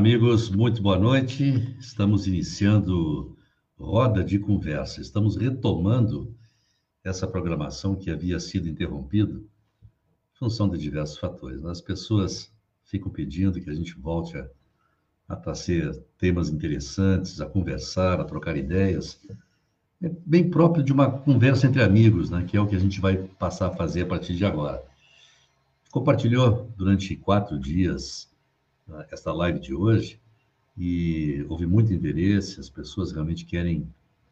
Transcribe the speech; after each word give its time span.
Amigos, 0.00 0.48
muito 0.48 0.80
boa 0.82 0.98
noite. 0.98 1.76
Estamos 1.78 2.26
iniciando 2.26 3.36
roda 3.78 4.24
de 4.24 4.38
conversa. 4.38 4.98
Estamos 4.98 5.36
retomando 5.36 6.34
essa 7.04 7.26
programação 7.26 7.94
que 7.94 8.10
havia 8.10 8.40
sido 8.40 8.66
interrompida 8.66 9.34
em 9.34 10.38
função 10.38 10.70
de 10.70 10.78
diversos 10.78 11.18
fatores. 11.18 11.62
As 11.66 11.82
pessoas 11.82 12.50
ficam 12.82 13.12
pedindo 13.12 13.60
que 13.60 13.68
a 13.68 13.74
gente 13.74 13.94
volte 13.94 14.38
a, 14.38 14.48
a 15.28 15.36
trazer 15.36 15.94
temas 16.16 16.48
interessantes, 16.48 17.38
a 17.38 17.44
conversar, 17.44 18.18
a 18.20 18.24
trocar 18.24 18.56
ideias. 18.56 19.20
É 20.02 20.08
bem 20.24 20.48
próprio 20.48 20.82
de 20.82 20.94
uma 20.94 21.10
conversa 21.10 21.66
entre 21.66 21.82
amigos, 21.82 22.30
né? 22.30 22.42
que 22.48 22.56
é 22.56 22.60
o 22.60 22.66
que 22.66 22.74
a 22.74 22.80
gente 22.80 23.02
vai 23.02 23.18
passar 23.38 23.66
a 23.66 23.76
fazer 23.76 24.04
a 24.04 24.06
partir 24.06 24.34
de 24.34 24.46
agora. 24.46 24.82
Compartilhou 25.90 26.72
durante 26.74 27.14
quatro 27.16 27.58
dias 27.58 28.29
esta 29.10 29.32
live 29.32 29.58
de 29.58 29.74
hoje 29.74 30.20
e 30.76 31.44
houve 31.48 31.66
muito 31.66 31.92
interesse, 31.92 32.58
as 32.58 32.70
pessoas 32.70 33.12
realmente 33.12 33.44
querem 33.44 33.86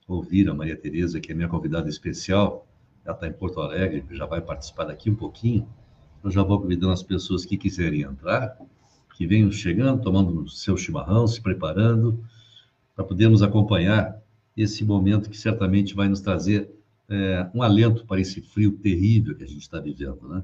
ouvir 0.06 0.48
a 0.48 0.55
Maria 0.55 0.77
Tereza, 0.77 1.20
que 1.20 1.31
é 1.31 1.34
minha 1.34 1.48
convidada 1.48 1.89
especial. 1.89 2.67
Ela 3.05 3.14
está 3.14 3.27
em 3.27 3.33
Porto 3.33 3.61
Alegre, 3.61 4.05
já 4.11 4.27
vai 4.27 4.41
participar 4.41 4.84
daqui 4.84 5.11
um 5.11 5.14
pouquinho. 5.14 5.68
Eu 6.24 6.30
já 6.30 6.42
vou 6.42 6.61
convidando 6.61 6.92
as 6.92 7.02
pessoas 7.02 7.45
que 7.45 7.57
quiserem 7.57 8.02
entrar, 8.02 8.57
que 9.17 9.27
venham 9.27 9.51
chegando, 9.52 10.02
tomando 10.02 10.48
seu 10.48 10.77
chimarrão, 10.77 11.27
se 11.27 11.41
preparando, 11.41 12.24
para 12.95 13.05
podermos 13.05 13.42
acompanhar 13.42 14.20
esse 14.57 14.85
momento 14.85 15.30
que 15.30 15.36
certamente 15.36 15.95
vai 15.95 16.08
nos 16.08 16.20
trazer 16.20 16.70
é, 17.08 17.48
um 17.55 17.63
alento 17.63 18.05
para 18.07 18.20
esse 18.20 18.41
frio 18.41 18.73
terrível 18.73 19.36
que 19.36 19.45
a 19.45 19.47
gente 19.47 19.63
está 19.63 19.80
vivendo, 19.80 20.29
né? 20.29 20.42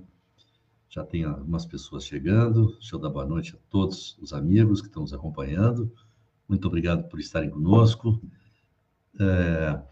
Já 0.95 1.05
tem 1.05 1.25
algumas 1.25 1.67
pessoas 1.67 2.07
chegando. 2.07 2.73
Deixa 2.75 2.95
eu 2.95 3.01
dar 3.01 3.11
boa 3.11 3.27
noite 3.27 3.53
a 3.57 3.59
todos 3.69 4.17
os 4.21 4.33
amigos 4.33 4.81
que 4.81 4.87
estão 4.87 5.03
nos 5.03 5.13
acompanhando. 5.13 5.93
Muito 6.49 6.69
obrigado 6.69 7.09
por 7.09 7.19
estarem 7.19 7.51
conosco. 7.51 8.23
É... 9.19 9.83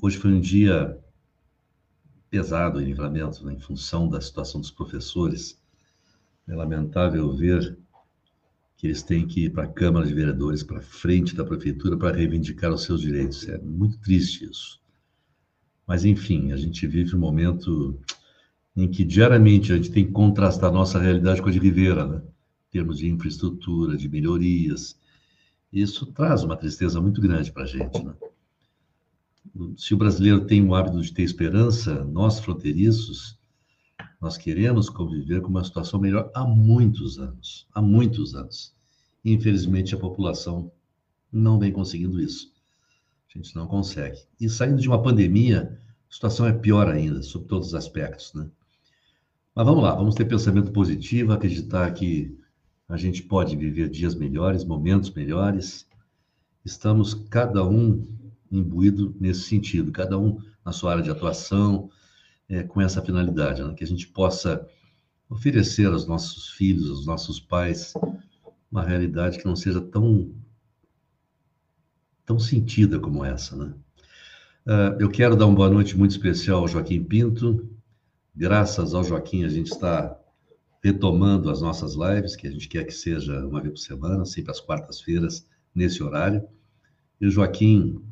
Hoje 0.00 0.18
foi 0.18 0.32
um 0.32 0.40
dia 0.40 0.96
pesado 2.30 2.80
em 2.80 2.84
livramento, 2.84 3.44
né, 3.44 3.54
em 3.54 3.58
função 3.58 4.08
da 4.08 4.20
situação 4.20 4.60
dos 4.60 4.70
professores. 4.70 5.60
É 6.46 6.54
lamentável 6.54 7.34
ver 7.34 7.76
que 8.76 8.86
eles 8.86 9.02
têm 9.02 9.26
que 9.26 9.46
ir 9.46 9.50
para 9.50 9.64
a 9.64 9.68
Câmara 9.68 10.06
de 10.06 10.14
Vereadores, 10.14 10.62
para 10.62 10.80
frente 10.80 11.34
da 11.34 11.44
Prefeitura, 11.44 11.96
para 11.96 12.16
reivindicar 12.16 12.72
os 12.72 12.84
seus 12.84 13.00
direitos. 13.00 13.48
É 13.48 13.58
muito 13.58 13.98
triste 13.98 14.48
isso. 14.48 14.80
Mas, 15.84 16.04
enfim, 16.04 16.52
a 16.52 16.56
gente 16.56 16.86
vive 16.86 17.16
um 17.16 17.18
momento 17.18 18.00
em 18.76 18.88
que 18.88 19.04
diariamente 19.04 19.72
a 19.72 19.76
gente 19.76 19.90
tem 19.90 20.06
que 20.06 20.12
contrastar 20.12 20.72
nossa 20.72 20.98
realidade 20.98 21.42
com 21.42 21.48
a 21.48 21.52
de 21.52 21.58
Rivera, 21.58 22.06
né? 22.06 22.22
em 22.68 22.70
termos 22.70 22.98
de 22.98 23.08
infraestrutura, 23.08 23.96
de 23.96 24.08
melhorias. 24.08 24.98
Isso 25.72 26.06
traz 26.06 26.42
uma 26.42 26.56
tristeza 26.56 27.00
muito 27.00 27.20
grande 27.20 27.52
para 27.52 27.64
a 27.64 27.66
gente. 27.66 28.02
Né? 28.02 28.14
Se 29.76 29.92
o 29.92 29.98
brasileiro 29.98 30.46
tem 30.46 30.66
o 30.66 30.74
hábito 30.74 31.00
de 31.00 31.12
ter 31.12 31.22
esperança, 31.22 32.04
nós 32.04 32.40
fronteiriços, 32.40 33.38
nós 34.20 34.38
queremos 34.38 34.88
conviver 34.88 35.42
com 35.42 35.48
uma 35.48 35.64
situação 35.64 36.00
melhor 36.00 36.30
há 36.34 36.44
muitos 36.44 37.18
anos, 37.18 37.66
há 37.74 37.82
muitos 37.82 38.34
anos. 38.34 38.74
Infelizmente, 39.24 39.94
a 39.94 39.98
população 39.98 40.72
não 41.30 41.58
vem 41.58 41.72
conseguindo 41.72 42.20
isso. 42.20 42.52
A 43.28 43.38
gente 43.38 43.54
não 43.54 43.66
consegue. 43.66 44.20
E 44.40 44.48
saindo 44.48 44.80
de 44.80 44.88
uma 44.88 45.02
pandemia, 45.02 45.78
a 46.08 46.12
situação 46.12 46.46
é 46.46 46.52
pior 46.52 46.88
ainda, 46.88 47.22
sob 47.22 47.46
todos 47.46 47.68
os 47.68 47.74
aspectos, 47.74 48.32
né? 48.34 48.48
Mas 49.54 49.66
vamos 49.66 49.82
lá, 49.82 49.94
vamos 49.94 50.14
ter 50.14 50.24
pensamento 50.24 50.72
positivo, 50.72 51.32
acreditar 51.32 51.90
que 51.92 52.34
a 52.88 52.96
gente 52.96 53.22
pode 53.22 53.54
viver 53.54 53.90
dias 53.90 54.14
melhores, 54.14 54.64
momentos 54.64 55.10
melhores. 55.10 55.86
Estamos 56.64 57.12
cada 57.12 57.62
um 57.62 58.06
imbuído 58.50 59.14
nesse 59.20 59.42
sentido, 59.42 59.92
cada 59.92 60.18
um 60.18 60.38
na 60.64 60.72
sua 60.72 60.92
área 60.92 61.02
de 61.02 61.10
atuação, 61.10 61.90
é, 62.48 62.62
com 62.62 62.80
essa 62.80 63.02
finalidade, 63.02 63.62
né? 63.62 63.74
que 63.74 63.84
a 63.84 63.86
gente 63.86 64.08
possa 64.08 64.66
oferecer 65.28 65.86
aos 65.86 66.06
nossos 66.06 66.50
filhos, 66.50 66.88
aos 66.88 67.06
nossos 67.06 67.38
pais, 67.38 67.92
uma 68.70 68.82
realidade 68.82 69.38
que 69.38 69.46
não 69.46 69.56
seja 69.56 69.80
tão 69.80 70.32
tão 72.24 72.38
sentida 72.38 72.98
como 73.00 73.24
essa, 73.24 73.56
né? 73.56 73.74
Uh, 74.64 75.00
eu 75.00 75.10
quero 75.10 75.34
dar 75.34 75.46
uma 75.46 75.56
boa 75.56 75.68
noite 75.68 75.98
muito 75.98 76.12
especial 76.12 76.60
ao 76.60 76.68
Joaquim 76.68 77.02
Pinto, 77.02 77.68
Graças 78.34 78.94
ao 78.94 79.04
Joaquim, 79.04 79.44
a 79.44 79.48
gente 79.48 79.70
está 79.70 80.18
retomando 80.82 81.50
as 81.50 81.60
nossas 81.60 81.94
lives, 81.94 82.34
que 82.34 82.48
a 82.48 82.50
gente 82.50 82.66
quer 82.66 82.84
que 82.84 82.92
seja 82.92 83.46
uma 83.46 83.60
vez 83.60 83.74
por 83.74 83.78
semana, 83.80 84.24
sempre 84.24 84.50
às 84.50 84.58
quartas-feiras, 84.58 85.46
nesse 85.74 86.02
horário. 86.02 86.42
E 87.20 87.26
o 87.26 87.30
Joaquim, 87.30 88.02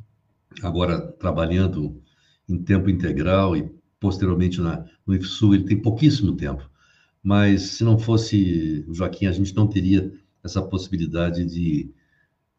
agora 0.62 1.00
trabalhando 1.00 2.02
em 2.46 2.62
tempo 2.62 2.90
integral 2.90 3.56
e 3.56 3.74
posteriormente 3.98 4.60
na, 4.60 4.84
no 5.06 5.14
IFSU, 5.14 5.54
ele 5.54 5.64
tem 5.64 5.80
pouquíssimo 5.80 6.36
tempo. 6.36 6.68
Mas 7.22 7.62
se 7.62 7.84
não 7.84 7.98
fosse 7.98 8.84
o 8.86 8.92
Joaquim, 8.92 9.24
a 9.24 9.32
gente 9.32 9.56
não 9.56 9.66
teria 9.66 10.12
essa 10.44 10.60
possibilidade 10.60 11.46
de, 11.46 11.90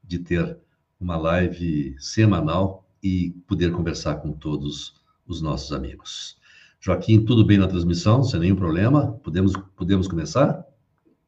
de 0.03 0.17
ter 0.17 0.57
uma 0.99 1.15
live 1.15 1.95
semanal 1.99 2.87
e 3.03 3.31
poder 3.47 3.71
conversar 3.71 4.15
com 4.15 4.31
todos 4.31 4.95
os 5.27 5.41
nossos 5.43 5.71
amigos. 5.71 6.40
Joaquim, 6.83 7.23
tudo 7.23 7.45
bem 7.45 7.59
na 7.59 7.67
transmissão? 7.67 8.23
Sem 8.23 8.39
nenhum 8.39 8.55
problema? 8.55 9.11
Podemos, 9.23 9.53
podemos 9.75 10.07
começar? 10.07 10.65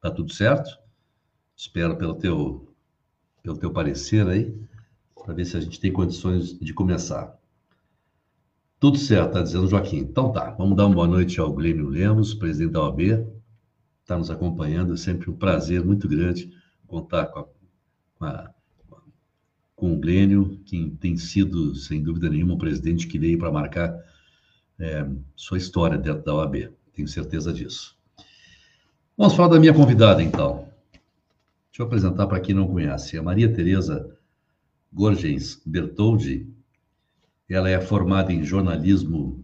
Tá 0.01 0.09
tudo 0.09 0.33
certo? 0.33 0.79
Espero 1.55 1.95
pelo 1.95 2.15
teu, 2.15 2.73
pelo 3.43 3.55
teu 3.55 3.71
parecer 3.71 4.27
aí, 4.27 4.51
para 5.13 5.31
ver 5.31 5.45
se 5.45 5.55
a 5.55 5.61
gente 5.61 5.79
tem 5.79 5.93
condições 5.93 6.57
de 6.57 6.73
começar. 6.73 7.37
Tudo 8.79 8.97
certo, 8.97 9.33
tá 9.33 9.43
dizendo 9.43 9.67
Joaquim. 9.67 9.97
Então 9.97 10.31
tá, 10.31 10.49
vamos 10.57 10.75
dar 10.75 10.87
uma 10.87 10.95
boa 10.95 11.07
noite 11.07 11.39
ao 11.39 11.53
Glênio 11.53 11.87
Lemos, 11.87 12.33
presidente 12.33 12.71
da 12.71 12.81
OAB, 12.81 13.23
está 14.01 14.17
nos 14.17 14.31
acompanhando. 14.31 14.95
É 14.95 14.97
sempre 14.97 15.29
um 15.29 15.35
prazer 15.35 15.85
muito 15.85 16.07
grande 16.07 16.51
contar 16.87 17.27
com, 17.27 17.41
a, 17.41 17.45
com, 18.15 18.25
a, 18.25 18.51
com 19.75 19.93
o 19.93 19.99
Glênio, 19.99 20.59
que 20.65 20.89
tem 20.99 21.15
sido, 21.15 21.75
sem 21.75 22.01
dúvida 22.01 22.27
nenhuma, 22.27 22.55
um 22.55 22.57
presidente 22.57 23.05
que 23.05 23.19
veio 23.19 23.37
para 23.37 23.51
marcar 23.51 23.95
é, 24.83 25.09
sua 25.35 25.57
história 25.57 25.97
dentro 25.97 26.23
da 26.23 26.35
OAB, 26.35 26.69
tenho 26.93 27.07
certeza 27.07 27.53
disso. 27.53 27.97
Vamos 29.17 29.33
falar 29.33 29.49
da 29.49 29.59
minha 29.59 29.73
convidada, 29.73 30.21
então. 30.21 30.67
Deixa 31.69 31.81
eu 31.81 31.85
apresentar 31.85 32.27
para 32.27 32.39
quem 32.39 32.53
não 32.53 32.67
conhece. 32.67 33.17
A 33.17 33.23
Maria 33.23 33.51
Tereza 33.51 34.15
Gorgens 34.91 35.61
Bertoldi, 35.65 36.51
ela 37.49 37.69
é 37.69 37.79
formada 37.79 38.33
em 38.33 38.43
jornalismo 38.43 39.43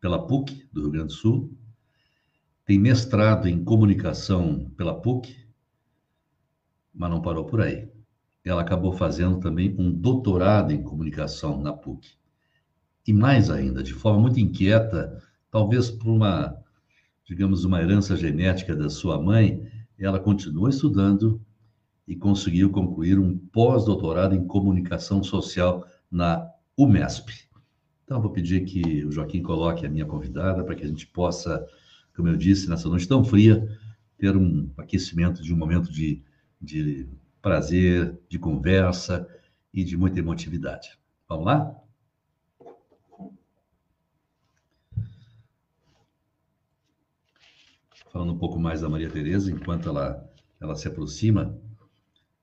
pela 0.00 0.26
PUC, 0.26 0.66
do 0.72 0.82
Rio 0.82 0.90
Grande 0.90 1.08
do 1.08 1.12
Sul, 1.12 1.52
tem 2.64 2.78
mestrado 2.78 3.46
em 3.46 3.62
comunicação 3.62 4.70
pela 4.76 5.00
PUC, 5.00 5.36
mas 6.94 7.10
não 7.10 7.20
parou 7.20 7.44
por 7.44 7.60
aí. 7.60 7.88
Ela 8.44 8.62
acabou 8.62 8.92
fazendo 8.92 9.38
também 9.40 9.74
um 9.78 9.90
doutorado 9.90 10.72
em 10.72 10.82
comunicação 10.82 11.60
na 11.60 11.72
PUC 11.72 12.16
e 13.06 13.12
mais 13.12 13.50
ainda, 13.50 13.82
de 13.82 13.92
forma 13.92 14.20
muito 14.20 14.40
inquieta, 14.40 15.22
talvez 15.50 15.90
por 15.90 16.10
uma, 16.10 16.56
digamos, 17.24 17.64
uma 17.64 17.80
herança 17.80 18.16
genética 18.16 18.74
da 18.74 18.88
sua 18.88 19.20
mãe, 19.20 19.62
ela 19.98 20.18
continuou 20.18 20.68
estudando 20.68 21.40
e 22.06 22.16
conseguiu 22.16 22.70
concluir 22.70 23.18
um 23.18 23.36
pós-doutorado 23.36 24.34
em 24.34 24.46
comunicação 24.46 25.22
social 25.22 25.86
na 26.10 26.46
UMESP. 26.76 27.32
Então, 28.04 28.20
vou 28.20 28.30
pedir 28.30 28.64
que 28.64 29.04
o 29.04 29.10
Joaquim 29.10 29.42
coloque 29.42 29.86
a 29.86 29.90
minha 29.90 30.04
convidada 30.04 30.62
para 30.62 30.74
que 30.74 30.84
a 30.84 30.88
gente 30.88 31.06
possa, 31.06 31.66
como 32.14 32.28
eu 32.28 32.36
disse, 32.36 32.68
nessa 32.68 32.88
noite 32.88 33.08
tão 33.08 33.24
fria, 33.24 33.66
ter 34.18 34.36
um 34.36 34.70
aquecimento 34.76 35.42
de 35.42 35.52
um 35.52 35.56
momento 35.56 35.90
de, 35.90 36.22
de 36.60 37.08
prazer, 37.40 38.18
de 38.28 38.38
conversa 38.38 39.26
e 39.72 39.82
de 39.82 39.96
muita 39.96 40.18
emotividade. 40.18 40.98
Vamos 41.28 41.46
lá? 41.46 41.83
Falando 48.14 48.32
um 48.32 48.38
pouco 48.38 48.60
mais 48.60 48.80
da 48.80 48.88
Maria 48.88 49.10
Tereza, 49.10 49.50
enquanto 49.50 49.88
ela, 49.88 50.24
ela 50.60 50.76
se 50.76 50.86
aproxima, 50.86 51.58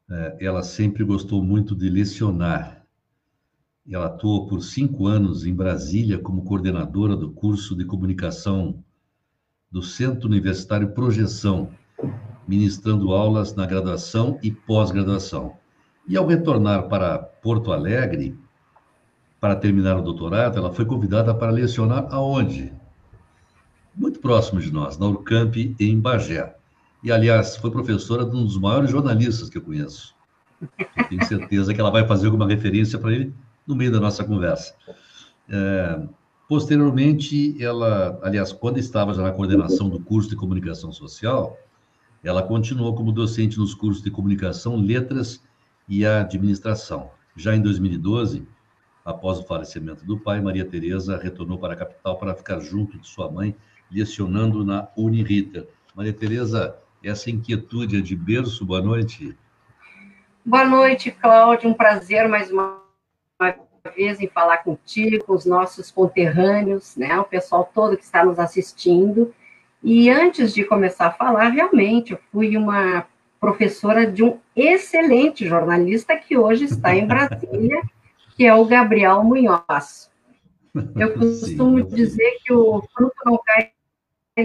é, 0.10 0.38
ela 0.42 0.62
sempre 0.64 1.02
gostou 1.02 1.42
muito 1.42 1.74
de 1.74 1.90
lecionar. 1.90 2.84
Ela 3.90 4.08
atuou 4.08 4.48
por 4.48 4.62
cinco 4.62 5.08
anos 5.08 5.46
em 5.46 5.56
Brasília 5.56 6.20
como 6.20 6.44
coordenadora 6.44 7.16
do 7.16 7.32
curso 7.32 7.74
de 7.74 7.86
comunicação 7.86 8.84
do 9.72 9.82
Centro 9.82 10.28
Universitário 10.28 10.92
Projeção, 10.92 11.72
ministrando 12.46 13.14
aulas 13.14 13.56
na 13.56 13.66
graduação 13.66 14.38
e 14.44 14.52
pós-graduação. 14.52 15.56
E 16.06 16.18
ao 16.18 16.28
retornar 16.28 16.90
para 16.90 17.18
Porto 17.18 17.72
Alegre, 17.72 18.38
para 19.40 19.56
terminar 19.56 19.98
o 19.98 20.02
doutorado, 20.02 20.58
ela 20.58 20.74
foi 20.74 20.84
convidada 20.84 21.34
para 21.34 21.50
lecionar 21.50 22.08
aonde? 22.12 22.81
Muito 23.96 24.20
próximo 24.20 24.60
de 24.60 24.72
nós, 24.72 24.98
na 24.98 25.08
Urcamp, 25.08 25.56
em 25.80 26.00
Bagé. 26.00 26.56
e, 27.04 27.12
aliás, 27.12 27.58
foi 27.58 27.72
professora 27.72 28.26
de 28.26 28.36
um 28.36 28.46
dos 28.46 28.58
maiores 28.58 28.92
jornalistas 28.92 29.50
que 29.50 29.58
eu 29.58 29.62
conheço. 29.62 30.16
Eu 30.62 31.04
tenho 31.10 31.26
certeza 31.26 31.74
que 31.74 31.82
ela 31.82 31.90
vai 31.90 32.08
fazer 32.08 32.28
alguma 32.28 32.48
referência 32.48 33.00
para 33.00 33.12
ele 33.12 33.34
no 33.66 33.76
meio 33.76 33.92
da 33.92 34.00
nossa 34.00 34.24
conversa. 34.24 34.76
É, 35.50 36.08
posteriormente, 36.48 37.62
ela, 37.62 38.20
aliás, 38.22 38.52
quando 38.52 38.78
estava 38.78 39.14
já 39.14 39.24
na 39.24 39.32
coordenação 39.32 39.90
do 39.90 40.00
curso 40.00 40.30
de 40.30 40.36
comunicação 40.36 40.92
social, 40.92 41.58
ela 42.24 42.44
continuou 42.44 42.94
como 42.94 43.12
docente 43.12 43.58
nos 43.58 43.74
cursos 43.74 44.04
de 44.04 44.12
comunicação, 44.12 44.76
letras 44.76 45.44
e 45.88 46.06
administração. 46.06 47.10
Já 47.36 47.56
em 47.56 47.62
2012, 47.62 48.48
após 49.04 49.40
o 49.40 49.44
falecimento 49.44 50.06
do 50.06 50.20
pai, 50.20 50.40
Maria 50.40 50.66
Tereza 50.66 51.18
retornou 51.18 51.58
para 51.58 51.74
a 51.74 51.78
capital 51.78 52.18
para 52.18 52.36
ficar 52.36 52.60
junto 52.60 53.00
de 53.00 53.08
sua 53.08 53.32
mãe, 53.32 53.56
lecionando 53.92 54.64
na 54.64 54.88
Uniriter. 54.96 55.68
Maria 55.94 56.14
Tereza, 56.14 56.76
essa 57.04 57.30
inquietude 57.30 57.98
é 57.98 58.02
de 58.02 58.16
berço. 58.16 58.66
Boa 58.66 58.82
noite. 58.82 59.38
Boa 60.46 60.66
noite, 60.66 61.12
Cláudio. 61.12 61.70
Um 61.70 61.74
prazer 61.74 62.28
mais 62.28 62.50
uma, 62.50 62.82
uma 63.40 63.56
vez 63.96 64.20
em 64.22 64.28
falar 64.28 64.58
contigo, 64.60 65.24
com 65.26 65.34
os 65.34 65.46
nossos 65.46 65.92
conterrâneos, 65.92 66.96
né? 66.96 67.20
O 67.20 67.26
pessoal 67.26 67.70
todo 67.74 67.98
que 67.98 68.04
está 68.04 68.24
nos 68.24 68.40
assistindo. 68.40 69.34
E 69.84 70.10
antes 70.10 70.54
de 70.54 70.64
começar 70.64 71.08
a 71.08 71.12
falar, 71.12 71.50
realmente, 71.50 72.14
eu 72.14 72.20
fui 72.32 72.56
uma 72.56 73.06
professora 73.40 74.10
de 74.10 74.24
um 74.24 74.40
excelente 74.56 75.48
jornalista 75.48 76.16
que 76.16 76.38
hoje 76.38 76.66
está 76.66 76.96
em 76.96 77.08
Brasília, 77.08 77.82
que 78.38 78.46
é 78.46 78.54
o 78.54 78.66
Gabriel 78.66 79.24
Munhoz. 79.24 80.10
Eu 80.96 81.14
costumo 81.14 81.80
Sim, 81.80 81.96
dizer 81.96 82.38
que 82.44 82.54
o 82.54 82.82
fruto 82.94 83.16
não 83.26 83.40
cai 83.44 83.72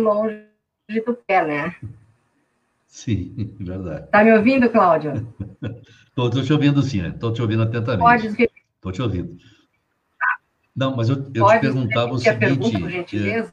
longe 0.02 0.46
do 1.04 1.14
pé, 1.14 1.46
né? 1.46 1.76
Sim, 2.86 3.54
verdade. 3.60 4.04
Está 4.04 4.24
me 4.24 4.32
ouvindo, 4.32 4.70
Cláudio? 4.70 5.12
Estou 6.08 6.30
te 6.30 6.52
ouvindo, 6.52 6.82
sim. 6.82 7.06
Estou 7.06 7.32
te 7.32 7.42
ouvindo 7.42 7.62
atentamente. 7.62 8.00
Pode 8.00 8.26
Estou 8.26 8.92
te 8.92 9.02
ouvindo. 9.02 9.36
Tá. 10.18 10.38
Não, 10.74 10.96
mas 10.96 11.10
eu, 11.10 11.16
eu 11.34 11.46
te 11.46 11.60
perguntava 11.60 12.12
o 12.12 12.18
seguinte... 12.18 12.38
Pergunta, 12.38 12.78
por 12.78 12.90
gentileza? 12.90 13.48
É, 13.48 13.52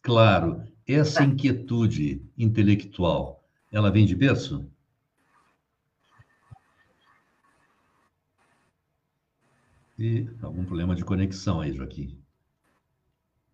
claro. 0.00 0.62
Essa 0.86 1.18
tá. 1.20 1.24
inquietude 1.26 2.22
intelectual, 2.38 3.44
ela 3.70 3.90
vem 3.90 4.06
de 4.06 4.16
berço? 4.16 4.66
E 9.98 10.26
algum 10.40 10.64
problema 10.64 10.94
de 10.94 11.04
conexão 11.04 11.60
aí, 11.60 11.72
Joaquim? 11.72 12.17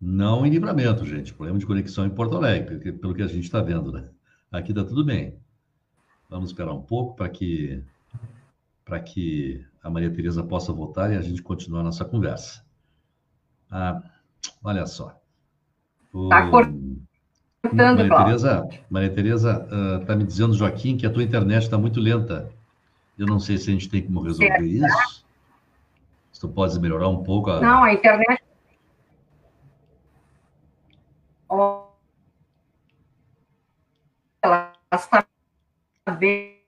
Não 0.05 0.45
em 0.45 0.51
livramento, 0.51 1.03
gente. 1.03 1.33
Problema 1.33 1.57
de 1.57 1.65
conexão 1.65 2.05
em 2.05 2.11
Porto 2.11 2.37
Alegre, 2.37 2.91
pelo 2.93 3.15
que 3.15 3.23
a 3.23 3.27
gente 3.27 3.45
está 3.45 3.59
vendo, 3.59 3.91
né? 3.91 4.07
Aqui 4.51 4.71
está 4.71 4.83
tudo 4.83 5.03
bem. 5.03 5.35
Vamos 6.29 6.51
esperar 6.51 6.73
um 6.73 6.81
pouco 6.81 7.15
para 7.15 7.27
que 7.27 7.83
que 9.03 9.65
a 9.83 9.89
Maria 9.89 10.11
Tereza 10.11 10.43
possa 10.43 10.71
voltar 10.71 11.11
e 11.11 11.17
a 11.17 11.21
gente 11.23 11.41
continuar 11.41 11.79
a 11.79 11.85
nossa 11.85 12.05
conversa. 12.05 12.63
Ah, 13.69 13.99
olha 14.63 14.85
só. 14.85 15.19
Está 16.13 16.51
cortando, 16.51 17.01
Maria 17.73 18.15
Tereza, 18.15 18.69
Maria 18.87 19.09
Tereza 19.09 19.67
está 20.01 20.13
uh, 20.13 20.17
me 20.17 20.23
dizendo, 20.23 20.53
Joaquim, 20.53 20.97
que 20.97 21.07
a 21.07 21.09
tua 21.09 21.23
internet 21.23 21.63
está 21.63 21.79
muito 21.79 21.99
lenta. 21.99 22.47
Eu 23.17 23.25
não 23.25 23.39
sei 23.39 23.57
se 23.57 23.71
a 23.71 23.73
gente 23.73 23.89
tem 23.89 24.03
como 24.03 24.21
resolver 24.21 24.49
certo. 24.49 24.65
isso. 24.65 25.25
Se 26.31 26.39
tu 26.39 26.47
pode 26.47 26.79
melhorar 26.79 27.09
um 27.09 27.23
pouco. 27.23 27.49
A... 27.49 27.59
Não, 27.59 27.83
a 27.83 27.91
internet 27.91 28.44
ela 34.41 34.73
está 34.93 35.25
bem 36.19 36.59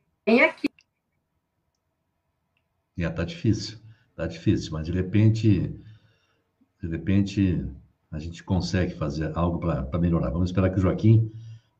aqui. 0.43 0.67
É, 2.97 3.09
tá 3.09 3.23
difícil, 3.23 3.77
tá 4.15 4.25
difícil, 4.25 4.71
mas 4.71 4.85
de 4.85 4.91
repente, 4.91 5.79
de 6.81 6.87
repente, 6.87 7.65
a 8.11 8.17
gente 8.17 8.43
consegue 8.43 8.95
fazer 8.95 9.31
algo 9.37 9.59
para 9.59 9.99
melhorar. 9.99 10.31
Vamos 10.31 10.49
esperar 10.49 10.71
que 10.71 10.79
o 10.79 10.81
Joaquim 10.81 11.31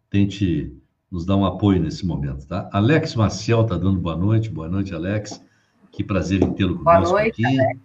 tente 0.09 0.75
nos 1.09 1.25
dar 1.25 1.35
um 1.35 1.45
apoio 1.45 1.81
nesse 1.81 2.05
momento, 2.05 2.45
tá? 2.45 2.69
Alex 2.71 3.15
Maciel 3.15 3.65
tá 3.65 3.77
dando 3.77 3.99
boa 3.99 4.15
noite, 4.15 4.49
boa 4.49 4.69
noite, 4.69 4.93
Alex. 4.93 5.43
Que 5.91 6.03
prazer 6.03 6.43
em 6.43 6.53
tê-lo 6.53 6.77
conosco 6.77 7.09
boa 7.09 7.21
noite, 7.23 7.43
aqui. 7.43 7.59
Alex. 7.59 7.79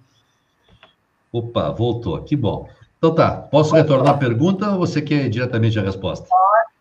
Opa, 1.32 1.70
voltou, 1.70 2.22
que 2.22 2.36
bom. 2.36 2.68
Então 3.02 3.16
tá, 3.16 3.32
posso 3.36 3.74
retornar 3.74 4.14
a 4.14 4.16
pergunta 4.16 4.70
ou 4.70 4.78
você 4.78 5.02
quer 5.02 5.28
diretamente 5.28 5.76
a 5.76 5.82
resposta? 5.82 6.24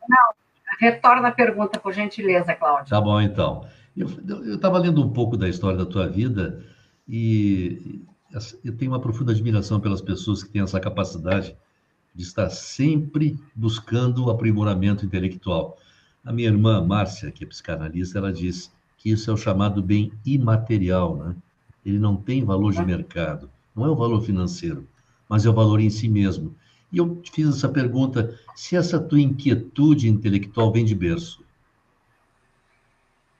Não, 0.07 0.33
retorna 0.79 1.29
a 1.29 1.31
pergunta, 1.31 1.79
por 1.79 1.91
gentileza, 1.93 2.53
Cláudio. 2.53 2.91
Tá 2.91 3.01
bom, 3.01 3.19
então. 3.19 3.65
Eu 3.97 4.53
estava 4.53 4.77
lendo 4.77 5.03
um 5.03 5.09
pouco 5.09 5.35
da 5.35 5.49
história 5.49 5.79
da 5.79 5.85
tua 5.85 6.07
vida 6.07 6.63
e 7.09 8.05
eu 8.63 8.77
tenho 8.77 8.91
uma 8.91 8.99
profunda 8.99 9.31
admiração 9.31 9.79
pelas 9.79 9.99
pessoas 9.99 10.43
que 10.43 10.51
têm 10.51 10.61
essa 10.61 10.79
capacidade 10.79 11.57
de 12.13 12.21
estar 12.21 12.51
sempre 12.51 13.39
buscando 13.55 14.27
o 14.27 14.29
aprimoramento 14.29 15.03
intelectual. 15.03 15.75
A 16.23 16.31
minha 16.31 16.49
irmã 16.49 16.85
Márcia, 16.85 17.31
que 17.31 17.43
é 17.43 17.47
psicanalista, 17.47 18.19
ela 18.19 18.31
diz 18.31 18.71
que 18.95 19.09
isso 19.09 19.31
é 19.31 19.33
o 19.33 19.37
chamado 19.37 19.81
bem 19.81 20.11
imaterial, 20.23 21.15
né? 21.15 21.35
Ele 21.83 21.97
não 21.97 22.15
tem 22.15 22.45
valor 22.45 22.73
de 22.73 22.85
mercado, 22.85 23.49
não 23.75 23.87
é 23.87 23.89
o 23.89 23.95
valor 23.95 24.21
financeiro 24.21 24.87
mas 25.31 25.45
é 25.45 25.49
o 25.49 25.53
valor 25.53 25.79
em 25.79 25.89
si 25.89 26.09
mesmo. 26.09 26.53
E 26.91 26.97
eu 26.97 27.15
te 27.15 27.31
fiz 27.31 27.47
essa 27.47 27.69
pergunta: 27.69 28.37
se 28.53 28.75
essa 28.75 28.99
tua 28.99 29.21
inquietude 29.21 30.09
intelectual 30.09 30.73
vem 30.73 30.83
de 30.83 30.93
berço? 30.93 31.41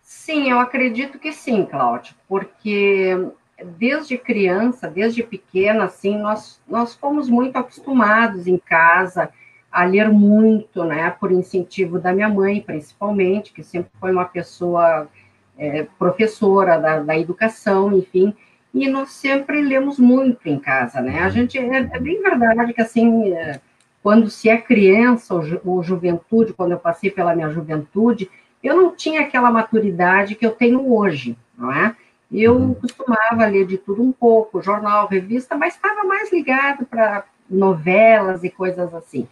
Sim, 0.02 0.50
eu 0.50 0.58
acredito 0.58 1.20
que 1.20 1.34
sim, 1.34 1.66
Cláudio, 1.66 2.16
porque 2.30 3.30
desde 3.78 4.18
criança, 4.18 4.90
desde 4.90 5.22
pequena, 5.22 5.84
assim, 5.84 6.18
nós, 6.18 6.62
nós 6.66 6.96
fomos 6.96 7.30
muito 7.30 7.58
acostumados 7.58 8.48
em 8.48 8.58
casa 8.58 9.30
a 9.70 9.84
ler 9.84 10.10
muito, 10.10 10.86
né, 10.86 11.12
por 11.12 11.32
incentivo 11.32 12.00
da 12.00 12.14
minha 12.14 12.30
mãe, 12.30 12.62
principalmente, 12.62 13.52
que 13.52 13.64
sempre 13.64 13.92
foi 14.00 14.12
uma 14.12 14.26
pessoa 14.26 15.10
é, 15.58 15.84
professora 16.00 16.78
da, 16.78 17.00
da 17.00 17.18
educação, 17.18 17.98
enfim, 17.98 18.34
e 18.74 18.88
nós 18.88 19.12
sempre 19.12 19.62
lemos 19.62 20.00
muito 20.00 20.48
em 20.48 20.58
casa, 20.58 21.02
né? 21.02 21.20
A 21.20 21.30
gente 21.30 21.58
é, 21.58 21.90
é 21.92 22.00
bem 22.00 22.22
verdade 22.22 22.74
que 22.74 22.82
assim, 22.82 23.34
é, 23.34 23.60
quando 24.02 24.30
se 24.30 24.50
é 24.50 24.58
criança 24.58 25.36
ou, 25.36 25.44
ju, 25.44 25.62
ou, 25.66 25.84
juventude, 25.84 26.54
quando 26.54 26.72
eu 26.72 26.80
passei 26.80 27.12
pela 27.12 27.36
minha 27.36 27.50
juventude, 27.50 28.30
eu 28.64 28.76
não 28.76 28.96
tinha 28.96 29.22
aquela 29.22 29.52
maturidade 29.52 30.36
que 30.36 30.46
eu 30.46 30.52
tenho 30.52 30.94
hoje, 30.94 31.38
não 31.58 31.72
é? 31.72 31.96
Eu 32.32 32.56
uhum. 32.56 32.74
costumava 32.74 33.46
ler 33.46 33.68
de 33.68 33.78
tudo 33.78 34.02
um 34.02 34.12
pouco, 34.12 34.62
jornal, 34.62 35.08
revista, 35.08 35.58
mas 35.58 35.76
estava 35.76 36.06
mais 36.06 36.32
ligado 36.32 36.86
para 36.86 37.26
novelas 37.50 38.44
e 38.44 38.50
coisas 38.50 38.94
assim. 38.94 39.28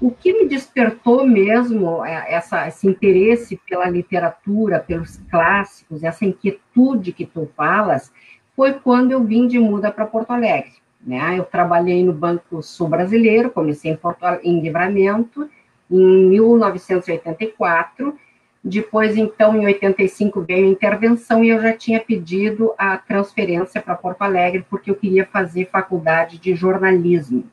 O 0.00 0.10
que 0.10 0.32
me 0.32 0.48
despertou 0.48 1.26
mesmo 1.26 2.04
é, 2.04 2.32
essa, 2.32 2.66
esse 2.66 2.86
interesse 2.86 3.60
pela 3.68 3.90
literatura, 3.90 4.78
pelos 4.78 5.18
clássicos, 5.30 6.02
essa 6.02 6.24
inquietude 6.24 7.12
que 7.12 7.26
tu 7.26 7.50
falas, 7.54 8.10
foi 8.58 8.72
quando 8.72 9.12
eu 9.12 9.22
vim 9.22 9.46
de 9.46 9.56
muda 9.56 9.88
para 9.88 10.04
Porto 10.04 10.32
Alegre. 10.32 10.72
Né? 11.00 11.38
Eu 11.38 11.44
trabalhei 11.44 12.02
no 12.02 12.12
Banco 12.12 12.60
Sul 12.60 12.88
Brasileiro, 12.88 13.52
comecei 13.52 13.92
em, 13.92 13.96
Porto, 13.96 14.24
em 14.42 14.60
Livramento, 14.60 15.48
em 15.88 16.28
1984. 16.28 18.18
Depois, 18.64 19.16
então, 19.16 19.56
em 19.56 19.64
85 19.64 20.40
veio 20.40 20.66
a 20.66 20.70
intervenção 20.70 21.44
e 21.44 21.50
eu 21.50 21.62
já 21.62 21.72
tinha 21.72 22.00
pedido 22.00 22.74
a 22.76 22.98
transferência 22.98 23.80
para 23.80 23.94
Porto 23.94 24.22
Alegre 24.22 24.66
porque 24.68 24.90
eu 24.90 24.96
queria 24.96 25.24
fazer 25.24 25.68
faculdade 25.70 26.36
de 26.36 26.56
jornalismo. 26.56 27.44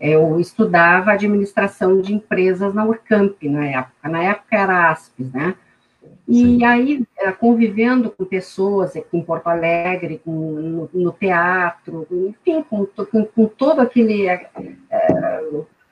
Eu 0.00 0.40
estudava 0.40 1.12
administração 1.12 2.00
de 2.00 2.14
empresas 2.14 2.72
na 2.72 2.86
Urcamp 2.86 3.36
na 3.42 3.66
época. 3.66 4.08
Na 4.08 4.22
época 4.22 4.56
era 4.56 4.90
ASPES, 4.90 5.30
né? 5.30 5.54
E 6.28 6.34
Sim. 6.34 6.64
aí, 6.64 7.06
eh, 7.18 7.32
convivendo 7.32 8.10
com 8.10 8.24
pessoas 8.24 8.96
aqui 8.96 9.16
em 9.16 9.22
Porto 9.22 9.46
Alegre, 9.46 10.20
com, 10.24 10.32
no, 10.32 10.90
no 10.92 11.12
teatro, 11.12 12.06
enfim, 12.10 12.64
com, 12.68 12.84
com, 12.84 13.24
com 13.24 13.46
todo 13.46 13.80
aquele. 13.80 14.26
É, 14.26 14.46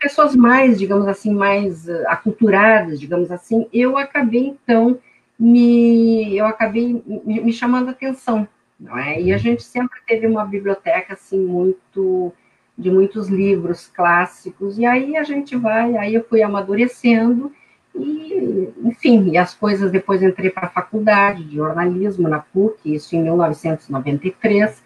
pessoas 0.05 0.37
mais, 0.37 0.79
digamos 0.79 1.09
assim, 1.09 1.33
mais 1.33 1.89
aculturadas, 2.07 3.01
digamos 3.01 3.31
assim, 3.31 3.67
eu 3.73 3.97
acabei, 3.97 4.49
então, 4.49 4.99
me, 5.39 6.37
eu 6.37 6.47
acabei 6.47 7.03
me, 7.07 7.41
me 7.41 7.53
chamando 7.53 7.89
a 7.89 7.93
atenção, 7.93 8.47
não 8.79 8.99
é? 8.99 9.19
E 9.19 9.33
a 9.33 9.37
uhum. 9.37 9.41
gente 9.41 9.63
sempre 9.63 9.99
teve 10.07 10.27
uma 10.27 10.45
biblioteca, 10.45 11.15
assim, 11.15 11.41
muito 11.41 12.33
de 12.77 12.91
muitos 12.91 13.29
livros 13.29 13.87
clássicos, 13.87 14.79
e 14.79 14.85
aí 14.85 15.17
a 15.17 15.23
gente 15.23 15.57
vai, 15.57 15.97
aí 15.97 16.15
eu 16.15 16.25
fui 16.25 16.43
amadurecendo, 16.43 17.51
e, 17.95 18.73
enfim, 18.85 19.31
e 19.31 19.39
as 19.39 19.55
coisas 19.55 19.91
depois 19.91 20.23
entrei 20.23 20.51
para 20.51 20.67
a 20.67 20.71
faculdade 20.71 21.45
de 21.45 21.57
jornalismo 21.57 22.29
na 22.29 22.41
PUC, 22.41 22.95
isso 22.95 23.15
em 23.15 23.23
1993. 23.23 24.83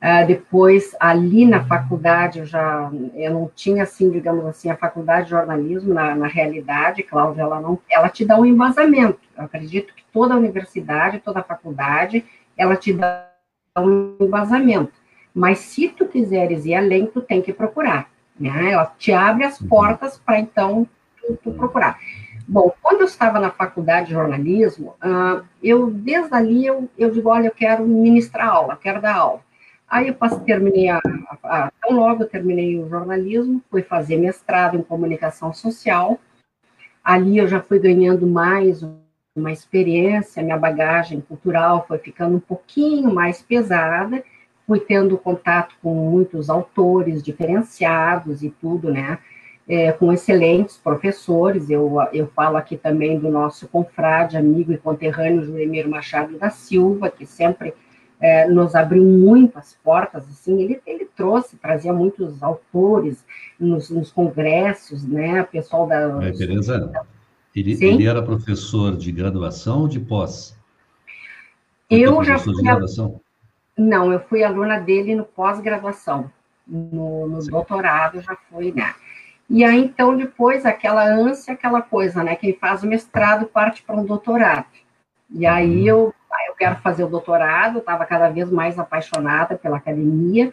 Uh, 0.00 0.26
depois, 0.28 0.94
ali 1.00 1.44
na 1.44 1.64
faculdade, 1.64 2.38
eu 2.38 2.46
já 2.46 2.90
eu 3.14 3.32
não 3.32 3.50
tinha, 3.54 3.82
assim, 3.82 4.10
digamos 4.10 4.46
assim, 4.46 4.70
a 4.70 4.76
faculdade 4.76 5.24
de 5.24 5.30
jornalismo 5.30 5.92
na, 5.92 6.14
na 6.14 6.28
realidade, 6.28 7.02
Cláudia, 7.02 7.42
ela 7.42 7.60
não, 7.60 7.78
ela 7.90 8.08
te 8.08 8.24
dá 8.24 8.38
um 8.38 8.46
embasamento. 8.46 9.18
Eu 9.36 9.44
acredito 9.44 9.92
que 9.94 10.04
toda 10.12 10.36
universidade, 10.36 11.18
toda 11.18 11.42
faculdade, 11.42 12.24
ela 12.56 12.76
te 12.76 12.92
dá 12.92 13.28
um 13.76 14.16
embasamento. 14.20 14.92
Mas 15.34 15.58
se 15.58 15.88
tu 15.88 16.06
quiseres 16.06 16.64
ir 16.64 16.74
além, 16.74 17.06
tu 17.06 17.20
tem 17.20 17.40
que 17.40 17.52
procurar, 17.52 18.10
né? 18.38 18.72
Ela 18.72 18.92
te 18.98 19.12
abre 19.12 19.44
as 19.44 19.60
uhum. 19.60 19.68
portas 19.68 20.18
para 20.18 20.40
então 20.40 20.86
tu, 21.20 21.38
tu, 21.42 21.52
procurar. 21.52 21.98
Bom, 22.50 22.72
quando 22.80 23.02
eu 23.02 23.06
estava 23.06 23.38
na 23.38 23.50
faculdade 23.50 24.06
de 24.06 24.14
jornalismo, 24.14 24.94
uh, 25.04 25.46
eu 25.62 25.90
desde 25.90 26.34
ali 26.34 26.64
eu, 26.64 26.88
eu 26.96 27.10
digo, 27.10 27.28
olha, 27.28 27.48
eu 27.48 27.52
quero 27.52 27.86
ministrar 27.86 28.48
aula, 28.48 28.74
quero 28.74 29.02
dar 29.02 29.16
aula. 29.16 29.42
Aí 29.86 30.08
eu 30.08 30.14
passei, 30.14 30.40
terminei 30.40 30.88
a, 30.88 30.98
a, 31.42 31.66
a, 31.66 31.72
tão 31.82 31.94
logo 31.94 32.22
eu 32.22 32.28
terminei 32.28 32.78
o 32.78 32.88
jornalismo, 32.88 33.62
fui 33.70 33.82
fazer 33.82 34.16
mestrado 34.16 34.78
em 34.78 34.82
comunicação 34.82 35.52
social. 35.52 36.18
Ali 37.04 37.36
eu 37.36 37.46
já 37.46 37.60
fui 37.60 37.78
ganhando 37.78 38.26
mais 38.26 38.82
uma 39.36 39.52
experiência, 39.52 40.42
minha 40.42 40.56
bagagem 40.56 41.20
cultural 41.20 41.84
foi 41.86 41.98
ficando 41.98 42.36
um 42.36 42.40
pouquinho 42.40 43.14
mais 43.14 43.42
pesada, 43.42 44.24
fui 44.66 44.80
tendo 44.80 45.18
contato 45.18 45.74
com 45.82 45.94
muitos 45.94 46.48
autores 46.48 47.22
diferenciados 47.22 48.42
e 48.42 48.48
tudo, 48.48 48.90
né? 48.90 49.18
É, 49.68 49.92
com 49.92 50.10
excelentes 50.10 50.78
professores. 50.78 51.68
Eu, 51.68 51.96
eu 52.12 52.26
falo 52.28 52.56
aqui 52.56 52.76
também 52.76 53.18
do 53.18 53.28
nosso 53.28 53.68
confrade, 53.68 54.36
amigo 54.36 54.72
e 54.72 54.78
conterrâneo 54.78 55.44
Joemir 55.44 55.86
Machado 55.86 56.38
da 56.38 56.48
Silva, 56.48 57.10
que 57.10 57.26
sempre 57.26 57.74
é, 58.20 58.48
nos 58.48 58.74
abriu 58.74 59.04
muito 59.04 59.58
as 59.58 59.74
portas, 59.74 60.24
assim, 60.28 60.60
ele, 60.60 60.80
ele 60.86 61.04
trouxe, 61.16 61.56
trazia 61.56 61.92
muitos 61.92 62.42
autores 62.42 63.24
nos, 63.58 63.90
nos 63.90 64.10
congressos, 64.10 65.04
né, 65.06 65.42
pessoal 65.44 65.86
da... 65.86 66.26
É, 66.26 66.32
Tereza, 66.32 66.90
ele, 67.54 67.84
ele, 67.84 68.06
era 68.06 68.22
professor 68.22 68.96
de 68.96 69.12
graduação 69.12 69.82
ou 69.82 69.88
de 69.88 70.00
pós? 70.00 70.56
eu 71.88 72.22
já 72.24 72.38
fui... 72.38 72.54
De 72.54 72.62
graduação? 72.62 73.20
Não, 73.76 74.12
eu 74.12 74.18
fui 74.20 74.42
aluna 74.42 74.80
dele 74.80 75.14
no 75.14 75.24
pós-graduação, 75.24 76.30
no, 76.66 77.28
no 77.28 77.38
doutorado 77.46 78.20
já 78.20 78.36
fui, 78.50 78.72
né, 78.72 78.92
e 79.48 79.64
aí, 79.64 79.78
então, 79.78 80.16
depois, 80.16 80.66
aquela 80.66 81.04
ânsia, 81.04 81.54
aquela 81.54 81.82
coisa, 81.82 82.22
né, 82.22 82.36
quem 82.36 82.54
faz 82.54 82.82
o 82.82 82.86
mestrado 82.86 83.46
parte 83.46 83.82
para 83.82 83.96
um 83.96 84.04
doutorado, 84.04 84.66
e 85.30 85.46
aí 85.46 85.90
uhum. 85.90 85.96
eu 85.96 86.14
eu 86.46 86.54
quero 86.54 86.76
fazer 86.76 87.04
o 87.04 87.08
doutorado, 87.08 87.78
estava 87.78 88.04
cada 88.04 88.28
vez 88.30 88.50
mais 88.50 88.78
apaixonada 88.78 89.56
pela 89.56 89.76
academia, 89.76 90.52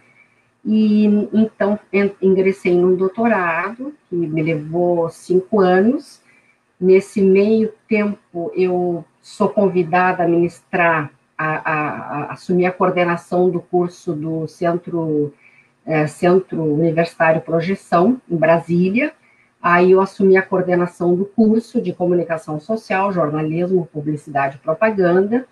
e 0.63 1.05
então 1.31 1.79
ingressei 2.21 2.75
num 2.75 2.95
doutorado, 2.95 3.93
que 4.09 4.15
me 4.15 4.41
levou 4.41 5.09
cinco 5.09 5.59
anos. 5.59 6.21
Nesse 6.79 7.21
meio 7.21 7.71
tempo, 7.87 8.51
eu 8.55 9.05
sou 9.21 9.47
convidada 9.47 10.23
a 10.23 10.27
ministrar, 10.27 11.11
a, 11.37 11.47
a, 11.47 11.73
a 11.73 12.33
assumir 12.33 12.65
a 12.65 12.71
coordenação 12.71 13.49
do 13.49 13.61
curso 13.61 14.13
do 14.13 14.47
Centro, 14.47 15.33
é, 15.85 16.07
Centro 16.07 16.63
Universitário 16.63 17.41
Projeção, 17.41 18.19
em 18.29 18.35
Brasília. 18.35 19.13
Aí 19.61 19.91
eu 19.91 20.01
assumi 20.01 20.37
a 20.37 20.41
coordenação 20.41 21.15
do 21.15 21.25
curso 21.25 21.81
de 21.81 21.93
comunicação 21.93 22.59
social, 22.59 23.11
jornalismo, 23.11 23.89
publicidade 23.91 24.57
e 24.57 24.59
propaganda 24.59 25.47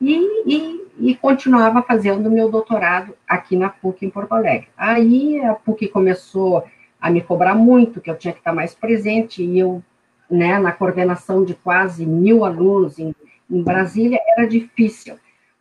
e, 0.00 0.42
e, 0.46 1.10
e 1.10 1.14
continuava 1.16 1.82
fazendo 1.82 2.30
meu 2.30 2.50
doutorado 2.50 3.14
aqui 3.28 3.56
na 3.56 3.68
PUC 3.68 4.06
em 4.06 4.10
Porto 4.10 4.32
Alegre. 4.32 4.68
Aí 4.76 5.40
a 5.44 5.54
PUC 5.54 5.88
começou 5.88 6.64
a 7.00 7.10
me 7.10 7.20
cobrar 7.20 7.54
muito, 7.54 8.00
que 8.00 8.10
eu 8.10 8.16
tinha 8.16 8.32
que 8.32 8.40
estar 8.40 8.52
mais 8.52 8.74
presente, 8.74 9.42
e 9.42 9.58
eu, 9.58 9.82
né, 10.30 10.58
na 10.58 10.72
coordenação 10.72 11.44
de 11.44 11.54
quase 11.54 12.06
mil 12.06 12.44
alunos 12.44 12.98
em, 12.98 13.14
em 13.50 13.62
Brasília, 13.62 14.20
era 14.36 14.46
difícil. 14.46 15.16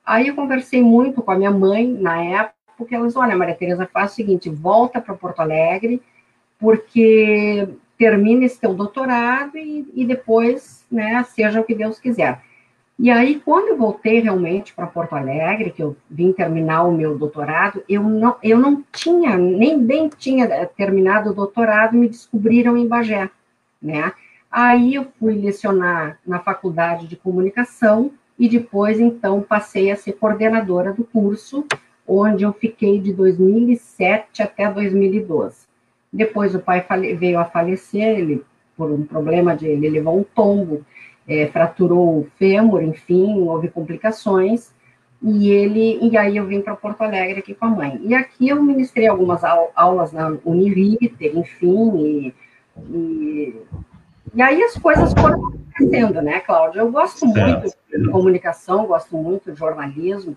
Aí 0.05 0.27
eu 0.27 0.35
conversei 0.35 0.81
muito 0.81 1.21
com 1.21 1.31
a 1.31 1.35
minha 1.35 1.51
mãe, 1.51 1.87
na 1.87 2.21
época, 2.21 2.58
porque 2.79 2.95
elas, 2.95 3.17
olha, 3.17 3.35
Maria 3.35 3.53
Tereza, 3.53 3.89
faz 3.91 4.13
o 4.13 4.15
seguinte, 4.15 4.49
volta 4.49 5.01
para 5.01 5.13
Porto 5.13 5.41
Alegre, 5.41 6.01
porque 6.57 7.67
termina 7.97 8.45
esse 8.45 8.57
teu 8.57 8.73
doutorado 8.73 9.57
e, 9.57 9.85
e 9.93 10.05
depois, 10.05 10.85
né, 10.89 11.21
seja 11.23 11.59
o 11.59 11.63
que 11.65 11.75
Deus 11.75 11.99
quiser. 11.99 12.41
E 12.97 13.11
aí, 13.11 13.41
quando 13.43 13.69
eu 13.69 13.77
voltei 13.77 14.19
realmente 14.21 14.73
para 14.73 14.87
Porto 14.87 15.13
Alegre, 15.13 15.71
que 15.71 15.83
eu 15.83 15.95
vim 16.09 16.31
terminar 16.31 16.83
o 16.83 16.91
meu 16.91 17.17
doutorado, 17.17 17.83
eu 17.87 18.01
não, 18.01 18.35
eu 18.41 18.57
não 18.57 18.83
tinha, 18.91 19.37
nem 19.37 19.81
bem 19.81 20.09
tinha 20.09 20.45
eh, 20.45 20.65
terminado 20.65 21.29
o 21.29 21.33
doutorado, 21.33 21.97
me 21.97 22.07
descobriram 22.07 22.77
em 22.77 22.87
Bagé, 22.87 23.29
né? 23.81 24.11
Aí 24.49 24.95
eu 24.95 25.07
fui 25.19 25.35
lecionar 25.35 26.19
na 26.25 26.39
faculdade 26.39 27.07
de 27.07 27.15
comunicação 27.15 28.11
e 28.37 28.47
depois, 28.47 28.99
então, 28.99 29.41
passei 29.41 29.91
a 29.91 29.95
ser 29.97 30.13
coordenadora 30.13 30.93
do 30.93 31.03
curso, 31.03 31.65
onde 32.09 32.43
eu 32.43 32.51
fiquei 32.51 32.99
de 32.99 33.13
2007 33.13 34.41
até 34.41 34.69
2012. 34.71 35.67
Depois 36.11 36.55
o 36.55 36.59
pai 36.59 36.83
veio 37.15 37.39
a 37.39 37.45
falecer, 37.45 38.17
ele, 38.17 38.43
por 38.75 38.89
um 38.91 39.05
problema 39.05 39.55
de, 39.55 39.67
ele 39.67 39.89
levou 39.89 40.17
um 40.17 40.23
tombo, 40.23 40.83
é, 41.27 41.45
fraturou 41.47 42.21
o 42.21 42.27
fêmur, 42.37 42.81
enfim, 42.81 43.41
houve 43.41 43.67
complicações, 43.67 44.73
e 45.21 45.49
ele, 45.49 45.99
e 46.01 46.17
aí 46.17 46.37
eu 46.37 46.47
vim 46.47 46.61
para 46.61 46.75
Porto 46.75 47.01
Alegre 47.01 47.39
aqui 47.39 47.53
com 47.53 47.65
a 47.65 47.69
mãe. 47.69 48.01
E 48.03 48.15
aqui 48.15 48.49
eu 48.49 48.63
ministrei 48.63 49.05
algumas 49.05 49.43
aulas 49.75 50.11
na 50.11 50.35
Uniriter, 50.43 51.37
enfim, 51.37 51.97
e, 51.97 52.33
e, 52.89 53.55
e, 54.33 54.41
aí 54.41 54.63
as 54.63 54.75
coisas 54.77 55.13
foram 55.13 55.45
acontecendo, 55.45 56.21
né, 56.23 56.39
Cláudia? 56.39 56.79
Eu 56.79 56.91
gosto 56.91 57.27
muito 57.27 57.67
de 57.91 58.09
comunicação, 58.09 58.87
gosto 58.87 59.15
muito 59.15 59.51
de 59.51 59.59
jornalismo, 59.59 60.35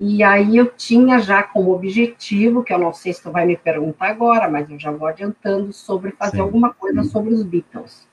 e 0.00 0.22
aí 0.22 0.56
eu 0.56 0.66
tinha 0.66 1.20
já 1.20 1.42
como 1.42 1.72
objetivo, 1.72 2.64
que 2.64 2.72
eu 2.72 2.78
não 2.78 2.92
sei 2.92 3.12
se 3.12 3.22
tu 3.22 3.30
vai 3.30 3.46
me 3.46 3.56
perguntar 3.56 4.08
agora, 4.08 4.50
mas 4.50 4.68
eu 4.68 4.78
já 4.78 4.90
vou 4.90 5.06
adiantando, 5.06 5.72
sobre 5.72 6.10
fazer 6.10 6.38
Sim. 6.38 6.42
alguma 6.42 6.74
coisa 6.74 7.04
sobre 7.04 7.32
os 7.32 7.42
Beatles. 7.44 8.06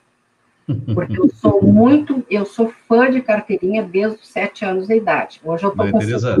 Porque 0.94 1.18
eu 1.18 1.28
sou 1.28 1.60
muito, 1.60 2.24
eu 2.30 2.46
sou 2.46 2.72
fã 2.86 3.10
de 3.10 3.20
carteirinha 3.20 3.82
desde 3.82 4.20
os 4.20 4.28
sete 4.28 4.64
anos 4.64 4.86
de 4.86 4.96
idade. 4.96 5.40
Hoje 5.44 5.64
eu 5.64 5.70
estou 5.70 5.90
com 5.90 5.98
Tereza, 5.98 6.36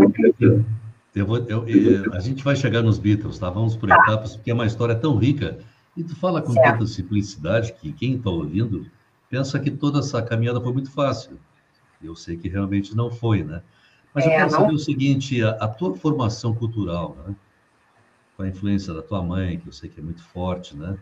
eu 1.14 1.26
vou, 1.26 1.38
eu, 1.38 1.68
eu, 1.68 2.14
a 2.14 2.20
gente 2.20 2.42
vai 2.42 2.56
chegar 2.56 2.80
nos 2.80 2.98
Beatles, 2.98 3.38
tá? 3.38 3.50
Vamos 3.50 3.76
por 3.76 3.88
tá. 3.88 3.96
etapas, 3.96 4.36
porque 4.36 4.50
é 4.50 4.54
uma 4.54 4.64
história 4.64 4.94
tão 4.94 5.16
rica. 5.16 5.58
E 5.96 6.02
tu 6.02 6.16
fala 6.16 6.40
com 6.40 6.52
certo. 6.52 6.72
tanta 6.72 6.86
simplicidade 6.86 7.74
que 7.74 7.92
quem 7.92 8.14
está 8.14 8.30
ouvindo 8.30 8.86
pensa 9.28 9.58
que 9.58 9.70
toda 9.70 9.98
essa 9.98 10.22
caminhada 10.22 10.60
foi 10.60 10.72
muito 10.72 10.90
fácil. 10.90 11.38
Eu 12.02 12.16
sei 12.16 12.36
que 12.36 12.48
realmente 12.48 12.96
não 12.96 13.10
foi, 13.10 13.42
né? 13.42 13.60
Mas 14.14 14.24
é, 14.24 14.28
eu 14.28 14.30
quero 14.30 14.50
não... 14.50 14.60
saber 14.60 14.74
o 14.74 14.78
seguinte, 14.78 15.42
a, 15.42 15.50
a, 15.50 15.68
tua 15.68 15.96
formação 15.96 16.54
cultural, 16.54 17.16
né? 17.26 17.34
Com 18.36 18.42
a 18.42 18.48
influência 18.48 18.92
da 18.92 19.02
tua 19.02 19.22
mãe, 19.22 19.58
que 19.58 19.68
eu 19.68 19.72
sei 19.72 19.88
que 19.88 20.00
é 20.00 20.02
muito 20.02 20.22
forte, 20.22 20.76
né? 20.76 20.98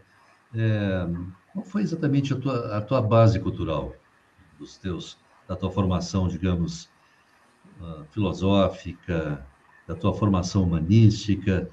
É, 0.55 1.07
qual 1.52 1.64
foi 1.64 1.83
exatamente 1.83 2.33
a 2.33 2.37
tua, 2.37 2.76
a 2.76 2.81
tua 2.81 3.02
base 3.02 3.38
cultural, 3.38 3.95
dos 4.59 4.76
teus, 4.76 5.19
da 5.49 5.57
tua 5.57 5.71
formação, 5.71 6.29
digamos, 6.29 6.88
uh, 7.81 8.05
filosófica, 8.11 9.45
da 9.87 9.95
tua 9.95 10.14
formação 10.14 10.64
humanística? 10.64 11.69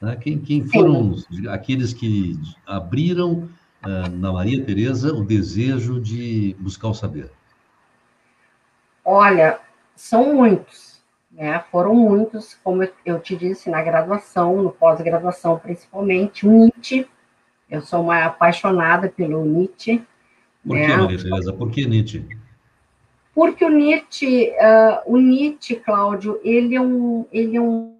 Né? 0.00 0.16
Quem, 0.16 0.38
quem 0.38 0.66
foram 0.66 1.16
aqueles 1.48 1.92
que 1.92 2.38
abriram 2.66 3.48
uh, 3.84 4.08
na 4.16 4.32
Maria 4.32 4.64
Tereza 4.64 5.12
o 5.12 5.24
desejo 5.24 6.00
de 6.00 6.56
buscar 6.60 6.88
o 6.88 6.94
saber? 6.94 7.30
Olha, 9.04 9.60
são 9.98 10.32
muitos, 10.32 11.02
né? 11.28 11.58
Foram 11.72 11.92
muitos, 11.92 12.54
como 12.62 12.88
eu 13.04 13.18
te 13.18 13.34
disse, 13.34 13.68
na 13.68 13.82
graduação, 13.82 14.62
no 14.62 14.70
pós-graduação 14.70 15.58
principalmente, 15.58 16.46
o 16.46 16.50
Nietzsche, 16.50 17.04
eu 17.68 17.82
sou 17.82 18.02
uma 18.02 18.24
apaixonada 18.24 19.08
pelo 19.08 19.44
Nietzsche. 19.44 20.00
Por 20.64 20.76
né? 20.76 20.86
que, 20.86 20.96
Maria? 20.96 21.52
Por 21.52 21.70
que 21.70 21.86
Nietzsche? 21.86 22.28
Porque 23.34 23.64
o 23.64 23.68
Nietzsche, 23.68 24.52
uh, 24.52 25.02
o 25.12 25.18
Nietzsche, 25.18 25.76
Cláudio, 25.76 26.40
ele 26.44 26.76
é 26.76 26.80
um, 26.80 27.26
ele 27.32 27.56
é 27.56 27.60
um, 27.60 27.96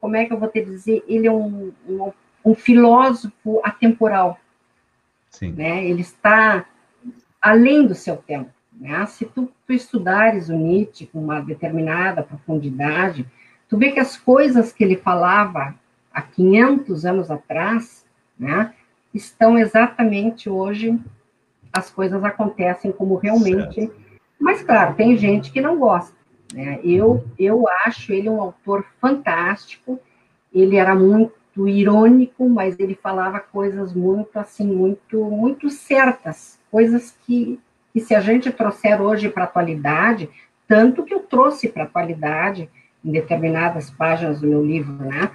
como 0.00 0.16
é 0.16 0.24
que 0.24 0.32
eu 0.32 0.38
vou 0.38 0.48
te 0.48 0.64
dizer? 0.64 1.02
Ele 1.08 1.26
é 1.26 1.32
um, 1.32 1.72
um, 1.88 2.12
um 2.44 2.54
filósofo 2.54 3.60
atemporal. 3.64 4.38
Sim. 5.30 5.52
Né? 5.52 5.84
Ele 5.84 6.02
está 6.02 6.64
além 7.42 7.86
do 7.86 7.94
seu 7.96 8.16
tempo. 8.16 8.50
Né? 8.78 9.04
Se 9.06 9.24
tu, 9.24 9.50
tu 9.66 9.72
estudares 9.72 10.48
o 10.48 10.54
Nietzsche 10.54 11.06
com 11.06 11.20
uma 11.20 11.40
determinada 11.40 12.22
profundidade, 12.22 13.26
tu 13.68 13.76
vê 13.76 13.90
que 13.90 14.00
as 14.00 14.16
coisas 14.16 14.72
que 14.72 14.84
ele 14.84 14.96
falava 14.96 15.74
há 16.12 16.22
500 16.22 17.04
anos 17.04 17.30
atrás, 17.30 18.06
né, 18.38 18.72
estão 19.12 19.58
exatamente 19.58 20.48
hoje, 20.48 20.98
as 21.72 21.90
coisas 21.90 22.22
acontecem 22.24 22.92
como 22.92 23.16
realmente. 23.16 23.74
Certo. 23.74 24.08
Mas, 24.38 24.62
claro, 24.62 24.94
tem 24.94 25.16
gente 25.16 25.50
que 25.50 25.60
não 25.60 25.78
gosta, 25.78 26.16
Né? 26.54 26.80
Eu, 26.84 27.24
eu 27.38 27.66
acho 27.84 28.12
ele 28.12 28.28
um 28.28 28.40
autor 28.40 28.86
fantástico, 29.00 29.98
ele 30.52 30.76
era 30.76 30.94
muito 30.94 31.68
irônico, 31.68 32.48
mas 32.48 32.78
ele 32.78 32.94
falava 32.94 33.40
coisas 33.40 33.92
muito 33.92 34.38
assim, 34.38 34.66
muito, 34.66 35.24
muito 35.24 35.68
certas, 35.70 36.58
coisas 36.70 37.16
que, 37.26 37.60
que 37.92 38.00
se 38.00 38.14
a 38.14 38.20
gente 38.20 38.50
trouxer 38.50 39.00
hoje 39.00 39.28
para 39.28 39.44
a 39.44 39.46
atualidade, 39.46 40.28
tanto 40.66 41.02
que 41.02 41.14
eu 41.14 41.20
trouxe 41.20 41.68
para 41.68 41.84
a 41.84 41.86
atualidade 41.86 42.68
em 43.04 43.10
determinadas 43.10 43.90
páginas 43.90 44.40
do 44.40 44.46
meu 44.46 44.64
livro, 44.64 44.92
né? 44.92 45.30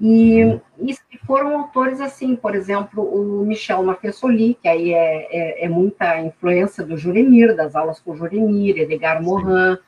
E, 0.00 0.60
e, 0.80 0.94
foram 1.24 1.56
autores 1.56 2.00
assim, 2.00 2.34
por 2.34 2.54
exemplo, 2.54 3.02
o 3.02 3.46
Michel 3.46 3.82
Maffesoli, 3.82 4.58
que 4.60 4.68
aí 4.68 4.92
é, 4.92 5.28
é, 5.30 5.64
é, 5.64 5.68
muita 5.68 6.20
influência 6.20 6.84
do 6.84 6.96
Juremir, 6.96 7.54
das 7.54 7.76
aulas 7.76 8.00
com 8.00 8.16
Juremir, 8.16 8.76
Edgar 8.76 9.22
Morin, 9.22 9.78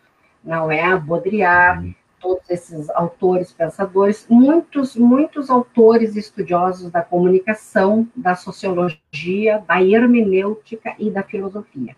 não 0.45 0.71
é? 0.71 0.97
Baudrillard, 0.97 1.95
todos 2.21 2.49
esses 2.51 2.91
autores, 2.91 3.53
pensadores, 3.53 4.27
muitos, 4.29 4.97
muitos 4.97 5.51
autores 5.51 6.17
estudiosos 6.17 6.91
da 6.91 7.03
comunicação, 7.03 8.09
da 8.15 8.35
sociologia, 8.35 9.63
da 9.67 9.83
hermenêutica 9.83 10.95
e 10.99 11.11
da 11.11 11.23
filosofia, 11.23 11.97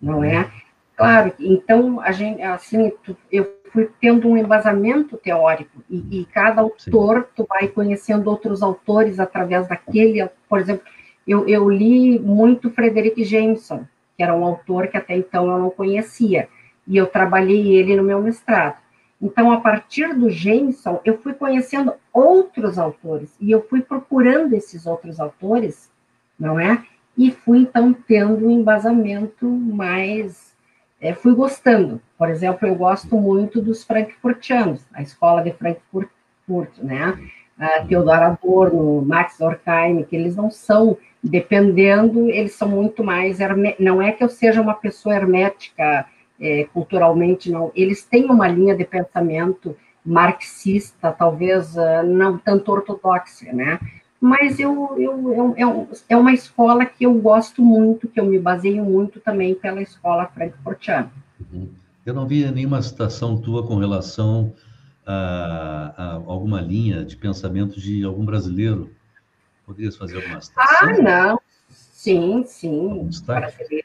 não 0.00 0.22
é? 0.22 0.50
Claro, 0.96 1.32
então, 1.40 2.00
a 2.00 2.12
gente, 2.12 2.40
assim, 2.42 2.92
eu 3.30 3.52
fui 3.72 3.90
tendo 4.00 4.28
um 4.28 4.36
embasamento 4.36 5.16
teórico, 5.16 5.82
e, 5.90 6.20
e 6.20 6.24
cada 6.26 6.60
autor, 6.60 7.22
Sim. 7.22 7.28
tu 7.34 7.46
vai 7.48 7.66
conhecendo 7.66 8.30
outros 8.30 8.62
autores 8.62 9.18
através 9.18 9.66
daquele, 9.66 10.28
por 10.48 10.60
exemplo, 10.60 10.84
eu, 11.26 11.48
eu 11.48 11.68
li 11.68 12.18
muito 12.18 12.70
Frederick 12.70 13.24
Jameson, 13.24 13.84
que 14.16 14.22
era 14.22 14.34
um 14.34 14.44
autor 14.44 14.86
que 14.86 14.96
até 14.96 15.16
então 15.16 15.50
eu 15.50 15.58
não 15.58 15.70
conhecia, 15.70 16.48
e 16.86 16.96
eu 16.96 17.06
trabalhei 17.06 17.74
ele 17.74 17.96
no 17.96 18.04
meu 18.04 18.22
mestrado. 18.22 18.76
Então, 19.20 19.52
a 19.52 19.60
partir 19.60 20.14
do 20.14 20.28
Jameson, 20.30 21.00
eu 21.04 21.18
fui 21.18 21.34
conhecendo 21.34 21.94
outros 22.12 22.78
autores, 22.78 23.34
e 23.40 23.50
eu 23.50 23.62
fui 23.66 23.80
procurando 23.80 24.54
esses 24.54 24.86
outros 24.86 25.20
autores, 25.20 25.90
não 26.38 26.58
é? 26.58 26.84
E 27.16 27.30
fui, 27.30 27.60
então, 27.60 27.92
tendo 27.92 28.46
um 28.46 28.50
embasamento 28.50 29.48
mais 29.48 30.54
é, 31.04 31.12
fui 31.12 31.34
gostando. 31.34 32.00
Por 32.16 32.30
exemplo, 32.30 32.66
eu 32.66 32.74
gosto 32.74 33.14
muito 33.20 33.60
dos 33.60 33.84
frankfurtianos, 33.84 34.86
a 34.90 35.02
escola 35.02 35.42
de 35.42 35.52
Frankfurt, 35.52 36.78
né? 36.78 37.30
A 37.58 37.84
Theodor 37.84 38.22
Adorno, 38.22 39.02
Max 39.02 39.38
Horkheim, 39.38 40.02
que 40.04 40.16
eles 40.16 40.34
não 40.34 40.50
são, 40.50 40.96
dependendo, 41.22 42.30
eles 42.30 42.54
são 42.54 42.68
muito 42.68 43.04
mais, 43.04 43.38
não 43.78 44.00
é 44.00 44.12
que 44.12 44.24
eu 44.24 44.30
seja 44.30 44.62
uma 44.62 44.72
pessoa 44.72 45.14
hermética 45.14 46.06
é, 46.40 46.64
culturalmente, 46.72 47.50
não, 47.50 47.70
eles 47.74 48.04
têm 48.04 48.26
uma 48.26 48.48
linha 48.48 48.76
de 48.76 48.84
pensamento 48.84 49.76
marxista, 50.04 51.10
talvez 51.12 51.74
uh, 51.76 52.02
não 52.06 52.36
tanto 52.36 52.70
ortodoxa, 52.70 53.52
né? 53.52 53.78
mas 54.24 54.58
eu, 54.58 54.96
eu, 54.96 55.54
eu, 55.54 55.88
é 56.08 56.16
uma 56.16 56.32
escola 56.32 56.86
que 56.86 57.04
eu 57.04 57.12
gosto 57.12 57.60
muito, 57.60 58.08
que 58.08 58.18
eu 58.18 58.24
me 58.24 58.38
baseio 58.38 58.82
muito 58.82 59.20
também 59.20 59.54
pela 59.54 59.82
escola 59.82 60.26
frankfurtiana. 60.28 61.12
Uhum. 61.52 61.68
Eu 62.06 62.14
não 62.14 62.26
vi 62.26 62.50
nenhuma 62.50 62.80
citação 62.80 63.36
tua 63.36 63.66
com 63.66 63.76
relação 63.76 64.54
a, 65.04 65.92
a, 65.94 66.12
alguma 66.14 66.62
linha 66.62 67.04
de 67.04 67.18
pensamento 67.18 67.78
de 67.78 68.02
algum 68.02 68.24
brasileiro. 68.24 68.90
Poderias 69.66 69.94
fazer 69.94 70.16
alguma 70.16 70.40
citação? 70.40 70.88
Ah, 70.88 71.02
não. 71.02 71.40
Sim, 71.68 72.44
sim. 72.46 73.10
Brasileiros. 73.26 73.83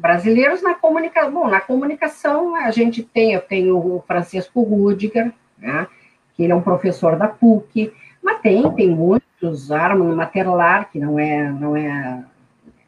Brasileiros 0.00 0.62
na 0.62 0.74
comunicação. 0.74 1.32
Bom, 1.32 1.48
na 1.48 1.60
comunicação 1.60 2.54
a 2.54 2.70
gente 2.70 3.02
tem, 3.02 3.34
eu 3.34 3.40
tenho 3.40 3.76
o 3.76 4.02
Francisco 4.06 4.62
Rudiger, 4.62 5.32
né, 5.58 5.86
que 6.34 6.42
ele 6.42 6.52
é 6.52 6.56
um 6.56 6.62
professor 6.62 7.16
da 7.16 7.28
PUC, 7.28 7.92
mas 8.22 8.40
tem, 8.40 8.70
tem 8.72 8.88
muito 8.88 9.24
outros, 9.40 9.72
Armand 9.72 10.14
Materlar, 10.14 10.90
que 10.90 10.98
não 10.98 11.18
é, 11.18 11.50
não 11.50 11.74
é, 11.74 12.24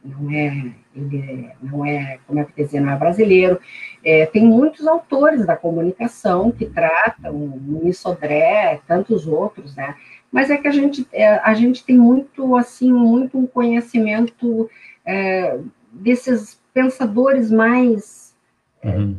não 0.04 0.30
é, 0.30 0.72
ele 0.94 1.50
não 1.62 1.86
é, 1.86 2.18
como 2.26 2.40
é 2.40 2.44
que 2.44 2.62
dizer, 2.62 2.80
não 2.80 2.92
é 2.92 2.96
brasileiro. 2.96 3.58
É, 4.04 4.26
tem 4.26 4.44
muitos 4.44 4.86
autores 4.86 5.46
da 5.46 5.56
comunicação 5.56 6.50
que 6.52 6.66
tratam, 6.66 7.32
Muniz 7.32 7.98
Sodré, 7.98 8.80
tantos 8.86 9.26
outros, 9.26 9.74
né? 9.74 9.96
Mas 10.30 10.50
é 10.50 10.56
que 10.56 10.68
a 10.68 10.72
gente, 10.72 11.06
é, 11.12 11.28
a 11.28 11.54
gente 11.54 11.84
tem 11.84 11.96
muito, 11.96 12.56
assim, 12.56 12.92
muito 12.92 13.38
um 13.38 13.46
conhecimento 13.46 14.68
é, 15.04 15.58
desses 15.90 16.60
pensadores 16.72 17.50
mais 17.50 18.34
uhum 18.82 19.16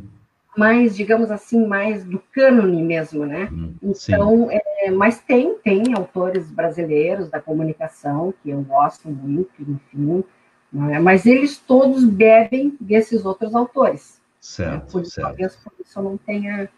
mais, 0.56 0.96
digamos 0.96 1.30
assim, 1.30 1.66
mais 1.66 2.04
do 2.04 2.18
cânone 2.32 2.82
mesmo, 2.82 3.26
né? 3.26 3.48
Hum, 3.52 3.74
então, 3.82 4.48
é, 4.50 4.90
mas 4.90 5.20
tem, 5.20 5.58
tem 5.58 5.94
autores 5.94 6.50
brasileiros 6.50 7.28
da 7.28 7.40
comunicação 7.40 8.32
que 8.42 8.50
eu 8.50 8.62
gosto 8.62 9.08
muito, 9.08 9.50
enfim, 9.60 10.24
é? 10.92 10.98
mas 11.00 11.26
eles 11.26 11.58
todos 11.58 12.04
bebem 12.04 12.76
desses 12.80 13.24
outros 13.24 13.54
autores. 13.54 14.20
Certo, 14.40 14.72
né? 14.72 14.92
por, 14.92 15.04
certo. 15.06 15.26
Talvez 15.26 15.56
por 15.56 15.72
isso 15.84 15.98
eu 15.98 16.02
não 16.02 16.16
tenha... 16.16 16.68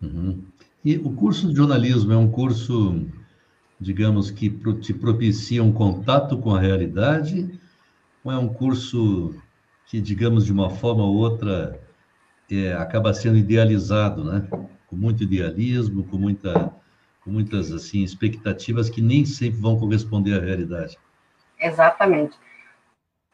Uhum. 0.00 0.42
E 0.84 0.96
o 0.98 1.12
curso 1.12 1.48
de 1.48 1.56
jornalismo 1.56 2.12
é 2.12 2.16
um 2.16 2.30
curso, 2.30 3.04
digamos, 3.80 4.30
que 4.30 4.50
te 4.80 4.92
propicia 4.92 5.62
um 5.62 5.72
contato 5.72 6.38
com 6.38 6.54
a 6.54 6.60
realidade, 6.60 7.58
ou 8.24 8.32
é 8.32 8.36
um 8.36 8.48
curso 8.48 9.34
que, 9.92 10.00
digamos, 10.00 10.46
de 10.46 10.52
uma 10.54 10.70
forma 10.70 11.04
ou 11.04 11.14
outra 11.16 11.78
é, 12.50 12.72
acaba 12.72 13.12
sendo 13.12 13.36
idealizado, 13.36 14.24
né? 14.24 14.48
Com 14.86 14.96
muito 14.96 15.22
idealismo, 15.22 16.02
com, 16.04 16.16
muita, 16.16 16.72
com 17.22 17.30
muitas 17.30 17.70
assim 17.70 18.02
expectativas 18.02 18.88
que 18.88 19.02
nem 19.02 19.26
sempre 19.26 19.60
vão 19.60 19.78
corresponder 19.78 20.40
à 20.40 20.42
realidade. 20.42 20.98
Exatamente. 21.60 22.38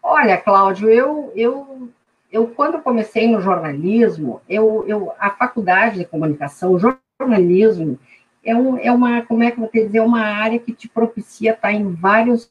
Olha, 0.03 0.37
Cláudio, 0.37 0.91
eu, 0.91 1.33
eu, 1.37 1.89
eu 2.33 2.49
quando 2.49 2.83
comecei 2.83 3.31
no 3.31 3.41
jornalismo, 3.41 4.43
eu, 4.49 4.85
eu, 4.89 5.13
a 5.17 5.31
faculdade 5.31 5.99
de 5.99 6.07
comunicação, 6.07 6.73
o 6.73 6.97
jornalismo 7.21 8.01
é, 8.43 8.57
um, 8.57 8.77
é 8.79 8.91
uma, 8.91 9.23
como 9.23 9.45
é 9.45 9.53
que 9.53 9.59
eu 9.59 9.61
vou 9.61 9.71
te 9.71 9.87
dizer, 9.87 10.01
uma 10.01 10.23
área 10.23 10.59
que 10.59 10.73
te 10.73 10.89
propicia 10.89 11.53
estar 11.53 11.73
em 11.73 11.95
vários 11.95 12.51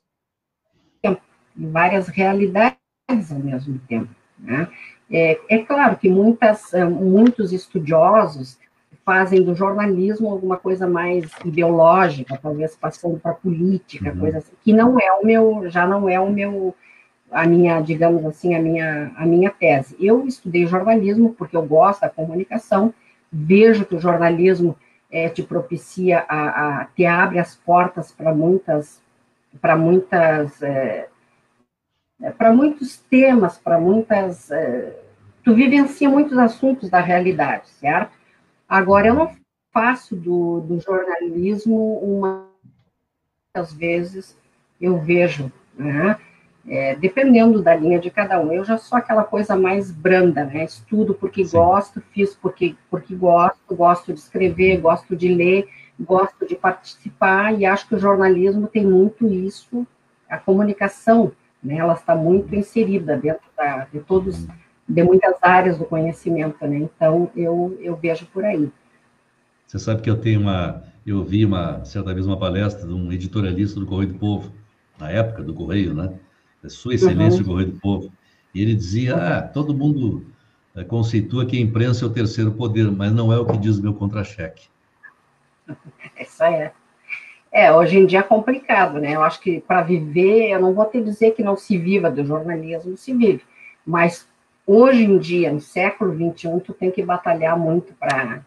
em 1.03 1.71
várias 1.71 2.07
realidades 2.07 2.86
ao 3.07 3.39
mesmo 3.39 3.79
tempo, 3.87 4.09
né? 4.37 4.67
É, 5.09 5.39
é 5.49 5.57
claro 5.59 5.95
que 5.95 6.09
muitas, 6.09 6.73
é, 6.73 6.83
muitos 6.83 7.53
estudiosos 7.53 8.59
fazem 9.05 9.41
do 9.41 9.55
jornalismo 9.55 10.29
alguma 10.29 10.57
coisa 10.57 10.85
mais 10.85 11.31
ideológica, 11.45 12.37
talvez 12.41 12.75
passando 12.75 13.17
para 13.17 13.33
política, 13.33 14.11
uhum. 14.11 14.19
coisa 14.19 14.39
assim, 14.39 14.51
que 14.61 14.73
não 14.73 14.99
é 14.99 15.09
o 15.13 15.25
meu, 15.25 15.69
já 15.69 15.87
não 15.87 16.09
é 16.09 16.19
o 16.19 16.29
meu, 16.29 16.75
a 17.31 17.47
minha, 17.47 17.79
digamos 17.79 18.25
assim, 18.25 18.53
a 18.53 18.59
minha, 18.59 19.13
a 19.15 19.25
minha 19.25 19.49
tese. 19.49 19.95
Eu 19.97 20.27
estudei 20.27 20.67
jornalismo 20.67 21.33
porque 21.33 21.55
eu 21.55 21.63
gosto 21.63 22.01
da 22.01 22.09
comunicação, 22.09 22.93
vejo 23.31 23.85
que 23.85 23.95
o 23.95 24.01
jornalismo 24.01 24.75
é, 25.09 25.29
te 25.29 25.41
propicia 25.41 26.25
a, 26.27 26.81
a 26.81 26.85
te 26.85 27.05
abre 27.05 27.39
as 27.39 27.55
portas 27.55 28.11
para 28.11 28.35
muitas, 28.35 29.01
para 29.61 29.77
muitas 29.77 30.61
é, 30.61 31.07
para 32.37 32.51
muitos 32.51 32.97
temas, 32.97 33.57
para 33.57 33.79
muitas. 33.79 34.49
É, 34.51 34.99
tu 35.43 35.53
vivencia 35.53 36.09
muitos 36.09 36.37
assuntos 36.37 36.89
da 36.89 36.99
realidade, 36.99 37.69
certo? 37.69 38.11
Agora, 38.67 39.07
eu 39.07 39.13
não 39.13 39.31
faço 39.71 40.15
do, 40.15 40.61
do 40.61 40.79
jornalismo 40.79 41.99
uma. 41.99 42.47
Às 43.53 43.73
vezes 43.73 44.37
eu 44.79 44.99
vejo, 44.99 45.51
né? 45.75 46.17
É, 46.67 46.95
dependendo 46.95 47.61
da 47.61 47.75
linha 47.75 47.97
de 47.97 48.11
cada 48.11 48.39
um. 48.39 48.51
Eu 48.51 48.65
já 48.65 48.77
sou 48.77 48.97
aquela 48.97 49.23
coisa 49.23 49.55
mais 49.55 49.89
branda, 49.89 50.43
né? 50.43 50.65
Estudo 50.65 51.13
porque 51.13 51.45
Sim. 51.45 51.57
gosto, 51.57 52.01
fiz 52.11 52.35
porque, 52.35 52.75
porque 52.89 53.15
gosto, 53.15 53.75
gosto 53.75 54.13
de 54.13 54.19
escrever, 54.19 54.81
gosto 54.81 55.15
de 55.15 55.33
ler, 55.33 55.69
gosto 55.99 56.45
de 56.45 56.55
participar, 56.55 57.57
e 57.57 57.65
acho 57.65 57.87
que 57.87 57.95
o 57.95 57.99
jornalismo 57.99 58.67
tem 58.67 58.85
muito 58.85 59.27
isso, 59.27 59.87
a 60.29 60.37
comunicação 60.37 61.31
né? 61.67 61.77
Ela 61.77 61.93
está 61.93 62.15
muito 62.15 62.55
inserida 62.55 63.17
dentro 63.17 63.45
da, 63.55 63.85
de 63.91 63.99
todos, 63.99 64.47
de 64.87 65.03
muitas 65.03 65.35
áreas 65.41 65.77
do 65.77 65.85
conhecimento, 65.85 66.65
né? 66.65 66.77
Então, 66.77 67.29
eu, 67.35 67.77
eu 67.81 67.95
vejo 67.95 68.25
por 68.27 68.45
aí. 68.45 68.71
Você 69.65 69.77
sabe 69.77 70.01
que 70.01 70.09
eu 70.09 70.17
tenho 70.17 70.39
uma, 70.39 70.81
eu 71.05 71.23
vi 71.23 71.45
uma, 71.45 71.83
certa 71.83 72.13
vez 72.13 72.25
uma 72.25 72.39
palestra 72.39 72.87
de 72.87 72.93
um 72.93 73.11
editorialista 73.11 73.79
do 73.79 73.85
Correio 73.85 74.13
do 74.13 74.19
Povo, 74.19 74.53
na 74.97 75.11
época 75.11 75.43
do 75.43 75.53
Correio, 75.53 75.93
né? 75.93 76.13
Sua 76.69 76.95
Excelência 76.95 77.39
uhum. 77.39 77.43
do 77.43 77.49
Correio 77.49 77.71
do 77.71 77.79
Povo. 77.79 78.11
E 78.53 78.61
ele 78.61 78.73
dizia, 78.73 79.15
ah, 79.15 79.41
todo 79.41 79.73
mundo 79.73 80.25
eh, 80.75 80.83
conceitua 80.83 81.45
que 81.45 81.57
a 81.57 81.59
imprensa 81.61 82.05
é 82.05 82.07
o 82.07 82.11
terceiro 82.11 82.51
poder, 82.53 82.89
mas 82.89 83.11
não 83.11 83.31
é 83.31 83.37
o 83.37 83.45
que 83.45 83.57
diz 83.57 83.77
o 83.77 83.81
meu 83.81 83.93
contra-cheque. 83.93 84.67
Isso 86.19 86.43
é. 86.43 86.73
É, 87.51 87.71
hoje 87.73 87.97
em 87.97 88.05
dia 88.05 88.19
é 88.19 88.23
complicado, 88.23 88.99
né? 88.99 89.15
Eu 89.15 89.23
acho 89.23 89.39
que 89.39 89.59
para 89.61 89.81
viver, 89.81 90.49
eu 90.49 90.59
não 90.59 90.73
vou 90.73 90.85
te 90.85 91.01
dizer 91.01 91.31
que 91.31 91.43
não 91.43 91.55
se 91.55 91.77
viva 91.77 92.11
do 92.11 92.25
jornalismo, 92.25 92.97
se 92.97 93.13
vive, 93.13 93.41
mas 93.85 94.27
hoje 94.65 95.03
em 95.03 95.17
dia, 95.17 95.51
no 95.51 95.61
século 95.61 96.13
XXI, 96.13 96.59
tu 96.59 96.73
tem 96.73 96.91
que 96.91 97.03
batalhar 97.03 97.57
muito 97.57 97.93
para 97.93 98.41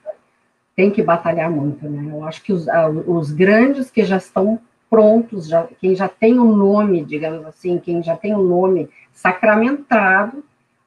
tem 0.77 0.91
que 0.91 1.03
batalhar 1.03 1.51
muito, 1.51 1.89
né? 1.89 2.11
Eu 2.11 2.25
acho 2.25 2.43
que 2.43 2.53
os, 2.53 2.67
os 3.07 3.33
grandes 3.33 3.91
que 3.91 4.03
já 4.03 4.17
estão 4.17 4.59
prontos, 4.89 5.47
já, 5.47 5.69
quem 5.79 5.95
já 5.95 6.09
tem 6.09 6.39
o 6.39 6.45
um 6.45 6.57
nome, 6.57 7.05
digamos 7.05 7.45
assim, 7.47 7.79
quem 7.79 8.03
já 8.03 8.17
tem 8.17 8.35
o 8.35 8.39
um 8.39 8.43
nome 8.43 8.89
sacramentado, 9.13 10.43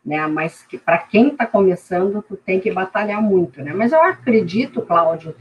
né? 0.05 0.25
Mas 0.27 0.63
que 0.63 0.77
para 0.77 0.97
quem 0.97 1.29
está 1.29 1.45
começando, 1.45 2.23
tu 2.27 2.35
tem 2.35 2.59
que 2.59 2.71
batalhar 2.71 3.21
muito, 3.21 3.61
né? 3.61 3.73
Mas 3.73 3.91
eu 3.91 4.01
acredito, 4.01 4.81
Cláudio, 4.81 5.35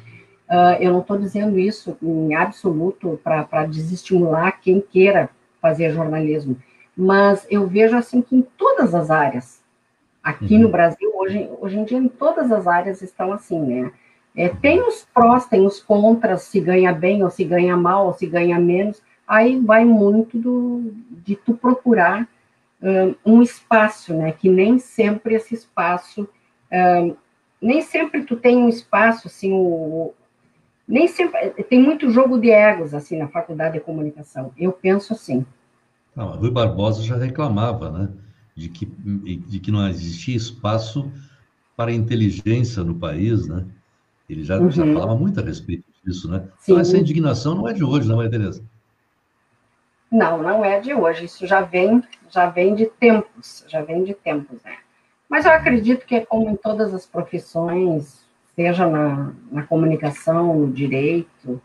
uh, 0.52 0.76
eu 0.78 0.92
não 0.92 1.00
estou 1.00 1.16
dizendo 1.16 1.58
isso 1.58 1.96
em 2.02 2.34
absoluto 2.34 3.18
para 3.24 3.64
desestimular 3.64 4.60
quem 4.60 4.80
queira 4.80 5.30
fazer 5.60 5.92
jornalismo, 5.92 6.56
mas 6.94 7.46
eu 7.50 7.66
vejo 7.66 7.96
assim 7.96 8.20
que 8.20 8.36
em 8.36 8.42
todas 8.42 8.94
as 8.94 9.10
áreas, 9.10 9.62
aqui 10.22 10.56
uhum. 10.56 10.62
no 10.62 10.68
Brasil, 10.68 11.10
hoje, 11.14 11.48
hoje 11.58 11.78
em 11.78 11.84
dia, 11.84 11.98
em 11.98 12.08
todas 12.08 12.52
as 12.52 12.66
áreas 12.66 13.00
estão 13.00 13.32
assim, 13.32 13.58
né? 13.58 13.92
É, 14.34 14.48
tem 14.48 14.80
os 14.82 15.06
prós, 15.12 15.46
tem 15.46 15.64
os 15.64 15.80
contras, 15.80 16.42
se 16.42 16.60
ganha 16.60 16.92
bem 16.92 17.22
ou 17.22 17.30
se 17.30 17.44
ganha 17.44 17.76
mal, 17.76 18.06
ou 18.06 18.12
se 18.14 18.26
ganha 18.26 18.58
menos. 18.58 19.02
Aí 19.26 19.58
vai 19.58 19.84
muito 19.84 20.38
do, 20.38 20.92
de 21.10 21.36
tu 21.36 21.54
procurar 21.54 22.26
um, 22.80 23.34
um 23.34 23.42
espaço, 23.42 24.14
né? 24.14 24.32
Que 24.32 24.48
nem 24.48 24.78
sempre 24.78 25.34
esse 25.34 25.54
espaço, 25.54 26.28
um, 26.72 27.14
nem 27.60 27.82
sempre 27.82 28.24
tu 28.24 28.36
tem 28.36 28.56
um 28.56 28.68
espaço, 28.68 29.28
assim, 29.28 29.52
o, 29.52 30.14
nem 30.92 31.08
sempre, 31.08 31.48
tem 31.64 31.80
muito 31.80 32.10
jogo 32.10 32.38
de 32.38 32.50
egos, 32.50 32.92
assim, 32.92 33.16
na 33.16 33.26
faculdade 33.26 33.78
de 33.78 33.80
comunicação. 33.80 34.52
Eu 34.58 34.70
penso 34.70 35.14
assim. 35.14 35.46
Não, 36.14 36.36
Rui 36.36 36.50
Barbosa 36.50 37.02
já 37.02 37.16
reclamava, 37.16 37.90
né? 37.90 38.10
De 38.54 38.68
que, 38.68 38.84
de 38.84 39.58
que 39.58 39.70
não 39.70 39.88
existia 39.88 40.36
espaço 40.36 41.10
para 41.74 41.90
inteligência 41.90 42.84
no 42.84 42.94
país, 42.94 43.48
né? 43.48 43.64
Ele 44.28 44.44
já, 44.44 44.58
uhum. 44.58 44.70
já 44.70 44.84
falava 44.84 45.16
muito 45.16 45.40
a 45.40 45.42
respeito 45.42 45.84
disso, 46.04 46.30
né? 46.30 46.40
Sim. 46.58 46.72
Então, 46.72 46.80
essa 46.82 46.98
indignação 46.98 47.54
não 47.54 47.66
é 47.66 47.72
de 47.72 47.82
hoje, 47.82 48.06
não 48.06 48.20
é, 48.20 48.28
Tereza? 48.28 48.62
Não, 50.10 50.42
não 50.42 50.62
é 50.62 50.78
de 50.78 50.92
hoje. 50.92 51.24
Isso 51.24 51.46
já 51.46 51.62
vem, 51.62 52.04
já 52.28 52.50
vem 52.50 52.74
de 52.74 52.84
tempos, 52.84 53.64
já 53.66 53.80
vem 53.80 54.04
de 54.04 54.12
tempos, 54.12 54.62
né? 54.62 54.76
Mas 55.26 55.46
eu 55.46 55.52
acredito 55.52 56.04
que 56.04 56.16
é 56.16 56.26
como 56.26 56.50
em 56.50 56.56
todas 56.56 56.92
as 56.92 57.06
profissões, 57.06 58.21
seja 58.54 58.86
na, 58.86 59.32
na 59.50 59.62
comunicação, 59.64 60.54
no 60.60 60.72
direito, 60.72 61.60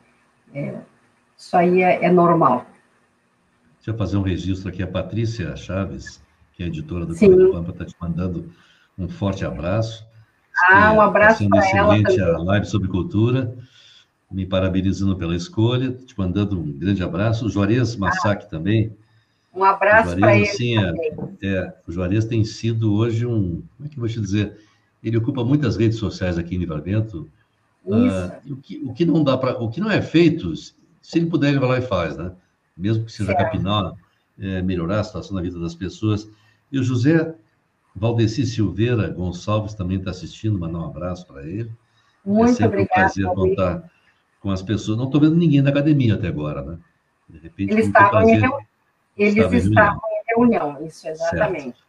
é, 0.54 0.76
isso 1.38 1.56
aí 1.56 1.82
é, 1.82 2.06
é, 2.06 2.12
normal. 2.12 2.66
Deixa 3.76 3.92
eu 3.92 3.98
fazer 3.98 4.18
um 4.18 4.22
registro 4.22 4.70
aqui. 4.70 4.82
A 4.82 4.88
Patrícia 4.88 5.56
Chaves, 5.56 6.22
que 6.54 6.64
é 6.64 6.68
editora 6.68 7.06
do 7.06 7.16
Correio 7.16 7.52
Pampa, 7.52 7.72
está 7.72 7.86
te 7.86 7.96
mandando 8.00 8.52
um 8.98 9.08
forte 9.08 9.46
abraço. 9.46 10.06
Ah, 10.70 10.92
um 10.92 11.02
abraço 11.02 11.48
para 11.48 11.70
ela 11.70 12.02
também. 12.02 12.20
a 12.20 12.38
live 12.40 12.66
sobre 12.66 12.88
cultura, 12.88 13.56
me 14.32 14.46
parabenizando 14.46 15.16
pela 15.16 15.36
escolha, 15.36 15.92
te 15.92 16.18
mandando 16.18 16.60
um 16.60 16.72
grande 16.72 17.04
abraço. 17.04 17.46
O 17.46 17.50
Juarez 17.50 17.96
Massac 17.96 18.46
ah, 18.46 18.50
também. 18.50 18.96
Um 19.54 19.64
abraço 19.64 20.18
para 20.18 20.36
ele 20.36 20.46
sim, 20.48 20.78
é, 20.78 20.94
é, 21.44 21.74
o 21.88 21.92
Juarez 21.92 22.26
tem 22.26 22.44
sido 22.44 22.94
hoje 22.94 23.26
um, 23.26 23.64
como 23.76 23.88
é 23.88 23.90
que 23.90 23.96
eu 23.96 24.00
vou 24.00 24.10
te 24.10 24.20
dizer? 24.20 24.58
Ele 25.04 25.18
ocupa 25.18 25.44
muitas 25.44 25.78
redes 25.78 25.98
sociais 25.98 26.38
aqui 26.38 26.56
em 26.56 26.60
Livramento. 26.60 27.30
Ah, 27.90 28.40
o, 28.50 28.58
que, 28.58 28.78
o 28.84 28.94
que 28.94 29.06
não 29.06 29.24
dá 29.24 29.38
para, 29.38 29.58
o 29.62 29.70
que 29.70 29.80
não 29.80 29.90
é 29.90 30.02
feito, 30.02 30.54
se 30.56 31.18
ele 31.18 31.28
puder, 31.28 31.50
ele 31.50 31.60
vai 31.60 31.70
lá 31.70 31.78
e 31.80 31.82
faz, 31.82 32.18
né? 32.18 32.34
Mesmo 32.76 33.06
que 33.06 33.12
seja 33.12 33.34
capinar, 33.34 33.94
é, 34.38 34.62
melhorar 34.62 35.00
a 35.00 35.04
situação 35.04 35.36
da 35.36 35.42
vida 35.42 35.60
das 35.60 35.74
pessoas. 35.74 36.30
E 36.72 36.78
o 36.78 36.84
José 36.84 37.34
Valdeci 37.96 38.46
Silveira 38.46 39.10
Gonçalves 39.10 39.74
também 39.74 39.98
está 39.98 40.12
assistindo, 40.12 40.60
mandar 40.60 40.80
um 40.80 40.86
abraço 40.86 41.26
para 41.26 41.44
ele. 41.44 41.72
Muito 42.26 42.52
é 42.52 42.54
sempre 42.54 42.82
obrigado, 42.82 42.92
um 42.92 42.96
prazer 42.96 43.26
contar 43.26 43.92
com 44.42 44.52
as 44.52 44.62
pessoas. 44.62 44.98
Não 44.98 45.06
estou 45.06 45.22
vendo 45.22 45.36
ninguém 45.36 45.62
na 45.62 45.70
academia 45.70 46.16
até 46.16 46.28
agora, 46.28 46.62
né? 46.62 46.78
De 47.30 47.40
repente, 47.40 47.72
eles 47.72 47.88
estavam, 47.88 48.30
em, 48.30 48.40
reu... 48.40 48.60
eles 49.18 49.66
estavam 49.66 50.02
em 50.12 50.36
reunião, 50.36 50.86
isso, 50.86 51.08
exatamente. 51.08 51.64
Certo. 51.64 51.87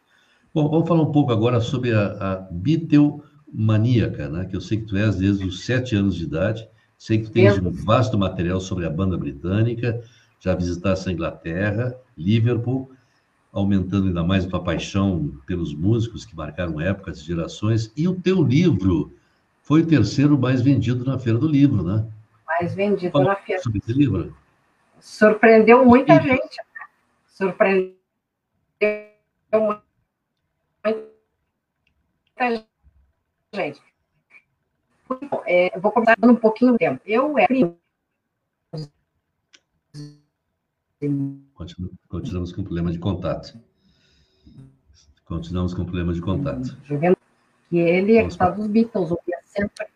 Bom, 0.58 0.68
vamos 0.68 0.88
falar 0.88 1.02
um 1.02 1.12
pouco 1.12 1.30
agora 1.30 1.60
sobre 1.60 1.94
a, 1.94 2.06
a 2.18 2.34
Beatlemaníaca, 2.50 4.28
né? 4.28 4.44
Que 4.44 4.56
eu 4.56 4.60
sei 4.60 4.78
que 4.78 4.86
tu 4.86 4.96
és 4.96 5.14
desde 5.14 5.46
os 5.46 5.64
sete 5.64 5.94
anos 5.94 6.16
de 6.16 6.24
idade. 6.24 6.68
Sei 6.98 7.18
que 7.18 7.26
tu 7.26 7.30
tens 7.30 7.56
um 7.58 7.70
vasto 7.70 8.18
material 8.18 8.60
sobre 8.60 8.84
a 8.84 8.90
banda 8.90 9.16
britânica, 9.16 10.02
já 10.40 10.56
visitaste 10.56 11.08
a 11.08 11.12
Inglaterra, 11.12 11.96
Liverpool, 12.16 12.90
aumentando 13.52 14.08
ainda 14.08 14.24
mais 14.24 14.46
a 14.46 14.48
tua 14.48 14.60
paixão 14.60 15.32
pelos 15.46 15.72
músicos 15.72 16.24
que 16.24 16.34
marcaram 16.34 16.80
épocas 16.80 17.20
e 17.20 17.24
gerações. 17.24 17.92
E 17.96 18.08
o 18.08 18.20
teu 18.20 18.42
livro 18.42 19.16
foi 19.62 19.82
o 19.82 19.86
terceiro 19.86 20.36
mais 20.36 20.60
vendido 20.60 21.04
na 21.04 21.20
Feira 21.20 21.38
do 21.38 21.46
Livro, 21.46 21.84
né? 21.84 22.04
Mais 22.48 22.74
vendido 22.74 23.12
Fala 23.12 23.26
na 23.26 23.36
Feira. 23.36 23.62
Sobre 23.62 23.78
esse 23.78 23.92
livro. 23.92 24.36
Surpreendeu 24.98 25.84
muita 25.84 26.16
gente. 26.20 26.32
Né? 26.32 26.86
Surpreendeu 27.28 27.94
muita 32.38 32.64
gente. 33.54 33.82
É, 35.46 35.78
vou 35.78 35.90
começar 35.90 36.16
dando 36.18 36.34
um 36.34 36.36
pouquinho 36.36 36.72
de 36.72 36.78
tempo. 36.78 37.00
Eu 37.04 37.36
era 37.38 37.52
Continuamos 42.08 42.52
com 42.52 42.62
problema 42.62 42.92
de 42.92 42.98
contato. 42.98 43.58
Continuamos 45.24 45.74
com 45.74 45.84
problema 45.84 46.12
de 46.12 46.20
contato. 46.20 46.76
E 47.70 47.78
ele 47.78 48.16
é 48.16 48.22
que 48.22 48.28
está 48.28 48.50
dos 48.50 48.66
Beatles, 48.66 49.10
ouvia 49.10 49.38
sempre. 49.44 49.86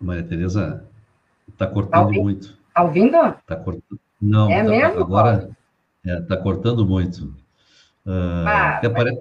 Maria 0.00 0.24
Tereza, 0.24 0.86
está 1.48 1.66
cortando 1.66 2.14
tá 2.14 2.20
muito. 2.20 2.58
Está 2.68 2.82
ouvindo? 2.82 3.16
Está 3.16 3.56
cortando. 3.56 4.00
Não, 4.20 4.50
é 4.50 4.62
tá, 4.62 4.70
mesmo, 4.70 5.00
agora 5.00 5.56
está 6.04 6.12
é, 6.12 6.20
tá 6.22 6.36
cortando 6.36 6.86
muito. 6.86 7.24
Uh, 8.06 8.46
ah, 8.46 8.78
apare... 8.78 9.18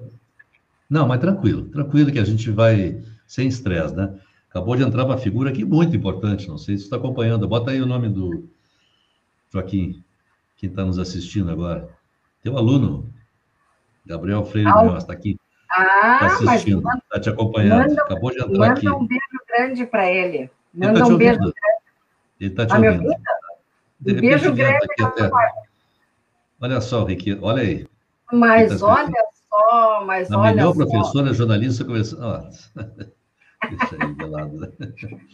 Não, 0.89 1.07
mas 1.07 1.19
tranquilo, 1.19 1.65
tranquilo 1.69 2.11
que 2.11 2.19
a 2.19 2.25
gente 2.25 2.51
vai 2.51 3.01
sem 3.27 3.47
estresse, 3.47 3.95
né? 3.95 4.19
Acabou 4.49 4.75
de 4.75 4.83
entrar 4.83 5.05
uma 5.05 5.17
figura 5.17 5.49
aqui 5.49 5.65
muito 5.65 5.95
importante, 5.95 6.47
não 6.47 6.57
sei 6.57 6.75
se 6.77 6.83
você 6.83 6.85
está 6.85 6.97
acompanhando. 6.97 7.47
Bota 7.47 7.71
aí 7.71 7.81
o 7.81 7.85
nome 7.85 8.07
do 8.07 8.47
Joaquim 9.51 10.03
quem 10.57 10.69
está 10.69 10.85
nos 10.85 10.97
assistindo 10.97 11.51
agora. 11.51 11.89
Teu 12.41 12.57
aluno, 12.57 13.13
Gabriel 14.05 14.45
Freire 14.45 14.69
ah, 14.69 14.97
está 14.97 15.13
aqui. 15.13 15.37
Ah, 15.69 16.19
está 16.21 16.53
assistindo, 16.53 16.83
está 16.87 17.19
te 17.19 17.29
acompanhando. 17.29 17.89
Manda, 17.89 18.01
Acabou 18.03 18.31
de 18.31 18.37
entrar 18.37 18.57
manda 18.57 18.73
aqui. 18.73 18.85
Manda 18.85 18.97
um 18.97 19.07
beijo 19.07 19.23
grande 19.47 19.85
para 19.85 20.09
ele. 20.09 20.49
Manda 20.73 20.91
ele 20.91 20.99
tá 20.99 21.07
um 21.07 21.17
beijo 21.17 21.39
grande. 21.39 21.55
Ele 22.39 22.49
está 22.49 22.65
te 22.65 22.69
tá 22.69 22.75
ouvindo. 22.77 23.11
Um 23.11 24.21
beijo 24.21 24.53
grande. 24.53 24.87
Olha 26.61 26.81
só, 26.81 27.03
Ricky, 27.03 27.37
olha 27.41 27.61
aí. 27.61 27.87
Mas 28.31 28.79
tá 28.79 28.87
olha 28.87 29.13
só, 29.55 30.05
mas 30.05 30.31
A 30.31 30.39
olha 30.39 30.55
melhor 30.55 30.75
só. 30.75 30.85
professora 30.85 31.33
jornalista. 31.33 31.85
Oh. 31.85 32.75
Deixa 33.69 33.97
aí 33.99 34.13
de 34.13 34.25
lado. 34.25 34.57
Né? 34.59 34.69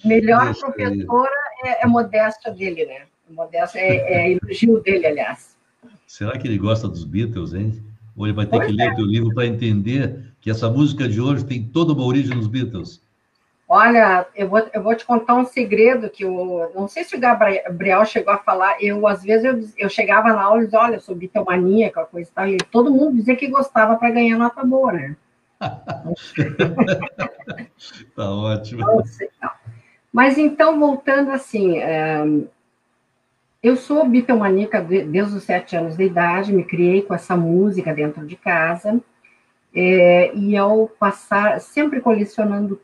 Melhor 0.06 0.46
Deixa 0.46 0.72
professora 0.72 1.32
é, 1.64 1.84
é 1.84 1.88
modéstia 1.88 2.52
dele, 2.52 2.86
né? 2.86 3.06
Modéstia 3.30 3.80
é, 3.80 3.96
é 4.14 4.32
elogio 4.32 4.82
dele, 4.82 5.08
aliás. 5.08 5.58
Será 6.08 6.38
que 6.38 6.48
ele 6.48 6.58
gosta 6.58 6.88
dos 6.88 7.04
Beatles, 7.04 7.54
hein? 7.54 7.82
Ou 8.16 8.28
ele 8.28 8.36
vai 8.36 8.46
ter 8.46 8.58
pois 8.58 8.68
que 8.68 8.74
ler 8.74 8.92
o 8.92 8.96
teu 8.96 9.06
livro 9.06 9.34
para 9.34 9.46
entender 9.46 10.34
que 10.40 10.50
essa 10.50 10.70
música 10.70 11.08
de 11.08 11.22
hoje 11.22 11.46
tem 11.46 11.64
toda 11.64 11.94
uma 11.94 12.04
origem 12.04 12.36
nos 12.36 12.48
Beatles? 12.48 13.02
Olha, 13.74 14.28
eu 14.36 14.50
vou, 14.50 14.70
eu 14.74 14.84
vou 14.84 14.94
te 14.94 15.06
contar 15.06 15.34
um 15.34 15.46
segredo 15.46 16.10
que 16.10 16.26
eu 16.26 16.70
não 16.76 16.90
sei 16.90 17.06
se 17.06 17.16
o 17.16 17.20
Gabriel 17.22 18.04
chegou 18.04 18.34
a 18.34 18.38
falar. 18.38 18.76
Eu, 18.84 19.08
às 19.08 19.24
vezes, 19.24 19.46
eu, 19.46 19.86
eu 19.86 19.90
chegava 19.90 20.34
na 20.34 20.42
aula 20.42 20.60
e 20.60 20.66
dizia, 20.66 20.82
olha, 20.82 20.96
eu 20.96 21.00
sou 21.00 21.16
Beatlemaníaca, 21.16 22.04
coisa 22.04 22.30
e 22.30 22.34
tal, 22.34 22.48
e 22.50 22.58
todo 22.58 22.92
mundo 22.92 23.16
dizia 23.16 23.34
que 23.34 23.48
gostava 23.48 23.96
para 23.96 24.12
ganhar 24.12 24.38
nota 24.38 24.62
boa, 24.62 24.92
né? 24.92 25.16
tá 28.14 28.30
ótimo. 28.30 29.06
Sei, 29.06 29.30
não. 29.42 29.52
Mas 30.12 30.38
então, 30.38 30.78
voltando 30.78 31.32
assim, 31.32 31.78
é, 31.78 32.26
eu 33.64 33.78
sou 33.78 34.06
bitomaníaca 34.06 34.82
desde 34.82 35.38
os 35.38 35.44
sete 35.44 35.78
anos 35.78 35.96
de 35.96 36.04
idade, 36.04 36.52
me 36.52 36.66
criei 36.66 37.04
com 37.04 37.14
essa 37.14 37.38
música 37.38 37.94
dentro 37.94 38.28
de 38.28 38.36
casa, 38.36 39.00
é, 39.74 40.36
e 40.36 40.58
ao 40.58 40.90
passar, 40.90 41.62
sempre 41.62 42.02
colecionando 42.02 42.78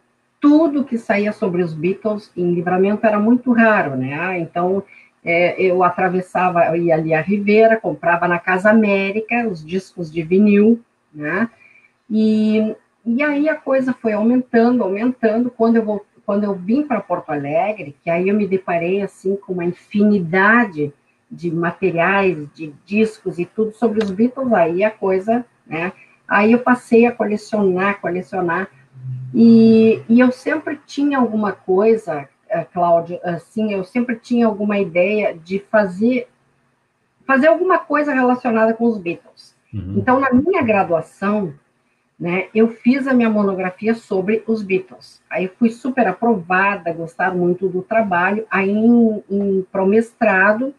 tudo 0.47 0.85
que 0.85 0.97
saía 0.97 1.33
sobre 1.33 1.61
os 1.61 1.73
Beatles, 1.73 2.31
em 2.33 2.53
livramento 2.53 3.05
era 3.05 3.19
muito 3.19 3.51
raro, 3.51 3.97
né? 3.97 4.17
Ah, 4.17 4.39
então, 4.39 4.81
é, 5.21 5.61
eu 5.61 5.83
atravessava, 5.83 6.63
eu 6.67 6.77
ia 6.77 6.95
ali 6.95 7.13
a 7.13 7.19
Ribeira, 7.19 7.75
comprava 7.75 8.29
na 8.29 8.39
Casa 8.39 8.69
América 8.69 9.45
os 9.45 9.65
discos 9.65 10.09
de 10.09 10.23
vinil, 10.23 10.79
né? 11.13 11.49
E, 12.09 12.73
e 13.05 13.21
aí 13.21 13.49
a 13.49 13.55
coisa 13.55 13.93
foi 13.93 14.13
aumentando, 14.13 14.85
aumentando. 14.85 15.51
Quando 15.51 15.75
eu 15.75 15.83
voltei, 15.83 16.07
quando 16.25 16.45
eu 16.45 16.55
vim 16.55 16.83
para 16.83 17.01
Porto 17.01 17.29
Alegre, 17.31 17.97
que 18.01 18.09
aí 18.09 18.29
eu 18.29 18.35
me 18.35 18.47
deparei 18.47 19.01
assim 19.01 19.35
com 19.35 19.51
uma 19.51 19.65
infinidade 19.65 20.93
de 21.29 21.51
materiais, 21.51 22.47
de 22.53 22.73
discos 22.85 23.37
e 23.37 23.45
tudo 23.45 23.73
sobre 23.73 24.01
os 24.01 24.11
Beatles, 24.11 24.53
aí 24.53 24.81
a 24.81 24.91
coisa, 24.91 25.45
né, 25.65 25.91
Aí 26.27 26.51
eu 26.51 26.59
passei 26.59 27.05
a 27.05 27.11
colecionar, 27.11 28.01
colecionar, 28.01 28.69
e, 29.39 30.01
e 30.09 30.19
eu 30.19 30.31
sempre 30.31 30.79
tinha 30.87 31.19
alguma 31.19 31.51
coisa, 31.51 32.27
eh, 32.49 32.65
Cláudio, 32.73 33.19
assim, 33.23 33.71
eu 33.71 33.83
sempre 33.83 34.15
tinha 34.15 34.47
alguma 34.47 34.79
ideia 34.79 35.37
de 35.37 35.59
fazer 35.59 36.27
fazer 37.23 37.45
alguma 37.45 37.77
coisa 37.77 38.11
relacionada 38.15 38.73
com 38.73 38.85
os 38.85 38.97
Beatles. 38.97 39.55
Uhum. 39.71 39.93
Então, 39.97 40.19
na 40.19 40.33
minha 40.33 40.63
graduação, 40.63 41.53
né, 42.19 42.47
eu 42.55 42.69
fiz 42.69 43.05
a 43.05 43.13
minha 43.13 43.29
monografia 43.29 43.93
sobre 43.93 44.43
os 44.47 44.63
Beatles. 44.63 45.21
Aí 45.29 45.47
fui 45.47 45.69
super 45.69 46.07
aprovada, 46.07 46.91
gostaram 46.91 47.37
muito 47.37 47.69
do 47.69 47.83
trabalho. 47.83 48.47
Aí, 48.49 48.71
em, 48.71 49.23
em, 49.29 49.67
para 49.71 49.83
o 49.83 49.87
mestrado, 49.87 50.73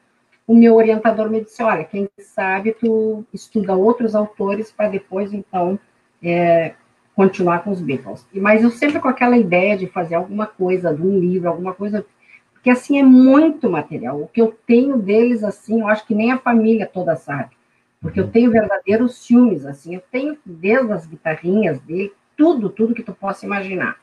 o 0.49 0.55
meu 0.55 0.75
orientador 0.75 1.31
me 1.31 1.43
disse, 1.43 1.63
olha, 1.63 1.85
quem 1.85 2.09
sabe 2.19 2.73
tu 2.73 3.25
estuda 3.33 3.77
outros 3.77 4.17
autores 4.17 4.73
para 4.73 4.89
depois, 4.89 5.33
então, 5.33 5.79
é, 6.21 6.75
continuar 7.19 7.65
com 7.65 7.73
os 7.73 7.81
Beatles. 7.81 8.25
Mas 8.33 8.63
eu 8.63 8.71
sempre 8.71 9.01
com 9.01 9.09
aquela 9.09 9.37
ideia 9.37 9.77
de 9.77 9.89
fazer 9.89 10.15
alguma 10.15 10.47
coisa, 10.47 10.95
de 10.95 11.03
um 11.03 11.19
livro, 11.19 11.49
alguma 11.49 11.75
coisa 11.75 12.07
porque 12.53 12.71
assim 12.71 12.97
é 12.97 13.03
muito 13.03 13.69
material. 13.69 14.23
O 14.23 14.29
que 14.29 14.41
eu 14.41 14.57
tenho 14.65 14.97
deles, 14.97 15.43
assim, 15.43 15.81
eu 15.81 15.89
acho 15.89 16.07
que 16.07 16.15
nem 16.15 16.31
a 16.31 16.39
família 16.39 16.87
toda 16.87 17.17
sabe. 17.17 17.57
Porque 18.01 18.21
eu 18.21 18.25
uhum. 18.25 18.31
tenho 18.31 18.53
verdadeiros 18.53 19.17
ciúmes, 19.17 19.67
assim, 19.67 19.97
eu 19.97 20.03
tenho 20.13 20.39
desde 20.47 20.93
as 20.93 21.07
guitarrinhas 21.07 21.81
dele, 21.81 22.13
tudo, 22.37 22.71
tudo 22.71 22.95
que 22.95 23.03
tu 23.03 23.13
possa 23.13 23.45
imaginar. 23.45 23.97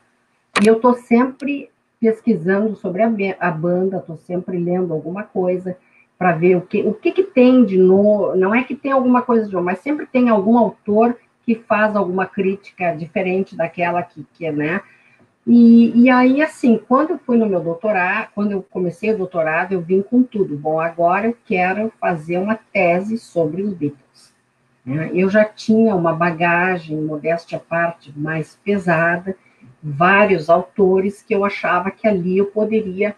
E 0.62 0.66
eu 0.66 0.78
tô 0.78 0.92
sempre 0.92 1.70
pesquisando 1.98 2.76
sobre 2.76 3.02
a, 3.02 3.10
a 3.40 3.50
banda, 3.50 4.04
tô 4.06 4.18
sempre 4.18 4.58
lendo 4.58 4.92
alguma 4.92 5.22
coisa 5.22 5.74
para 6.18 6.32
ver 6.32 6.56
o 6.56 6.60
que 6.60 6.82
o 6.82 6.92
que, 6.92 7.12
que 7.12 7.22
tem 7.22 7.64
de 7.64 7.78
novo. 7.78 8.36
Não 8.36 8.54
é 8.54 8.62
que 8.62 8.76
tem 8.76 8.92
alguma 8.92 9.22
coisa 9.22 9.46
de 9.46 9.52
novo, 9.54 9.64
mas 9.64 9.78
sempre 9.78 10.04
tem 10.04 10.28
algum 10.28 10.58
autor 10.58 11.16
que 11.46 11.54
faz 11.54 11.94
alguma 11.94 12.26
crítica 12.26 12.92
diferente 12.92 13.56
daquela 13.56 14.02
que, 14.02 14.26
que 14.34 14.50
né? 14.50 14.80
E, 15.46 15.92
e 15.94 16.10
aí, 16.10 16.42
assim, 16.42 16.76
quando 16.76 17.10
eu 17.10 17.18
fui 17.18 17.38
no 17.38 17.46
meu 17.46 17.60
doutorado, 17.60 18.30
quando 18.34 18.50
eu 18.50 18.62
comecei 18.68 19.14
o 19.14 19.16
doutorado, 19.16 19.72
eu 19.72 19.80
vim 19.80 20.02
com 20.02 20.24
tudo. 20.24 20.56
Bom, 20.58 20.80
agora 20.80 21.28
eu 21.28 21.36
quero 21.44 21.92
fazer 22.00 22.38
uma 22.38 22.58
tese 22.72 23.16
sobre 23.16 23.62
os 23.62 23.72
Beatles. 23.72 24.34
Né? 24.84 25.10
Eu 25.14 25.30
já 25.30 25.44
tinha 25.44 25.94
uma 25.94 26.12
bagagem, 26.12 27.00
modéstia 27.00 27.58
à 27.58 27.60
parte, 27.60 28.12
mais 28.18 28.58
pesada, 28.64 29.36
vários 29.80 30.50
autores 30.50 31.22
que 31.22 31.32
eu 31.32 31.44
achava 31.44 31.92
que 31.92 32.08
ali 32.08 32.38
eu 32.38 32.46
poderia 32.46 33.14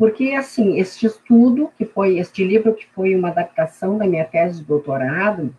porque 0.00 0.32
assim 0.32 0.78
este 0.78 1.04
estudo 1.04 1.70
que 1.76 1.84
foi 1.84 2.18
este 2.18 2.42
livro 2.42 2.74
que 2.74 2.86
foi 2.94 3.14
uma 3.14 3.28
adaptação 3.28 3.98
da 3.98 4.06
minha 4.06 4.24
tese 4.24 4.60
de 4.60 4.64
doutorado 4.64 5.54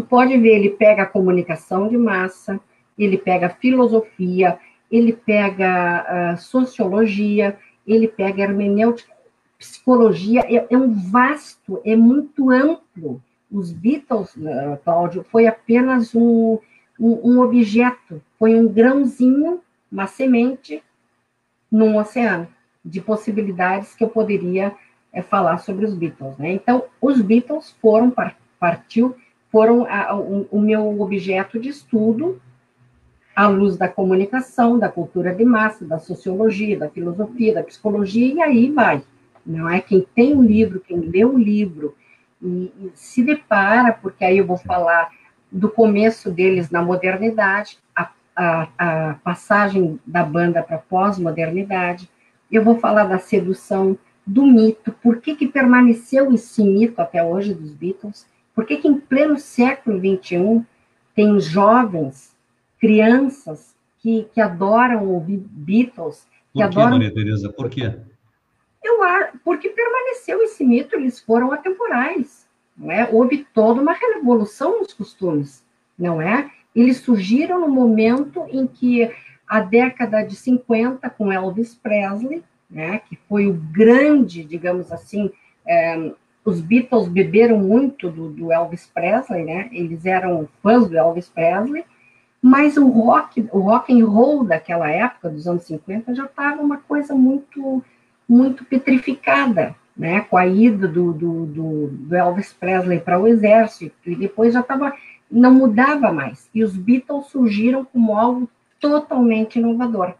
tu 0.00 0.06
pode 0.06 0.36
ver 0.38 0.56
ele 0.56 0.70
pega 0.70 1.02
a 1.02 1.06
comunicação 1.06 1.88
de 1.88 1.96
massa 1.96 2.60
ele 2.98 3.18
pega 3.18 3.48
filosofia 3.48 4.58
ele 4.90 5.12
pega 5.12 6.36
sociologia, 6.36 7.56
ele 7.86 8.08
pega 8.08 8.42
hermenêutica, 8.42 9.12
psicologia, 9.58 10.40
é, 10.40 10.66
é, 10.68 10.76
um 10.76 10.92
vasto, 10.92 11.80
é 11.84 11.94
muito 11.94 12.50
amplo. 12.50 13.22
Os 13.50 13.72
Beatles, 13.72 14.34
uh, 14.36 14.78
Cláudio, 14.84 15.24
foi 15.30 15.46
apenas 15.46 16.14
um, 16.14 16.58
um, 16.98 17.32
um, 17.32 17.40
objeto, 17.40 18.22
foi 18.38 18.54
um 18.54 18.68
grãozinho, 18.68 19.60
uma 19.90 20.06
semente 20.06 20.82
num 21.70 21.96
oceano 21.96 22.48
de 22.84 23.00
possibilidades 23.00 23.94
que 23.94 24.02
eu 24.02 24.08
poderia 24.08 24.74
é, 25.12 25.20
falar 25.20 25.58
sobre 25.58 25.84
os 25.84 25.94
Beatles. 25.94 26.38
Né? 26.38 26.52
Então, 26.52 26.84
os 27.00 27.20
Beatles 27.20 27.76
foram, 27.82 28.12
partiu, 28.58 29.16
foram 29.50 29.86
a, 29.86 30.14
o, 30.16 30.46
o 30.50 30.60
meu 30.60 31.00
objeto 31.00 31.58
de 31.58 31.68
estudo 31.68 32.40
à 33.34 33.48
luz 33.48 33.76
da 33.76 33.88
comunicação, 33.88 34.78
da 34.78 34.88
cultura 34.88 35.34
de 35.34 35.44
massa, 35.44 35.84
da 35.84 35.98
sociologia, 35.98 36.78
da 36.78 36.88
filosofia, 36.88 37.54
da 37.54 37.62
psicologia, 37.62 38.34
e 38.34 38.40
aí 38.40 38.70
vai. 38.70 39.02
Não 39.44 39.68
é 39.68 39.80
quem 39.80 40.06
tem 40.14 40.36
o 40.36 40.42
livro, 40.42 40.80
quem 40.80 40.98
lê 40.98 41.24
o 41.24 41.38
livro 41.38 41.94
e, 42.42 42.72
e 42.78 42.90
se 42.94 43.22
depara, 43.22 43.92
porque 43.92 44.24
aí 44.24 44.38
eu 44.38 44.46
vou 44.46 44.58
falar 44.58 45.10
do 45.50 45.68
começo 45.68 46.30
deles 46.30 46.70
na 46.70 46.82
modernidade, 46.82 47.78
a, 47.96 48.10
a, 48.36 48.68
a 48.78 49.14
passagem 49.14 49.98
da 50.06 50.22
banda 50.22 50.62
para 50.62 50.78
pós-modernidade, 50.78 52.08
eu 52.50 52.62
vou 52.62 52.78
falar 52.78 53.04
da 53.04 53.18
sedução, 53.18 53.98
do 54.26 54.46
mito, 54.46 54.92
por 55.02 55.20
que, 55.20 55.34
que 55.34 55.48
permaneceu 55.48 56.32
esse 56.32 56.62
mito 56.62 57.00
até 57.00 57.22
hoje 57.22 57.54
dos 57.54 57.72
Beatles, 57.72 58.26
por 58.60 58.66
que, 58.66 58.76
que 58.76 58.88
em 58.88 59.00
pleno 59.00 59.38
século 59.38 59.98
XXI 59.98 60.62
tem 61.14 61.40
jovens 61.40 62.36
crianças 62.78 63.74
que, 64.00 64.28
que 64.34 64.38
adoram 64.38 65.08
ouvir 65.08 65.38
Beatles. 65.38 66.28
Que 66.52 66.58
por 66.58 66.58
que, 66.58 66.62
adoram... 66.62 66.90
Maria 66.90 67.14
Tereza, 67.14 67.50
por 67.50 67.70
quê? 67.70 67.96
Eu, 68.84 68.98
porque 69.42 69.70
permaneceu 69.70 70.42
esse 70.42 70.62
mito, 70.62 70.94
eles 70.94 71.18
foram 71.20 71.52
atemporais. 71.52 72.46
Não 72.76 72.92
é? 72.92 73.08
Houve 73.10 73.46
toda 73.54 73.80
uma 73.80 73.94
revolução 73.94 74.80
nos 74.80 74.92
costumes, 74.92 75.64
não 75.98 76.20
é? 76.20 76.50
Eles 76.76 76.98
surgiram 76.98 77.60
no 77.60 77.68
momento 77.68 78.44
em 78.50 78.66
que 78.66 79.10
a 79.48 79.60
década 79.60 80.22
de 80.22 80.36
50, 80.36 81.08
com 81.08 81.32
Elvis 81.32 81.74
Presley, 81.74 82.44
né, 82.70 82.98
que 83.08 83.16
foi 83.26 83.46
o 83.46 83.54
grande, 83.54 84.44
digamos 84.44 84.92
assim, 84.92 85.30
é, 85.66 86.12
os 86.44 86.60
Beatles 86.60 87.08
beberam 87.08 87.58
muito 87.58 88.10
do, 88.10 88.30
do, 88.30 88.52
Elvis 88.52 88.86
Presley, 88.86 89.44
né? 89.44 89.68
Eles 89.72 90.06
eram 90.06 90.48
fãs 90.62 90.88
do 90.88 90.96
Elvis 90.96 91.28
Presley, 91.28 91.84
mas 92.40 92.76
o 92.76 92.88
rock, 92.88 93.46
o 93.52 93.60
rock 93.60 93.92
and 93.92 94.06
roll 94.06 94.44
daquela 94.44 94.90
época, 94.90 95.28
dos 95.28 95.46
anos 95.46 95.64
50, 95.64 96.14
já 96.14 96.24
estava 96.24 96.62
uma 96.62 96.78
coisa 96.78 97.14
muito, 97.14 97.82
muito 98.28 98.64
petrificada, 98.64 99.74
né? 99.96 100.22
Com 100.22 100.36
a 100.36 100.46
ida 100.46 100.88
do, 100.88 101.12
do, 101.12 101.46
do, 101.46 101.86
do 101.88 102.16
Elvis 102.16 102.52
Presley 102.52 103.00
para 103.00 103.20
o 103.20 103.26
exército, 103.26 103.94
e 104.06 104.16
depois 104.16 104.54
já 104.54 104.60
estava, 104.60 104.94
não 105.30 105.52
mudava 105.52 106.10
mais. 106.10 106.48
E 106.54 106.64
os 106.64 106.76
Beatles 106.76 107.26
surgiram 107.26 107.84
como 107.84 108.16
algo 108.16 108.48
totalmente 108.80 109.58
inovador. 109.58 110.14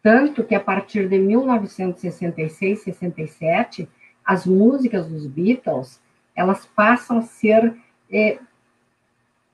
Tanto 0.00 0.44
que 0.44 0.54
a 0.54 0.60
partir 0.60 1.08
de 1.08 1.18
1966, 1.18 2.82
67, 2.82 3.88
as 4.24 4.46
músicas 4.46 5.06
dos 5.06 5.26
Beatles, 5.26 6.00
elas 6.34 6.66
passam 6.66 7.18
a 7.18 7.22
ser 7.22 7.76
é, 8.10 8.38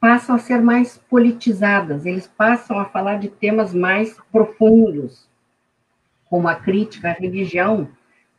passam 0.00 0.35
a 0.35 0.38
ser 0.38 0.62
mais 0.62 0.96
politizadas, 1.11 2.06
eles 2.06 2.26
passam 2.26 2.78
a 2.78 2.87
falar 2.87 3.18
de 3.18 3.28
temas 3.28 3.74
mais 3.74 4.16
profundos, 4.33 5.28
como 6.28 6.48
a 6.48 6.54
crítica 6.54 7.11
à 7.11 7.12
religião, 7.12 7.88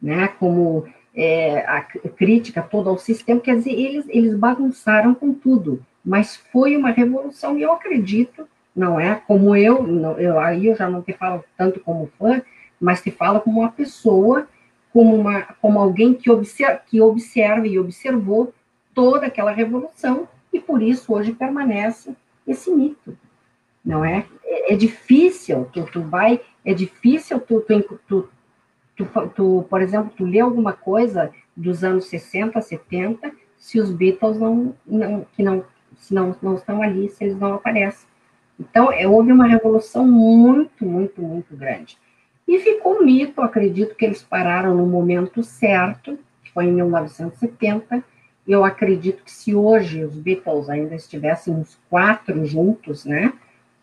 né, 0.01 0.27
como 0.39 0.87
é, 1.13 1.59
a 1.59 1.81
crítica 1.83 2.61
toda 2.63 2.89
ao 2.89 2.97
sistema, 2.97 3.39
quer 3.39 3.57
dizer, 3.57 3.73
eles, 3.73 4.05
eles 4.09 4.33
bagunçaram 4.33 5.13
com 5.13 5.33
tudo, 5.33 5.85
mas 6.03 6.35
foi 6.51 6.75
uma 6.75 6.89
revolução, 6.89 7.57
e 7.57 7.61
eu 7.61 7.71
acredito, 7.73 8.47
não 8.75 8.99
é, 8.99 9.15
como 9.27 9.55
eu, 9.55 9.83
não, 9.83 10.17
eu 10.19 10.39
aí 10.39 10.65
eu 10.65 10.75
já 10.75 10.89
não 10.89 11.01
te 11.03 11.13
falo 11.13 11.43
tanto 11.55 11.79
como 11.81 12.09
fã, 12.17 12.41
mas 12.79 13.01
te 13.01 13.11
falo 13.11 13.39
como 13.39 13.59
uma 13.59 13.71
pessoa, 13.71 14.47
como, 14.93 15.15
uma, 15.15 15.43
como 15.61 15.79
alguém 15.79 16.13
que 16.13 16.29
observa, 16.29 16.81
que 16.85 17.01
observa 17.01 17.67
e 17.67 17.79
observou 17.79 18.53
toda 18.93 19.27
aquela 19.27 19.51
revolução 19.51 20.27
e 20.51 20.59
por 20.59 20.81
isso 20.81 21.13
hoje 21.13 21.31
permanece 21.33 22.15
esse 22.45 22.69
mito, 22.71 23.17
não 23.83 24.03
é? 24.03 24.25
É, 24.43 24.73
é 24.73 24.75
difícil, 24.75 25.69
tu, 25.71 25.85
tu 25.85 26.01
vai, 26.01 26.41
é 26.65 26.73
difícil 26.73 27.39
tu, 27.39 27.61
tu, 27.61 27.99
tu, 28.07 28.29
tu, 28.95 29.29
tu, 29.35 29.65
por 29.69 29.81
exemplo, 29.81 30.11
tu 30.15 30.25
lê 30.25 30.39
alguma 30.39 30.73
coisa 30.73 31.31
dos 31.55 31.83
anos 31.83 32.05
60, 32.05 32.59
70, 32.61 33.31
se 33.57 33.79
os 33.79 33.91
Beatles 33.91 34.37
não, 34.39 34.75
não, 34.85 35.25
que 35.35 35.43
não, 35.43 35.63
se 35.97 36.13
não, 36.13 36.35
não 36.41 36.55
estão 36.55 36.81
ali, 36.81 37.09
se 37.09 37.23
eles 37.23 37.37
não 37.37 37.53
aparecem. 37.53 38.09
Então, 38.59 38.91
é, 38.91 39.07
houve 39.07 39.31
uma 39.31 39.47
revolução 39.47 40.05
muito, 40.05 40.85
muito, 40.85 41.21
muito 41.21 41.55
grande. 41.55 41.97
E 42.51 42.59
ficou 42.59 42.97
um 42.97 43.05
mito, 43.05 43.39
acredito 43.39 43.95
que 43.95 44.03
eles 44.03 44.21
pararam 44.21 44.75
no 44.75 44.85
momento 44.85 45.41
certo, 45.41 46.19
que 46.43 46.51
foi 46.51 46.65
em 46.65 46.73
1970, 46.73 48.03
eu 48.45 48.65
acredito 48.65 49.23
que 49.23 49.31
se 49.31 49.55
hoje 49.55 50.03
os 50.03 50.17
Beatles 50.17 50.69
ainda 50.69 50.93
estivessem 50.93 51.57
os 51.57 51.79
quatro 51.89 52.45
juntos, 52.45 53.05
né? 53.05 53.31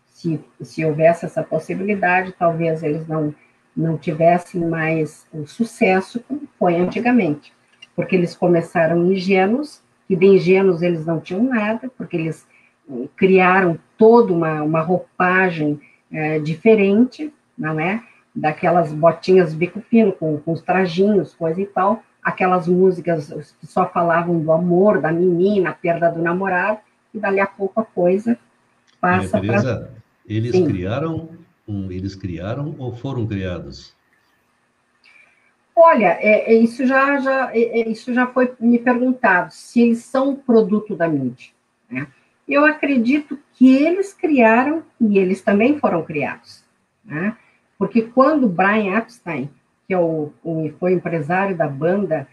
Se, 0.05 0.39
se 0.61 0.85
houvesse 0.85 1.25
essa 1.25 1.43
possibilidade, 1.43 2.35
talvez 2.39 2.83
eles 2.83 3.09
não, 3.09 3.35
não 3.75 3.97
tivessem 3.97 4.61
mais 4.61 5.27
o 5.33 5.47
sucesso 5.47 6.21
como 6.29 6.43
foi 6.59 6.77
antigamente. 6.77 7.55
Porque 7.97 8.15
eles 8.15 8.37
começaram 8.37 9.11
ingênuos, 9.11 9.81
e 10.11 10.15
de 10.15 10.27
ingênuos 10.27 10.83
eles 10.83 11.07
não 11.07 11.21
tinham 11.21 11.43
nada, 11.43 11.91
porque 11.97 12.19
eles 12.19 12.47
eh, 12.91 13.09
criaram 13.17 13.79
toda 13.97 14.31
uma, 14.31 14.63
uma 14.63 14.83
roupagem 14.83 15.81
é, 16.13 16.39
diferente, 16.39 17.33
não 17.57 17.81
é? 17.81 18.03
Daquelas 18.35 18.93
botinhas 18.93 19.55
bico 19.55 19.81
fino, 19.81 20.13
com, 20.13 20.39
com 20.39 20.53
os 20.53 20.63
trajinhos, 20.63 21.35
coisa 21.35 21.61
e 21.61 21.67
tal, 21.67 22.03
aquelas 22.23 22.69
músicas 22.69 23.55
que 23.61 23.67
só 23.67 23.89
falavam 23.89 24.39
do 24.39 24.53
amor, 24.53 25.01
da 25.01 25.11
menina, 25.11 25.73
perda 25.73 26.11
do 26.11 26.23
namorado, 26.23 26.79
que 27.11 27.19
dali 27.19 27.41
a 27.41 27.47
pouco 27.47 27.81
a 27.81 27.85
coisa 27.85 28.39
passa 29.01 29.41
para... 29.41 29.91
Eles 30.27 30.53
Sim. 30.53 30.67
criaram, 30.67 31.31
um, 31.67 31.91
eles 31.91 32.15
criaram 32.15 32.75
ou 32.79 32.95
foram 32.95 33.27
criados? 33.27 33.97
Olha, 35.75 36.19
é, 36.21 36.53
é, 36.53 36.55
isso, 36.55 36.85
já, 36.87 37.19
já, 37.19 37.55
é, 37.55 37.81
é, 37.81 37.89
isso 37.89 38.13
já 38.13 38.27
foi 38.27 38.53
me 38.59 38.79
perguntado, 38.79 39.53
se 39.53 39.81
eles 39.81 40.01
são 40.01 40.35
produto 40.35 40.97
da 40.97 41.09
mídia. 41.09 41.53
Né? 41.89 42.07
Eu 42.49 42.67
acredito 42.67 43.39
que 43.55 43.77
eles 43.77 44.13
criaram 44.13 44.83
e 45.01 45.19
eles 45.19 45.41
também 45.41 45.79
foram 45.79 46.03
criados. 46.03 46.65
Né? 47.05 47.37
Porque 47.79 48.03
quando 48.03 48.49
Brian 48.49 48.99
Epstein, 48.99 49.49
que 49.87 49.95
é 49.95 49.99
o, 49.99 50.33
o, 50.43 50.71
foi 50.81 50.93
empresário 50.93 51.57
da 51.57 51.69
banda, 51.69 52.27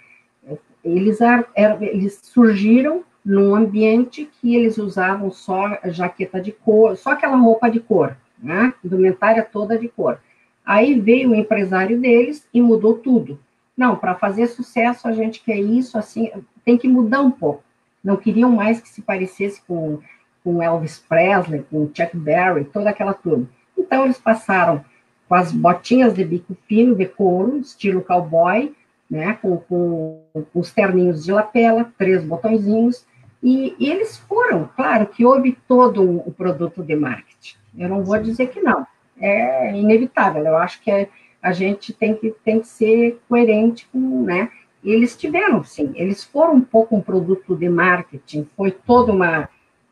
eles, 0.84 1.22
eram, 1.22 1.46
eles 1.82 2.20
surgiram 2.24 3.04
num 3.24 3.56
ambiente 3.56 4.30
que 4.40 4.56
eles 4.56 4.78
usavam 4.78 5.32
só 5.32 5.80
jaqueta 5.86 6.40
de 6.40 6.52
cor, 6.52 6.96
só 6.96 7.12
aquela 7.12 7.38
roupa 7.38 7.70
de 7.70 7.80
cor, 7.80 8.16
né? 8.38 8.74
Indumentária 8.84 9.44
toda 9.44 9.78
de 9.78 9.88
cor. 9.88 10.20
Aí 10.66 11.00
veio 11.00 11.32
o 11.32 11.36
empresário 11.36 12.00
deles 12.00 12.48
e 12.54 12.62
mudou 12.62 12.98
tudo. 12.98 13.40
Não, 13.76 13.96
para 13.96 14.16
fazer 14.16 14.48
sucesso 14.48 15.08
a 15.08 15.12
gente 15.12 15.44
quer 15.44 15.58
isso, 15.58 15.98
assim, 15.98 16.32
tem 16.64 16.78
que 16.78 16.88
mudar 16.88 17.22
um 17.22 17.32
pouco. 17.32 17.64
Não 18.04 18.16
queriam 18.16 18.52
mais 18.52 18.80
que 18.80 18.90
se 18.90 19.02
parecesse 19.02 19.62
com, 19.68 20.00
com 20.44 20.62
Elvis 20.62 21.00
Presley, 21.00 21.66
com 21.70 21.90
Chuck 21.94 22.16
Berry, 22.16 22.66
toda 22.66 22.90
aquela 22.92 23.14
turma. 23.14 23.50
Então 23.78 24.06
eles 24.06 24.20
passaram 24.20 24.86
com 25.28 25.36
as 25.36 25.52
botinhas 25.52 26.14
de 26.14 26.24
bico 26.24 26.56
fino, 26.68 26.96
de 26.96 27.06
couro, 27.06 27.58
estilo 27.58 28.02
cowboy, 28.02 28.74
né, 29.10 29.38
com, 29.42 29.58
com, 29.58 30.22
com 30.34 30.60
os 30.60 30.72
terninhos 30.72 31.24
de 31.24 31.32
lapela, 31.32 31.92
três 31.98 32.24
botõezinhos, 32.24 33.06
e, 33.42 33.76
e, 33.78 33.90
eles 33.92 34.18
foram, 34.18 34.70
claro 34.76 35.06
que 35.06 35.24
houve 35.24 35.56
todo 35.68 36.02
um, 36.02 36.32
produto 36.32 36.82
de 36.82 36.96
marketing. 36.96 37.56
Eu 37.78 37.90
não 37.90 38.04
vou 38.04 38.18
dizer 38.18 38.48
que 38.48 38.60
não, 38.60 38.88
é 39.20 39.78
inevitável. 39.78 40.44
Eu 40.44 40.58
acho 40.58 40.82
que 40.82 40.90
é, 40.90 41.10
a 41.42 41.52
gente 41.52 41.94
tem 41.94 42.16
que, 42.16 42.32
tem 42.44 42.60
que 42.60 42.68
ser 42.68 43.22
coerente 43.30 43.88
com, 43.92 44.24
né? 44.24 44.50
Eles 44.84 45.16
tiveram, 45.16 45.64
sim, 45.64 45.92
eles 45.96 46.24
foram 46.24 46.56
um 46.56 46.62
pouco 46.62 46.96
um 46.96 47.02
produto 47.02 47.56
de 47.56 47.70
marketing, 47.70 48.48
foi 48.56 48.72
toda 48.72 49.12
uma, 49.12 49.50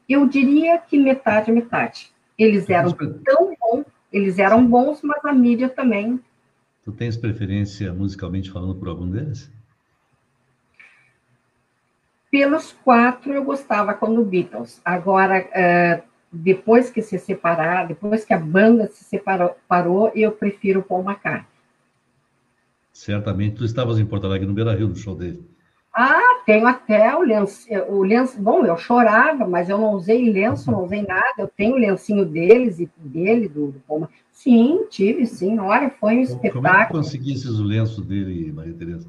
eu 0.07 0.27
diria 0.27 0.77
que 0.77 0.97
metade, 0.97 1.51
metade. 1.51 2.11
Eles 2.37 2.69
eram 2.69 2.91
tão 2.91 3.55
bons, 3.59 3.85
eles 4.13 4.37
eram 4.37 4.65
bons, 4.65 5.01
mas 5.01 5.25
a 5.25 5.33
mídia 5.33 5.67
também. 5.67 6.19
Tu 6.83 6.91
tens 6.91 7.17
preferência 7.17 7.91
musicalmente 7.91 8.51
falando 8.51 8.75
por 8.75 8.87
algum 8.87 9.09
deles? 9.09 9.51
Pelos 12.29 12.71
quatro 12.83 13.33
eu 13.33 13.43
gostava 13.43 13.93
quando 13.93 14.23
Beatles. 14.23 14.79
Agora, 14.85 15.41
uh, 15.41 16.03
depois 16.31 16.89
que 16.89 17.01
se 17.01 17.17
separaram, 17.17 17.87
depois 17.87 18.23
que 18.23 18.33
a 18.33 18.39
banda 18.39 18.87
se 18.87 19.03
separou, 19.03 19.57
parou, 19.67 20.11
eu 20.15 20.31
prefiro 20.31 20.83
Paul 20.83 21.03
McCartney. 21.03 21.47
Certamente. 22.91 23.57
Tu 23.57 23.65
estavas 23.65 23.99
em 23.99 24.05
Porto 24.05 24.27
Alegre, 24.27 24.47
no 24.47 24.53
Beira-Rio, 24.53 24.87
no 24.87 24.95
show 24.95 25.15
dele. 25.15 25.43
Ah, 25.93 26.41
tenho 26.43 26.65
até 26.65 27.15
o 27.15 27.21
lenço, 27.21 27.67
o 27.87 28.03
lenço. 28.03 28.41
Bom, 28.41 28.65
eu 28.65 28.75
chorava, 28.75 29.45
mas 29.45 29.69
eu 29.69 29.77
não 29.77 29.93
usei 29.93 30.31
lenço, 30.31 30.71
não 30.71 30.85
usei 30.85 31.03
nada. 31.03 31.35
Eu 31.37 31.47
tenho 31.47 31.75
o 31.75 31.79
lencinho 31.79 32.25
deles 32.25 32.79
e 32.79 32.89
dele, 32.97 33.47
do, 33.47 33.67
do 33.67 33.79
Poma. 33.81 34.09
Sim, 34.31 34.87
tive, 34.89 35.27
sim. 35.27 35.59
Olha, 35.59 35.91
foi 35.99 36.17
um 36.17 36.21
espetáculo. 36.21 36.63
Como 36.63 36.81
é 36.81 36.85
que 36.85 36.93
conseguisse 36.93 37.47
o 37.47 37.63
lenço 37.63 38.01
dele, 38.01 38.51
Maria 38.51 38.73
Tereza? 38.73 39.07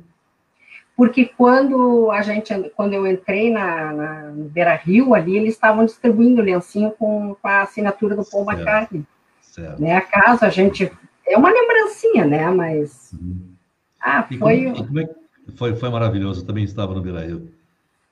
Porque 0.95 1.25
quando 1.25 2.11
a 2.11 2.21
gente, 2.21 2.53
quando 2.77 2.93
eu 2.93 3.07
entrei 3.07 3.51
na, 3.51 3.93
na 3.93 4.23
no 4.31 4.45
Beira 4.45 4.77
Rio 4.77 5.15
ali, 5.15 5.37
eles 5.37 5.55
estavam 5.55 5.87
distribuindo 5.87 6.43
o 6.43 6.45
lencinho 6.45 6.93
com, 6.93 7.35
com 7.41 7.49
a 7.49 7.63
assinatura 7.63 8.15
do 8.15 8.25
Paul 8.25 8.45
certo. 8.45 8.59
McCartney. 8.59 9.07
Certo. 9.41 9.81
Né? 9.81 9.97
Acaso 9.97 10.45
a 10.45 10.51
gente. 10.51 10.93
É 11.27 11.39
uma 11.39 11.51
lembrancinha, 11.51 12.27
né? 12.27 12.49
Mas. 12.51 13.13
Uhum. 13.15 13.55
Ah, 13.99 14.23
foi. 14.39 14.65
Como, 14.65 14.87
como 14.87 15.01
é, 15.01 15.09
foi, 15.57 15.75
foi 15.77 15.89
maravilhoso, 15.91 16.43
eu 16.43 16.47
também 16.47 16.65
estava 16.65 16.95
no 16.95 17.03
Beira-Rio. 17.03 17.51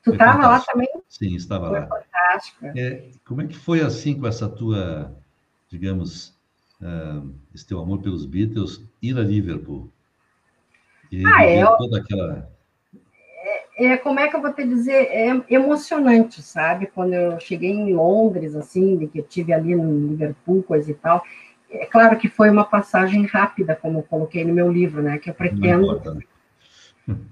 Tu 0.03 0.13
estava 0.13 0.49
lá 0.49 0.61
também? 0.61 0.89
Sim, 1.09 1.35
estava 1.37 1.69
foi 1.69 1.81
lá. 1.81 1.87
fantástico. 1.87 2.67
É, 2.77 3.11
como 3.25 3.43
é 3.43 3.47
que 3.47 3.57
foi 3.57 3.81
assim 3.81 4.19
com 4.19 4.27
essa 4.27 4.49
tua, 4.49 5.15
digamos, 5.69 6.35
uh, 6.81 7.33
esse 7.55 7.67
teu 7.67 7.81
amor 7.81 8.01
pelos 8.01 8.27
Beatles, 8.27 8.83
ir 9.01 9.17
a 9.17 9.23
Liverpool? 9.23 9.89
E 11.11 11.25
ah, 11.27 11.45
é. 11.45 11.65
Toda 11.65 11.99
aquela... 11.99 12.51
É, 13.77 13.87
é, 13.87 13.97
como 13.97 14.19
é 14.19 14.29
que 14.29 14.37
eu 14.37 14.43
vou 14.43 14.53
te 14.53 14.65
dizer? 14.65 15.09
É 15.11 15.29
emocionante, 15.49 16.43
sabe? 16.43 16.87
Quando 16.87 17.15
eu 17.15 17.39
cheguei 17.39 17.71
em 17.71 17.95
Londres, 17.95 18.57
assim, 18.57 19.07
que 19.07 19.21
eu 19.21 19.25
tive 19.25 19.53
ali 19.53 19.75
no 19.75 20.09
Liverpool, 20.09 20.63
coisa 20.63 20.91
e 20.91 20.95
tal. 20.95 21.23
É 21.71 21.87
claro 21.87 22.19
que 22.19 22.29
foi 22.29 22.51
uma 22.51 22.65
passagem 22.65 23.25
rápida, 23.25 23.77
como 23.77 24.01
eu 24.01 24.03
coloquei 24.03 24.45
no 24.45 24.53
meu 24.53 24.71
livro, 24.71 25.01
né? 25.01 25.19
Que 25.19 25.31
eu 25.31 25.35
pretendo 25.35 26.03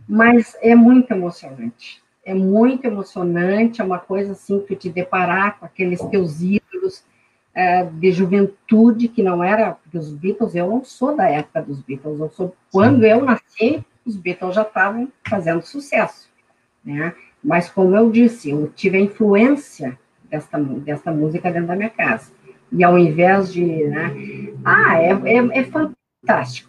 mas 0.09 0.57
é 0.61 0.75
muito 0.75 1.11
emocionante. 1.13 2.03
É 2.25 2.35
muito 2.35 2.85
emocionante, 2.85 3.81
é 3.81 3.85
uma 3.85 3.99
coisa 3.99 4.33
assim 4.33 4.61
que 4.61 4.77
te 4.77 4.91
deparar 4.91 5.59
com 5.59 5.65
aqueles 5.65 6.01
teus 6.03 6.43
ídolos 6.43 7.05
é, 7.55 7.85
de 7.85 8.13
juventude 8.13 9.09
que 9.09 9.23
não 9.23 9.43
era 9.43 9.73
porque 9.73 9.99
os 9.99 10.11
Beatles. 10.13 10.55
Eu 10.55 10.69
não 10.69 10.85
sou 10.85 11.17
da 11.17 11.29
época 11.29 11.63
dos 11.63 11.81
Beatles. 11.81 12.21
Eu 12.21 12.31
sou 12.31 12.55
quando 12.71 13.05
eu 13.05 13.25
nasci, 13.25 13.85
os 14.05 14.17
Beatles 14.17 14.55
já 14.55 14.63
estavam 14.63 15.11
fazendo 15.29 15.63
sucesso, 15.63 16.29
né? 16.85 17.15
Mas 17.43 17.71
como 17.71 17.97
eu 17.97 18.11
disse, 18.11 18.51
eu 18.51 18.69
tive 18.69 18.99
a 18.99 19.01
influência 19.01 19.99
desta, 20.31 20.59
desta 20.59 21.11
música 21.11 21.51
dentro 21.51 21.69
da 21.69 21.77
minha 21.77 21.91
casa. 21.91 22.31
E 22.71 22.85
ao 22.85 22.99
invés 22.99 23.53
de, 23.53 23.65
né? 23.65 24.15
Ah, 24.65 25.01
é, 25.01 25.11
é, 25.11 25.59
é 25.59 25.65
fantástico. 25.65 26.00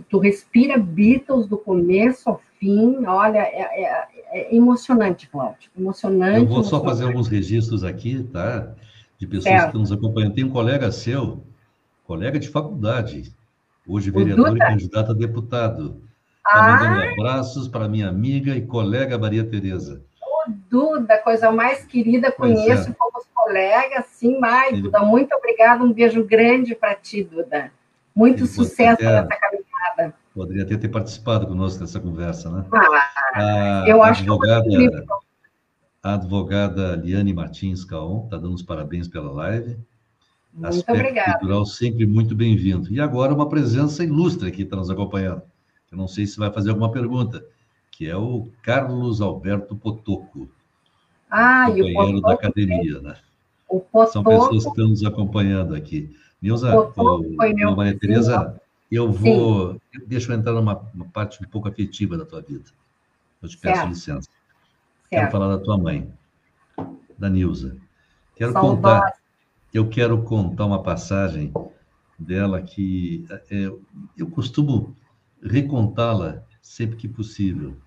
Tu 0.09 0.17
respira 0.17 0.77
Beatles 0.77 1.45
do 1.45 1.57
começo 1.57 2.29
ao 2.29 2.41
fim. 2.57 3.05
Olha, 3.05 3.39
é, 3.39 3.83
é, 3.83 4.07
é 4.31 4.55
emocionante, 4.55 5.27
Cláudio. 5.27 5.69
Emocionante. 5.77 6.39
Eu 6.39 6.45
vou 6.45 6.57
emocionante. 6.57 6.69
só 6.69 6.83
fazer 6.83 7.05
alguns 7.05 7.27
registros 7.27 7.83
aqui, 7.83 8.23
tá? 8.23 8.73
De 9.19 9.27
pessoas 9.27 9.43
certo. 9.43 9.59
que 9.59 9.67
estão 9.67 9.81
nos 9.81 9.91
acompanhando. 9.91 10.35
Tem 10.35 10.45
um 10.45 10.49
colega 10.49 10.91
seu, 10.91 11.43
colega 12.05 12.39
de 12.39 12.47
faculdade, 12.47 13.33
hoje 13.85 14.09
vereador 14.09 14.55
e 14.55 14.59
candidato 14.59 15.11
a 15.11 15.13
deputado. 15.13 16.01
Está 16.37 16.59
ah. 16.59 16.71
mandando 16.71 17.13
abraços 17.13 17.67
para 17.67 17.89
minha 17.89 18.07
amiga 18.07 18.55
e 18.55 18.61
colega 18.61 19.17
Maria 19.17 19.43
Tereza. 19.43 20.01
O 20.21 20.51
Duda, 20.69 21.17
coisa 21.17 21.51
mais 21.51 21.83
querida, 21.85 22.31
conheço, 22.31 22.89
é. 22.89 22.93
fomos 22.93 23.27
colegas, 23.33 24.05
sim, 24.07 24.39
mais, 24.39 24.73
Ele... 24.73 24.83
Duda. 24.83 25.01
Muito 25.01 25.35
obrigada, 25.35 25.83
um 25.83 25.91
beijo 25.91 26.23
grande 26.23 26.73
para 26.73 26.95
ti, 26.95 27.23
Duda. 27.23 27.71
Muito 28.15 28.45
sucesso 28.45 29.01
nessa 29.03 29.27
caminhada. 29.27 30.15
Poderia 30.33 30.65
ter, 30.65 30.77
ter 30.77 30.89
participado 30.89 31.47
conosco 31.47 31.81
nessa 31.81 31.99
conversa, 31.99 32.49
né? 32.49 32.65
Ah, 33.35 33.83
a 33.83 33.89
eu 33.89 34.01
acho 34.01 34.21
advogada, 34.21 34.63
que 34.69 35.05
A 36.03 36.13
advogada 36.13 36.95
Liane 36.95 37.33
Martins 37.33 37.83
Caon 37.83 38.25
está 38.25 38.37
dando 38.37 38.53
os 38.53 38.63
parabéns 38.63 39.07
pela 39.07 39.31
live. 39.31 39.77
Muito 40.53 40.67
Aspecto 40.67 40.99
obrigada. 40.99 41.31
cultural 41.33 41.65
sempre 41.65 42.05
muito 42.05 42.35
bem-vindo. 42.35 42.91
E 42.93 42.99
agora 42.99 43.33
uma 43.33 43.47
presença 43.47 44.03
ilustre 44.03 44.47
aqui 44.47 44.63
está 44.63 44.75
nos 44.75 44.89
acompanhando. 44.89 45.41
Eu 45.91 45.97
não 45.97 46.07
sei 46.07 46.25
se 46.25 46.37
vai 46.37 46.51
fazer 46.51 46.69
alguma 46.69 46.91
pergunta, 46.91 47.43
que 47.89 48.07
é 48.07 48.15
o 48.15 48.47
Carlos 48.61 49.21
Alberto 49.21 49.75
Potoco, 49.75 50.49
ah, 51.29 51.65
companheiro 51.67 52.17
o 52.17 52.21
da 52.21 52.33
academia, 52.33 53.01
né? 53.01 53.15
O 53.69 53.79
Potoco, 53.79 54.11
São 54.11 54.23
pessoas 54.23 54.63
que 54.63 54.69
estão 54.69 54.87
nos 54.89 55.05
acompanhando 55.05 55.73
aqui. 55.73 56.13
Nilza, 56.41 56.71
Maria 57.75 57.97
Tereza, 57.99 58.59
eu 58.91 59.11
vou. 59.11 59.73
Sim. 59.73 59.79
Deixa 60.07 60.31
eu 60.31 60.37
entrar 60.37 60.53
numa 60.53 60.75
parte 61.13 61.43
um 61.43 61.47
pouco 61.47 61.69
afetiva 61.69 62.17
da 62.17 62.25
tua 62.25 62.41
vida. 62.41 62.65
Eu 63.41 63.47
te 63.47 63.57
peço 63.57 63.75
certo. 63.75 63.89
licença. 63.89 64.21
Certo. 64.21 64.29
Quero 65.09 65.31
falar 65.31 65.55
da 65.55 65.63
tua 65.63 65.77
mãe, 65.77 66.11
da 67.17 67.29
Nilza. 67.29 67.77
Quero 68.35 68.53
contar. 68.53 69.13
Eu 69.73 69.87
quero 69.87 70.21
contar 70.23 70.65
uma 70.65 70.83
passagem 70.83 71.53
dela 72.19 72.61
que 72.61 73.25
é, 73.49 73.71
eu 74.17 74.29
costumo 74.29 74.95
recontá-la 75.41 76.43
sempre 76.61 76.97
que 76.97 77.07
possível. 77.07 77.77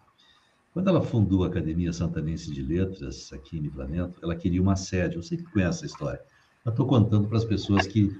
Quando 0.73 0.89
ela 0.89 1.03
fundou 1.03 1.45
a 1.45 1.47
Academia 1.47 1.93
Santanense 1.93 2.51
de 2.51 2.63
Letras, 2.63 3.33
aqui 3.33 3.59
em 3.59 3.61
Livramento, 3.61 4.19
ela 4.23 4.35
queria 4.35 4.61
uma 4.61 4.75
sede. 4.75 5.17
Eu 5.17 5.23
sei 5.23 5.39
que 5.39 5.45
conhece 5.45 5.85
essa 5.85 5.87
história. 5.87 6.21
Mas 6.65 6.73
estou 6.73 6.87
contando 6.87 7.29
para 7.29 7.39
as 7.39 7.45
pessoas 7.45 7.87
que 7.87 8.17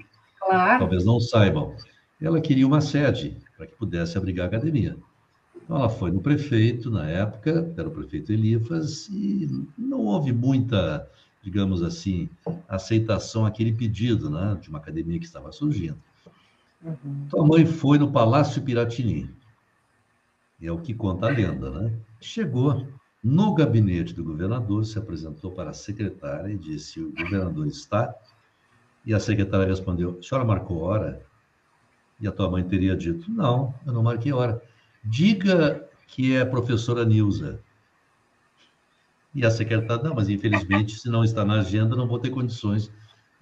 claro. 0.47 0.79
talvez 0.81 1.05
não 1.05 1.19
saibam 1.21 1.75
ela 2.25 2.41
queria 2.41 2.67
uma 2.67 2.81
sede 2.81 3.37
para 3.57 3.67
que 3.67 3.75
pudesse 3.75 4.17
abrigar 4.17 4.47
a 4.47 4.49
academia. 4.49 4.97
Então, 5.57 5.77
ela 5.77 5.89
foi 5.89 6.11
no 6.11 6.21
prefeito, 6.21 6.91
na 6.91 7.09
época, 7.09 7.73
era 7.77 7.89
o 7.89 7.91
prefeito 7.91 8.33
Elifas, 8.33 9.09
e 9.09 9.49
não 9.77 10.01
houve 10.01 10.33
muita, 10.33 11.09
digamos 11.43 11.83
assim, 11.83 12.29
aceitação 12.69 13.47
àquele 13.47 13.73
pedido 13.73 14.29
né, 14.29 14.59
de 14.61 14.69
uma 14.69 14.79
academia 14.79 15.19
que 15.19 15.25
estava 15.25 15.53
surgindo. 15.53 15.99
Uhum. 16.83 17.25
Então, 17.27 17.43
a 17.43 17.47
mãe 17.47 17.65
foi 17.65 17.99
no 17.99 18.11
Palácio 18.11 18.63
Piratini, 18.63 19.31
é 20.63 20.71
o 20.73 20.79
que 20.79 20.95
conta 20.95 21.27
a 21.27 21.31
lenda, 21.31 21.71
né? 21.71 21.93
Chegou, 22.21 22.87
No 23.23 23.55
gabinete 23.55 24.15
do 24.15 24.25
governador, 24.25 24.85
se 24.87 24.99
apresentou 24.99 25.51
para 25.51 25.71
a 25.71 25.75
secretária 25.75 26.51
e 26.51 26.57
disse: 26.57 27.01
O 27.01 27.13
governador 27.13 27.67
está. 27.67 28.15
E 29.05 29.13
a 29.13 29.21
secretária 29.21 29.67
respondeu: 29.67 30.19
A 30.19 30.23
senhora 30.23 30.47
marcou 30.47 30.79
hora? 30.81 31.25
E 32.21 32.27
a 32.27 32.33
tua 32.33 32.51
mãe 32.51 32.65
teria 32.65 32.97
dito: 32.97 33.31
Não, 33.31 33.75
eu 33.87 33.93
não 33.93 34.03
marquei 34.03 34.33
hora. 34.33 34.63
Diga 35.05 35.89
que 36.07 36.35
é 36.35 36.41
a 36.41 36.47
professora 36.47 37.05
Nilza. 37.05 37.61
E 39.35 39.45
a 39.45 39.51
secretária: 39.51 40.03
Não, 40.03 40.15
mas 40.15 40.29
infelizmente, 40.29 40.99
se 40.99 41.09
não 41.09 41.25
está 41.25 41.45
na 41.45 41.61
agenda, 41.61 41.97
não 41.97 42.09
vou 42.09 42.19
ter 42.19 42.31
condições. 42.31 42.91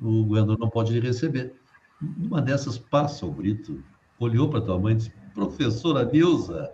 O 0.01 0.25
governador 0.25 0.59
não 0.59 0.69
pode 0.69 0.93
lhe 0.93 1.01
receber. 1.01 1.55
Numa 2.01 2.43
dessas, 2.43 2.77
passa 2.77 3.25
o 3.25 3.31
Brito, 3.31 3.83
olhou 4.19 4.49
para 4.49 4.61
tua 4.61 4.79
mãe 4.79 4.95
e 4.95 4.97
disse: 4.97 5.13
Professora 5.33 6.05
Nilza 6.05 6.73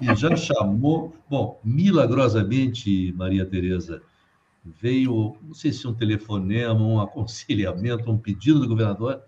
e 0.00 0.14
já 0.14 0.34
chamou. 0.36 1.14
Bom, 1.28 1.60
milagrosamente, 1.64 3.12
Maria 3.16 3.46
Tereza, 3.46 4.02
veio, 4.80 5.36
não 5.42 5.54
sei 5.54 5.72
se 5.72 5.86
um 5.86 5.94
telefonema, 5.94 6.80
um 6.80 7.00
aconselhamento, 7.02 8.10
um 8.10 8.18
pedido 8.18 8.60
do 8.60 8.68
governador, 8.68 9.22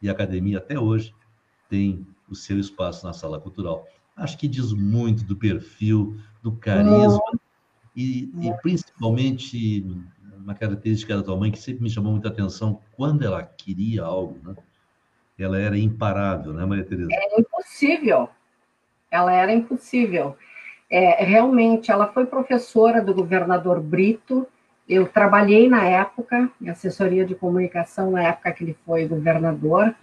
e 0.00 0.08
a 0.08 0.12
academia 0.12 0.58
até 0.58 0.78
hoje 0.78 1.14
tem 1.68 2.06
o 2.28 2.34
seu 2.34 2.58
espaço 2.58 3.06
na 3.06 3.12
sala 3.12 3.40
cultural. 3.40 3.86
Acho 4.16 4.38
que 4.38 4.48
diz 4.48 4.72
muito 4.72 5.24
do 5.24 5.36
perfil, 5.36 6.18
do 6.42 6.52
carisma 6.52 7.20
e, 7.96 8.30
e 8.40 8.52
principalmente 8.62 9.84
uma 10.36 10.54
característica 10.54 11.16
da 11.16 11.22
tua 11.22 11.36
mãe 11.36 11.50
que 11.50 11.58
sempre 11.58 11.82
me 11.82 11.90
chamou 11.90 12.12
muita 12.12 12.28
atenção 12.28 12.80
quando 12.96 13.24
ela 13.24 13.42
queria 13.42 14.04
algo, 14.04 14.38
né? 14.42 14.56
Ela 15.38 15.58
era 15.58 15.78
imparável, 15.78 16.52
né, 16.52 16.64
Maria 16.64 16.84
Tereza? 16.84 17.08
É 17.12 17.40
impossível 17.40 18.28
ela 19.10 19.32
era 19.32 19.52
impossível. 19.52 20.36
É, 20.90 21.24
realmente, 21.24 21.90
ela 21.90 22.12
foi 22.12 22.26
professora 22.26 23.02
do 23.02 23.14
governador 23.14 23.80
Brito. 23.80 24.46
Eu 24.88 25.06
trabalhei 25.06 25.68
na 25.68 25.84
época, 25.84 26.50
em 26.60 26.70
assessoria 26.70 27.24
de 27.24 27.34
comunicação, 27.34 28.10
na 28.10 28.22
época 28.22 28.52
que 28.52 28.64
ele 28.64 28.76
foi 28.86 29.06
governador, 29.06 29.94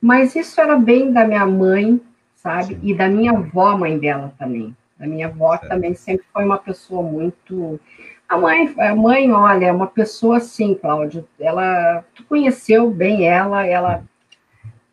mas 0.00 0.36
isso 0.36 0.60
era 0.60 0.76
bem 0.76 1.12
da 1.12 1.26
minha 1.26 1.44
mãe, 1.44 2.00
sabe? 2.36 2.74
Sim. 2.74 2.80
E 2.82 2.94
da 2.94 3.08
minha 3.08 3.32
avó, 3.32 3.76
mãe 3.76 3.98
dela 3.98 4.32
também. 4.38 4.74
Da 4.98 5.06
minha 5.06 5.26
avó 5.26 5.56
também 5.58 5.94
sempre 5.94 6.24
foi 6.32 6.44
uma 6.44 6.58
pessoa 6.58 7.02
muito. 7.02 7.80
A 8.28 8.38
mãe, 8.38 8.72
a 8.78 8.94
mãe, 8.94 9.32
olha, 9.32 9.66
é 9.66 9.72
uma 9.72 9.88
pessoa 9.88 10.36
assim, 10.36 10.74
Cláudio. 10.74 11.26
Ela, 11.38 12.04
tu 12.14 12.22
conheceu 12.24 12.90
bem 12.90 13.26
ela, 13.26 13.66
ela 13.66 14.04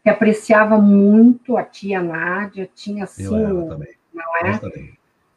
que 0.03 0.09
apreciava 0.09 0.77
muito 0.77 1.57
a 1.57 1.63
tia 1.63 2.01
Nádia, 2.01 2.69
tinha 2.73 3.03
assim, 3.03 3.27
não 3.29 4.37
é? 4.41 4.59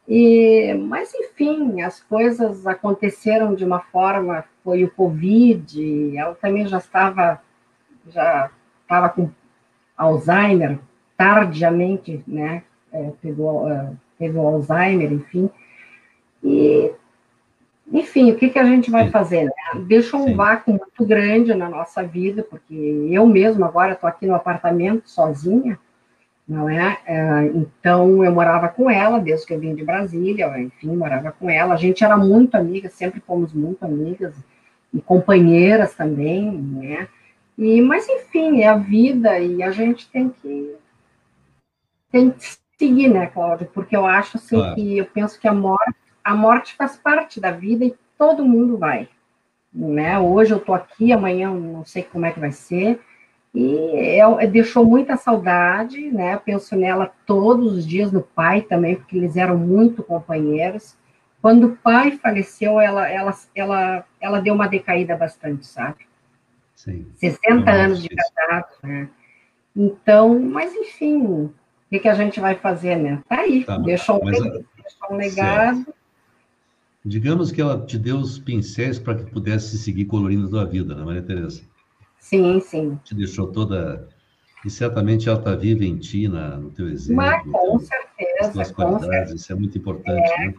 E, 0.07 0.73
mas 0.73 1.13
enfim, 1.13 1.81
as 1.81 2.01
coisas 2.01 2.65
aconteceram 2.67 3.53
de 3.53 3.63
uma 3.63 3.79
forma, 3.79 4.43
foi 4.63 4.83
o 4.83 4.91
Covid, 4.91 6.17
ela 6.17 6.35
também 6.35 6.67
já 6.67 6.79
estava 6.79 7.41
já 8.07 8.49
estava 8.81 9.09
com 9.09 9.29
Alzheimer 9.95 10.79
tardiamente, 11.15 12.23
né? 12.27 12.63
É, 12.91 13.11
pegou, 13.21 13.67
teve 14.17 14.37
o 14.37 14.47
Alzheimer, 14.47 15.13
enfim. 15.13 15.49
E 16.43 16.91
enfim, 17.91 18.31
o 18.31 18.35
que, 18.35 18.49
que 18.49 18.59
a 18.59 18.63
gente 18.63 18.89
vai 18.89 19.05
Sim. 19.05 19.11
fazer? 19.11 19.45
Né? 19.45 19.81
Deixa 19.85 20.15
um 20.15 20.27
Sim. 20.27 20.35
vácuo 20.35 20.71
muito 20.71 21.05
grande 21.05 21.53
na 21.53 21.69
nossa 21.69 22.01
vida, 22.01 22.41
porque 22.41 22.73
eu 22.73 23.25
mesmo 23.25 23.65
agora 23.65 23.93
estou 23.93 24.07
aqui 24.07 24.25
no 24.25 24.35
apartamento 24.35 25.09
sozinha, 25.09 25.77
não 26.47 26.69
é? 26.69 26.97
é? 27.05 27.45
Então 27.53 28.23
eu 28.23 28.31
morava 28.31 28.67
com 28.67 28.89
ela 28.89 29.19
desde 29.19 29.45
que 29.45 29.53
eu 29.53 29.59
vim 29.59 29.75
de 29.75 29.83
Brasília, 29.83 30.47
enfim, 30.59 30.95
morava 30.95 31.31
com 31.31 31.49
ela. 31.49 31.73
A 31.73 31.77
gente 31.77 32.03
era 32.03 32.17
muito 32.17 32.55
amiga, 32.55 32.89
sempre 32.89 33.19
fomos 33.21 33.53
muito 33.53 33.83
amigas 33.83 34.35
e 34.93 35.01
companheiras 35.01 35.93
também, 35.93 36.51
né? 36.51 37.07
E 37.57 37.81
mas 37.81 38.07
enfim, 38.09 38.61
é 38.61 38.67
a 38.67 38.77
vida 38.77 39.39
e 39.39 39.63
a 39.63 39.71
gente 39.71 40.09
tem 40.09 40.29
que 40.29 40.75
tem 42.11 42.31
que 42.31 42.43
seguir, 42.77 43.07
né, 43.07 43.27
Cláudio? 43.27 43.69
Porque 43.73 43.95
eu 43.95 44.05
acho 44.05 44.37
assim 44.37 44.57
claro. 44.57 44.75
que 44.75 44.97
eu 44.97 45.05
penso 45.05 45.39
que 45.39 45.47
a 45.47 45.53
morte 45.53 45.95
a 46.23 46.35
morte 46.35 46.75
faz 46.75 46.97
parte 46.97 47.39
da 47.39 47.51
vida 47.51 47.85
e 47.85 47.95
todo 48.17 48.45
mundo 48.45 48.77
vai. 48.77 49.09
Né? 49.73 50.19
Hoje 50.19 50.51
eu 50.51 50.57
estou 50.57 50.75
aqui, 50.75 51.11
amanhã 51.11 51.47
eu 51.47 51.59
não 51.59 51.85
sei 51.85 52.03
como 52.03 52.25
é 52.25 52.31
que 52.31 52.39
vai 52.39 52.51
ser. 52.51 52.99
E 53.53 54.19
é, 54.19 54.47
deixou 54.47 54.85
muita 54.85 55.17
saudade, 55.17 55.99
né? 56.09 56.37
Penso 56.37 56.75
nela 56.75 57.11
todos 57.25 57.73
os 57.73 57.85
dias, 57.85 58.11
no 58.11 58.21
pai 58.21 58.61
também, 58.61 58.95
porque 58.95 59.17
eles 59.17 59.35
eram 59.35 59.57
muito 59.57 60.01
companheiros. 60.01 60.95
Quando 61.41 61.67
o 61.67 61.75
pai 61.75 62.17
faleceu, 62.17 62.79
ela, 62.79 63.09
ela, 63.09 63.35
ela, 63.53 64.05
ela 64.21 64.39
deu 64.39 64.53
uma 64.53 64.67
decaída 64.67 65.17
bastante, 65.17 65.65
sabe? 65.65 66.07
Sim. 66.75 67.07
60 67.15 67.69
anos 67.69 68.01
de 68.01 68.09
casado, 68.09 68.69
né? 68.83 69.09
Então, 69.75 70.39
mas 70.39 70.73
enfim, 70.73 71.21
o 71.21 71.53
que, 71.89 71.99
que 71.99 72.07
a 72.07 72.13
gente 72.13 72.39
vai 72.39 72.55
fazer, 72.55 72.95
né? 72.95 73.21
Tá 73.27 73.41
aí, 73.41 73.65
tá, 73.65 73.77
deixou, 73.77 74.17
um, 74.17 74.31
deixou 74.31 74.63
um 75.11 75.15
legado. 75.15 75.77
Certo. 75.77 75.93
Digamos 77.03 77.51
que 77.51 77.59
ela 77.59 77.83
te 77.83 77.97
deu 77.97 78.17
os 78.17 78.37
pincéis 78.37 78.99
para 78.99 79.15
que 79.15 79.31
pudesse 79.31 79.77
seguir 79.77 80.05
colorindo 80.05 80.45
a 80.47 80.49
tua 80.49 80.65
vida, 80.65 80.95
né, 80.95 81.03
Maria 81.03 81.23
Tereza? 81.23 81.63
Sim, 82.21 82.61
sim. 82.61 82.97
Te 83.03 83.13
deixou 83.13 83.51
toda. 83.51 84.07
E 84.63 84.69
certamente 84.69 85.27
ela 85.27 85.39
está 85.39 85.53
viva 85.55 85.83
em 85.83 85.97
ti, 85.97 86.29
na, 86.29 86.55
no 86.55 86.69
teu 86.69 86.87
exemplo. 86.87 87.15
Mas, 87.15 87.43
com 87.43 87.79
certeza. 87.79 88.37
As 88.41 88.53
tuas 88.53 88.71
qualidades, 88.71 89.09
certeza. 89.09 89.35
isso 89.35 89.51
é 89.51 89.55
muito 89.55 89.77
importante, 89.77 90.31
é, 90.31 90.45
né? 90.45 90.53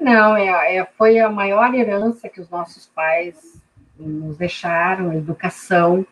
Não, 0.00 0.36
é, 0.36 0.76
é, 0.76 0.88
foi 0.96 1.18
a 1.18 1.28
maior 1.28 1.74
herança 1.74 2.28
que 2.28 2.40
os 2.40 2.48
nossos 2.48 2.86
pais 2.86 3.60
nos 3.98 4.38
deixaram, 4.38 5.12
educação, 5.12 6.06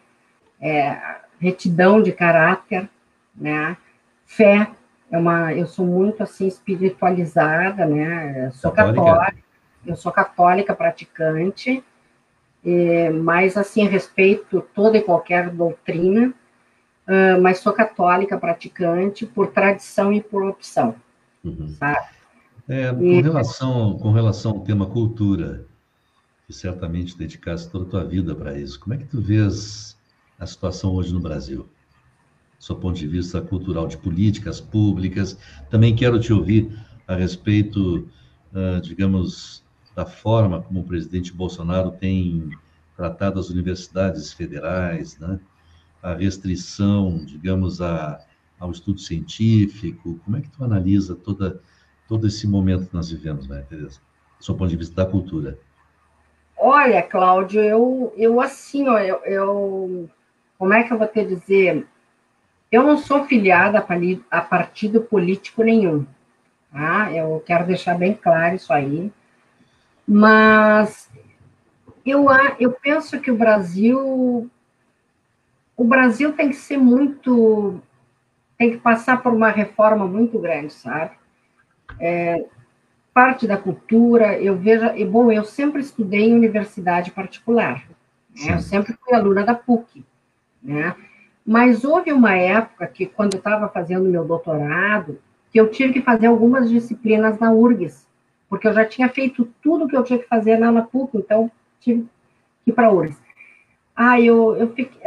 é, 0.61 0.99
retidão 1.41 2.03
de 2.03 2.13
caráter, 2.13 2.91
né? 3.35 3.77
Fé, 4.27 4.69
é 5.11 5.17
uma, 5.17 5.55
eu 5.55 5.67
sou 5.67 5.87
muito 5.87 6.23
assim 6.23 6.49
espiritualizada, 6.49 7.87
né? 7.87 8.51
Sou 8.51 8.73
católica. 8.73 9.05
católica 9.05 9.49
eu 9.87 9.97
sou 9.97 10.13
católica 10.13 10.75
praticante, 10.75 11.83
é, 12.65 13.11
mas 13.11 13.57
assim, 13.57 13.87
respeito 13.87 14.65
toda 14.75 14.99
e 14.99 15.03
qualquer 15.03 15.51
doutrina, 15.51 16.35
uh, 17.07 17.41
mas 17.41 17.59
sou 17.59 17.73
católica 17.73 18.37
praticante 18.39 19.25
por 19.27 19.49
tradição 19.49 20.13
e 20.13 20.21
por 20.21 20.45
opção, 20.45 20.95
uhum. 21.45 21.69
sabe? 21.69 22.19
É, 22.69 22.93
com, 22.93 23.21
relação, 23.23 23.99
com 23.99 24.13
relação 24.13 24.53
ao 24.53 24.61
tema 24.61 24.87
cultura, 24.87 25.65
que 26.47 26.53
certamente 26.53 27.17
dedicaste 27.17 27.71
toda 27.71 27.87
a 27.87 27.89
tua 27.89 28.05
vida 28.05 28.35
para 28.35 28.59
isso, 28.59 28.79
como 28.79 28.95
é 28.95 28.99
que 28.99 29.07
tu 29.07 29.21
vês 29.21 29.97
a 30.39 30.47
situação 30.47 30.95
hoje 30.95 31.13
no 31.13 31.21
Brasil? 31.21 31.69
Do 32.59 32.65
seu 32.65 32.77
ponto 32.77 32.99
de 32.99 33.07
vista 33.07 33.41
cultural, 33.41 33.87
de 33.87 33.97
políticas 33.97 34.61
públicas. 34.61 35.39
Também 35.71 35.95
quero 35.95 36.19
te 36.19 36.33
ouvir 36.33 36.77
a 37.07 37.15
respeito, 37.15 38.09
uh, 38.53 38.81
digamos, 38.83 39.65
da 39.99 40.07
forma 40.07 40.63
como 40.63 40.79
o 40.79 40.85
presidente 40.85 41.33
Bolsonaro 41.33 41.91
tem 41.91 42.51
tratado 42.97 43.41
as 43.41 43.51
universidades 43.51 44.33
federais, 44.33 45.19
né? 45.19 45.41
a 46.01 46.15
restrição, 46.15 47.19
digamos, 47.25 47.83
a, 47.83 48.25
ao 48.61 48.71
estudo 48.71 49.01
científico. 49.01 50.21
Como 50.25 50.37
é 50.37 50.41
que 50.41 50.51
tu 50.51 50.63
analisa 50.63 51.17
toda, 51.17 51.61
todo 52.07 52.29
esse 52.29 52.47
momento 52.47 52.87
que 52.87 52.95
nós 52.95 53.11
vivemos, 53.11 53.49
né, 53.49 53.65
Tereza? 53.69 53.99
Do 54.39 54.45
seu 54.45 54.55
ponto 54.55 54.71
de 54.71 54.77
vista 54.77 54.95
da 54.95 55.11
cultura. 55.11 55.59
Olha, 56.57 57.03
Cláudio, 57.03 57.61
eu, 57.61 58.15
eu 58.17 58.41
assim, 58.41 58.89
ó, 58.89 58.99
eu, 59.01 59.17
eu, 59.25 60.09
como 60.57 60.75
é 60.75 60.85
que 60.85 60.93
eu 60.93 60.99
vou 60.99 61.09
te 61.09 61.25
dizer? 61.25 61.85
Eu 62.71 62.85
não 62.85 62.99
sou 62.99 63.25
filiada 63.25 63.85
a 64.31 64.41
partido 64.41 65.01
político 65.01 65.65
nenhum, 65.65 66.07
tá? 66.71 67.13
Eu 67.13 67.43
quero 67.45 67.67
deixar 67.67 67.99
bem 67.99 68.15
claro 68.15 68.55
isso 68.55 68.73
aí. 68.73 69.11
Mas 70.09 71.11
eu, 72.07 72.27
eu 72.59 72.73
penso 72.73 73.21
que 73.21 73.31
o 73.31 73.37
Brasil 73.37 74.51
o 75.77 75.85
Brasil 75.85 76.33
tem 76.33 76.49
que 76.49 76.57
ser 76.57 76.79
muito 76.79 77.79
tem 78.57 78.71
que 78.73 78.79
passar 78.79 79.23
por 79.23 79.33
uma 79.35 79.51
reforma 79.51 80.07
muito 80.07 80.39
grande, 80.39 80.73
sabe? 80.73 81.13
É, 82.01 82.45
parte 83.15 83.47
da 83.47 83.57
cultura, 83.57 84.37
eu 84.41 84.57
vejo, 84.57 84.87
e, 84.97 85.05
bom, 85.05 85.31
eu 85.31 85.45
sempre 85.45 85.81
estudei 85.81 86.23
em 86.23 86.35
universidade 86.35 87.13
particular, 87.13 87.85
né? 88.35 88.55
eu 88.55 88.61
sempre 88.61 88.95
fui 88.95 89.15
aluna 89.15 89.45
da 89.45 89.55
PUC, 89.55 90.05
né? 90.61 90.97
Mas 91.47 91.85
houve 91.85 92.13
uma 92.13 92.35
época 92.35 92.87
que, 92.89 93.07
quando 93.07 93.35
eu 93.35 93.39
estava 93.39 93.69
fazendo 93.69 94.09
meu 94.09 94.25
doutorado, 94.25 95.21
que 95.53 95.61
eu 95.61 95.71
tive 95.71 95.93
que 95.93 96.03
fazer 96.03 96.27
algumas 96.27 96.69
disciplinas 96.69 97.39
na 97.39 97.53
URGS, 97.53 98.08
porque 98.49 98.67
eu 98.67 98.73
já 98.73 98.85
tinha 98.85 99.09
feito 99.09 99.49
tudo 99.63 99.89
que 99.89 99.97
eu 99.97 100.05
tinha 100.05 100.19
que 100.19 100.29
fazer 100.29 100.59
na 100.59 100.71
Lapuc, 100.71 101.17
então 101.17 101.51
tive 101.81 102.07
que 102.65 102.71
ir 102.71 102.75
para 102.75 102.91
URGS. 102.91 103.19
Ah, 103.95 104.21
eu, 104.21 104.57
eu 104.57 104.73
fiquei, 104.73 105.01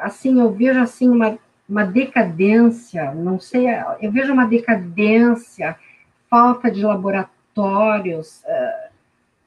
assim, 0.00 0.40
eu 0.40 0.50
vejo 0.50 0.80
assim 0.80 1.08
uma, 1.08 1.38
uma 1.68 1.84
decadência, 1.84 3.12
não 3.14 3.38
sei, 3.38 3.66
eu 4.00 4.10
vejo 4.10 4.32
uma 4.32 4.46
decadência, 4.46 5.76
falta 6.28 6.70
de 6.70 6.82
laboratório, 6.82 7.40
auditórios, 7.50 8.42
uh, 8.42 8.90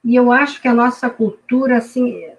e 0.03 0.15
eu 0.15 0.31
acho 0.31 0.61
que 0.61 0.67
a 0.67 0.73
nossa 0.73 1.09
cultura, 1.09 1.77
assim, 1.77 2.29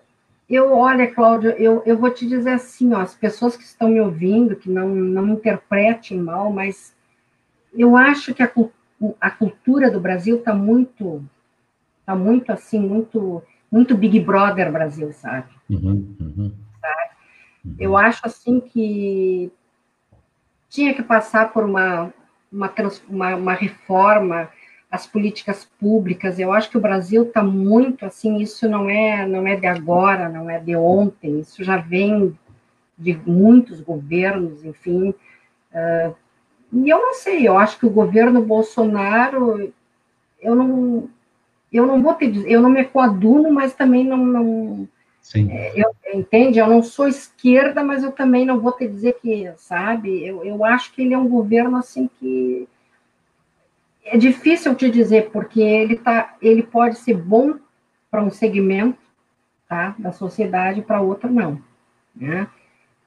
eu, 0.49 0.73
olha, 0.73 1.11
Cláudia, 1.11 1.57
eu, 1.59 1.83
eu 1.87 1.97
vou 1.97 2.11
te 2.11 2.27
dizer 2.27 2.51
assim, 2.51 2.93
ó, 2.93 3.01
as 3.01 3.15
pessoas 3.15 3.57
que 3.57 3.65
estão 3.65 3.89
me 3.89 4.01
ouvindo, 4.01 4.57
que 4.57 4.71
não, 4.71 4.89
não 4.89 5.29
interpretem 5.29 6.19
mal, 6.19 6.53
mas 6.53 6.95
eu 7.73 7.97
acho 7.97 8.35
que 8.35 8.43
a, 8.43 8.51
a 9.21 9.31
cultura 9.31 9.91
do 9.91 10.01
Brasil 10.01 10.39
está 10.39 10.55
muito, 10.55 11.25
está 12.01 12.15
muito 12.15 12.53
assim, 12.53 12.79
muito, 12.81 13.43
muito 13.71 13.97
Big 13.97 14.21
Brother 14.21 14.71
Brasil, 14.71 15.13
sabe? 15.13 15.49
Uhum, 15.69 16.17
uhum. 16.21 16.53
sabe? 16.81 17.11
Uhum. 17.65 17.77
Eu 17.79 17.97
acho 17.97 18.21
assim 18.25 18.61
que 18.61 19.51
tinha 20.69 20.95
que 20.95 21.03
passar 21.03 21.53
por 21.53 21.65
uma, 21.65 22.13
uma, 22.51 22.73
uma, 23.09 23.37
uma 23.37 23.53
reforma 23.55 24.49
as 24.95 25.09
políticas 25.09 25.69
públicas. 25.81 26.39
Eu 26.39 26.53
acho 26.53 26.71
que 26.71 26.79
o 26.79 26.81
Brasil 26.81 27.25
está 27.25 27.43
muito 27.43 28.07
assim. 28.07 28.37
Isso 28.37 28.69
não 28.69 28.89
é 28.89 29.27
não 29.27 29.45
é 29.45 29.57
de 29.57 29.67
agora, 29.67 30.29
não 30.29 30.49
é 30.49 30.61
de 30.61 30.77
ontem. 30.77 31.41
Isso 31.41 31.65
já 31.65 31.79
vem 31.79 32.39
de 32.97 33.21
muitos 33.27 33.81
governos, 33.81 34.65
enfim. 34.65 35.13
Uh, 35.73 36.15
e 36.75 36.91
eu 36.91 36.99
não 36.99 37.14
sei. 37.14 37.47
Eu 37.47 37.57
acho 37.57 37.79
que 37.79 37.87
o 37.87 37.91
governo 37.91 38.43
Bolsonaro, 38.43 39.72
eu 40.41 40.55
não 40.55 41.09
eu 41.72 41.87
não 41.87 42.01
vou 42.03 42.14
te 42.14 42.31
dizer, 42.31 42.51
eu 42.51 42.62
não 42.62 42.70
me 42.70 42.85
coaduno, 42.85 43.51
mas 43.51 43.75
também 43.75 44.05
não, 44.05 44.18
não 44.18 44.89
Sim. 45.25 45.51
É, 45.51 45.72
eu, 45.75 45.91
entende? 46.12 46.59
Eu 46.59 46.66
não 46.66 46.83
sou 46.83 47.09
esquerda, 47.09 47.83
mas 47.83 48.05
eu 48.05 48.12
também 48.12 48.45
não 48.45 48.61
vou 48.61 48.72
te 48.72 48.87
dizer 48.87 49.14
que, 49.22 49.51
sabe? 49.57 50.25
Eu, 50.25 50.45
eu 50.45 50.62
acho 50.64 50.93
que 50.93 51.01
ele 51.01 51.14
é 51.14 51.18
um 51.18 51.27
governo 51.27 51.79
assim 51.79 52.11
que 52.20 52.68
é 54.05 54.18
difícil 54.18 54.75
te 54.75 54.91
dizer, 54.91 55.31
porque 55.31 55.62
ele, 55.62 55.97
tá, 55.97 56.37
ele 56.43 56.62
pode 56.62 56.99
ser 56.99 57.14
bom 57.14 57.55
para 58.11 58.22
um 58.22 58.31
segmento 58.31 58.99
tá, 59.66 59.95
da 59.99 60.12
sociedade, 60.12 60.83
para 60.83 61.01
outro 61.01 61.33
não. 61.33 61.61
Né? 62.14 62.47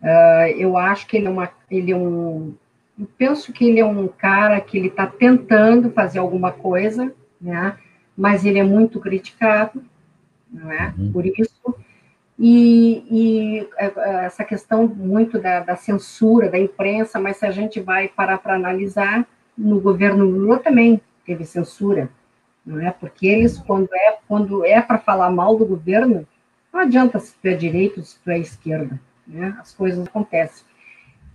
Uh, 0.01 0.57
eu 0.57 0.75
acho 0.75 1.05
que 1.05 1.17
ele 1.17 1.27
é, 1.27 1.29
uma, 1.29 1.51
ele 1.69 1.91
é 1.91 1.95
um. 1.95 2.55
Eu 2.99 3.07
penso 3.17 3.53
que 3.53 3.65
ele 3.67 3.79
é 3.79 3.85
um 3.85 4.07
cara 4.07 4.59
que 4.59 4.77
ele 4.77 4.87
está 4.87 5.05
tentando 5.05 5.91
fazer 5.91 6.19
alguma 6.19 6.51
coisa, 6.51 7.13
né? 7.39 7.77
mas 8.17 8.43
ele 8.43 8.57
é 8.57 8.63
muito 8.63 8.99
criticado, 8.99 9.83
não 10.51 10.71
é? 10.71 10.93
Uhum. 10.97 11.11
Por 11.11 11.25
isso. 11.25 11.75
E, 12.39 13.05
e, 13.11 13.69
é, 13.77 13.85
é, 13.85 14.25
essa 14.25 14.43
questão 14.43 14.87
muito 14.87 15.39
da, 15.39 15.59
da, 15.59 15.75
censura, 15.75 16.49
da 16.49 16.57
imprensa, 16.57 17.19
mas 17.19 17.37
se 17.37 17.45
a 17.45 17.51
gente 17.51 17.79
vai 17.79 18.07
parar 18.07 18.39
para 18.39 18.55
analisar, 18.55 19.27
no 19.55 19.79
governo 19.79 20.25
Lula 20.25 20.59
também 20.59 20.99
teve 21.25 21.45
censura, 21.45 22.09
não 22.65 22.79
é? 22.79 22.91
Porque 22.91 23.27
eles, 23.27 23.57
quando 23.59 23.89
é, 23.93 24.17
quando 24.27 24.65
é 24.65 24.81
para 24.81 24.97
falar 24.97 25.29
mal 25.29 25.55
do 25.55 25.65
governo, 25.65 26.27
não 26.73 26.81
adianta 26.81 27.19
se 27.19 27.35
tu 27.35 27.47
é 27.47 27.53
direito, 27.53 28.03
se 28.03 28.19
tu 28.19 28.29
é 28.29 28.39
esquerda, 28.39 28.99
né? 29.27 29.55
As 29.59 29.73
coisas 29.73 30.05
acontecem. 30.07 30.65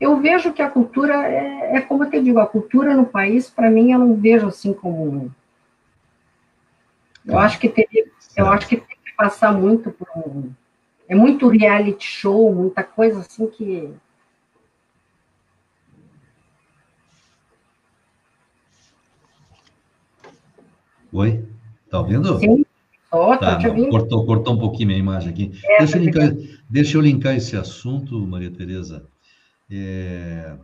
Eu 0.02 0.20
vejo 0.20 0.52
que 0.52 0.60
a 0.60 0.68
cultura 0.68 1.14
é, 1.28 1.76
é 1.76 1.80
como 1.80 2.02
eu 2.02 2.10
te 2.10 2.20
digo, 2.20 2.40
a 2.40 2.46
cultura 2.46 2.92
no 2.96 3.06
país, 3.06 3.48
para 3.48 3.70
mim, 3.70 3.92
eu 3.92 4.00
não 4.00 4.16
vejo 4.16 4.48
assim 4.48 4.74
como. 4.74 5.32
Eu 7.24 7.38
acho 7.38 7.60
que 7.60 7.68
teria, 7.68 8.04
eu 8.36 8.48
acho 8.48 8.66
que 8.66 8.78
tem 8.78 8.96
que 9.04 9.12
passar 9.16 9.52
muito 9.52 9.92
por 9.92 10.08
um. 10.16 10.50
É 11.08 11.14
muito 11.14 11.46
reality 11.46 12.04
show, 12.04 12.52
muita 12.52 12.82
coisa 12.82 13.20
assim 13.20 13.46
que 13.46 13.94
Oi? 21.12 21.44
Tá 21.88 22.00
ouvindo? 22.00 22.40
Sim. 22.40 22.64
Oh, 23.12 23.36
tá, 23.36 23.56
te 23.56 23.68
ouvindo. 23.68 23.90
Cortou, 23.90 24.26
cortou 24.26 24.54
um 24.54 24.58
pouquinho 24.58 24.88
minha 24.88 24.98
imagem 24.98 25.30
aqui. 25.30 25.52
É, 25.64 25.78
deixa, 25.78 25.96
eu 25.96 26.00
tá 26.00 26.04
linkar, 26.04 26.58
deixa 26.68 26.96
eu 26.96 27.00
linkar 27.00 27.36
esse 27.36 27.56
assunto, 27.56 28.18
Maria 28.26 28.50
Tereza. 28.50 29.06
É, 29.74 30.54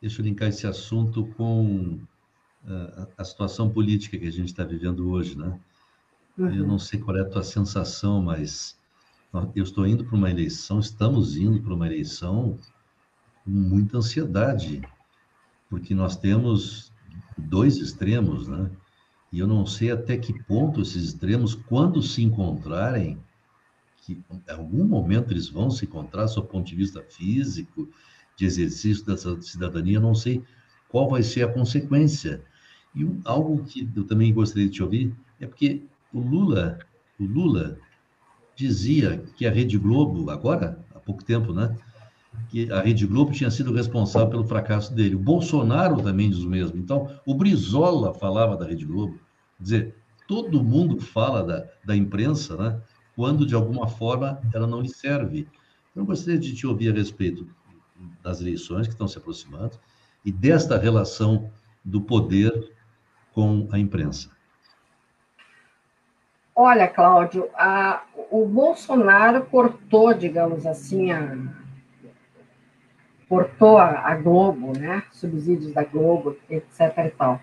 deixa 0.00 0.20
eu 0.20 0.24
linkar 0.24 0.48
esse 0.48 0.66
assunto 0.66 1.26
com 1.36 2.00
a, 2.66 3.08
a 3.18 3.24
situação 3.24 3.70
política 3.70 4.18
que 4.18 4.26
a 4.26 4.32
gente 4.32 4.48
está 4.48 4.64
vivendo 4.64 5.08
hoje, 5.10 5.38
né? 5.38 5.58
Uhum. 6.36 6.52
Eu 6.52 6.66
não 6.66 6.78
sei 6.78 6.98
qual 6.98 7.16
é 7.16 7.20
a 7.20 7.28
tua 7.28 7.44
sensação, 7.44 8.20
mas 8.20 8.76
eu 9.54 9.62
estou 9.62 9.86
indo 9.86 10.04
para 10.04 10.16
uma 10.16 10.30
eleição, 10.30 10.80
estamos 10.80 11.36
indo 11.36 11.60
para 11.60 11.72
uma 11.74 11.86
eleição 11.86 12.58
com 13.44 13.50
muita 13.50 13.98
ansiedade, 13.98 14.82
porque 15.70 15.94
nós 15.94 16.16
temos 16.16 16.92
dois 17.36 17.76
extremos, 17.76 18.48
né? 18.48 18.70
E 19.30 19.38
eu 19.38 19.46
não 19.46 19.66
sei 19.66 19.92
até 19.92 20.16
que 20.16 20.32
ponto 20.44 20.80
esses 20.80 21.04
extremos, 21.04 21.54
quando 21.54 22.02
se 22.02 22.22
encontrarem, 22.22 23.18
que 23.98 24.20
em 24.30 24.42
algum 24.50 24.84
momento 24.84 25.32
eles 25.32 25.48
vão 25.48 25.70
se 25.70 25.84
encontrar, 25.84 26.24
do 26.26 26.42
ponto 26.42 26.66
de 26.66 26.74
vista 26.74 27.02
físico, 27.02 27.88
de 28.38 28.46
exercício 28.46 29.04
dessa 29.04 29.38
cidadania, 29.42 29.98
não 29.98 30.14
sei 30.14 30.42
qual 30.88 31.10
vai 31.10 31.22
ser 31.22 31.42
a 31.42 31.52
consequência. 31.52 32.40
E 32.94 33.06
algo 33.24 33.64
que 33.64 33.86
eu 33.94 34.04
também 34.04 34.32
gostaria 34.32 34.68
de 34.68 34.74
te 34.74 34.82
ouvir 34.82 35.12
é 35.40 35.46
porque 35.46 35.82
o 36.12 36.20
Lula, 36.20 36.78
o 37.18 37.24
Lula 37.24 37.76
dizia 38.54 39.22
que 39.36 39.44
a 39.44 39.50
Rede 39.50 39.76
Globo, 39.76 40.30
agora, 40.30 40.78
há 40.94 41.00
pouco 41.00 41.24
tempo, 41.24 41.52
né? 41.52 41.76
que 42.48 42.70
a 42.70 42.80
Rede 42.80 43.06
Globo 43.06 43.32
tinha 43.32 43.50
sido 43.50 43.74
responsável 43.74 44.30
pelo 44.30 44.44
fracasso 44.44 44.94
dele. 44.94 45.16
O 45.16 45.18
Bolsonaro 45.18 46.00
também 46.00 46.30
diz 46.30 46.38
o 46.38 46.48
mesmo. 46.48 46.78
Então, 46.78 47.10
o 47.26 47.34
Brizola 47.34 48.14
falava 48.14 48.56
da 48.56 48.66
Rede 48.66 48.86
Globo. 48.86 49.18
Quer 49.56 49.62
dizer, 49.62 49.94
todo 50.28 50.62
mundo 50.62 51.00
fala 51.00 51.42
da, 51.42 51.66
da 51.84 51.96
imprensa, 51.96 52.56
né? 52.56 52.80
Quando, 53.16 53.44
de 53.44 53.54
alguma 53.56 53.88
forma, 53.88 54.40
ela 54.54 54.66
não 54.66 54.80
lhe 54.80 54.88
serve. 54.88 55.48
Eu 55.94 56.04
gostaria 56.04 56.38
de 56.38 56.54
te 56.54 56.66
ouvir 56.66 56.92
a 56.92 56.94
respeito 56.94 57.48
das 58.22 58.40
eleições 58.40 58.86
que 58.86 58.92
estão 58.92 59.08
se 59.08 59.18
aproximando 59.18 59.78
e 60.24 60.32
desta 60.32 60.78
relação 60.78 61.50
do 61.84 62.00
poder 62.00 62.72
com 63.32 63.68
a 63.72 63.78
imprensa. 63.78 64.30
Olha, 66.54 66.88
Cláudio, 66.88 67.48
a, 67.54 68.02
o 68.30 68.44
Bolsonaro 68.44 69.46
cortou, 69.46 70.12
digamos 70.12 70.66
assim, 70.66 71.12
a, 71.12 71.36
cortou 73.28 73.78
a, 73.78 74.08
a, 74.08 74.16
Globo, 74.16 74.76
né? 74.76 75.04
Subsídios 75.12 75.72
da 75.72 75.84
Globo, 75.84 76.36
etc. 76.50 76.80
e 77.06 77.10
tal. 77.10 77.40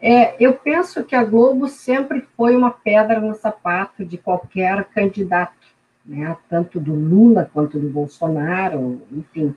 É, 0.00 0.34
eu 0.42 0.54
penso 0.54 1.04
que 1.04 1.14
a 1.14 1.22
Globo 1.22 1.68
sempre 1.68 2.26
foi 2.36 2.56
uma 2.56 2.70
pedra 2.70 3.20
no 3.20 3.34
sapato 3.34 4.04
de 4.04 4.16
qualquer 4.16 4.84
candidato, 4.86 5.71
né? 6.04 6.36
Tanto 6.48 6.80
do 6.80 6.94
Lula 6.94 7.50
quanto 7.52 7.78
do 7.78 7.88
Bolsonaro, 7.88 9.02
enfim. 9.10 9.54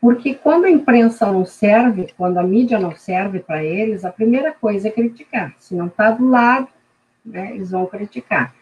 Porque 0.00 0.34
quando 0.34 0.64
a 0.64 0.70
imprensa 0.70 1.30
não 1.30 1.44
serve, 1.44 2.12
quando 2.16 2.38
a 2.38 2.42
mídia 2.42 2.78
não 2.78 2.94
serve 2.96 3.40
para 3.40 3.62
eles, 3.62 4.04
a 4.04 4.10
primeira 4.10 4.52
coisa 4.52 4.88
é 4.88 4.90
criticar. 4.90 5.54
Se 5.58 5.74
não 5.74 5.86
está 5.86 6.10
do 6.10 6.28
lado, 6.28 6.68
né, 7.24 7.52
eles 7.54 7.70
vão 7.70 7.86
criticar. 7.86 8.54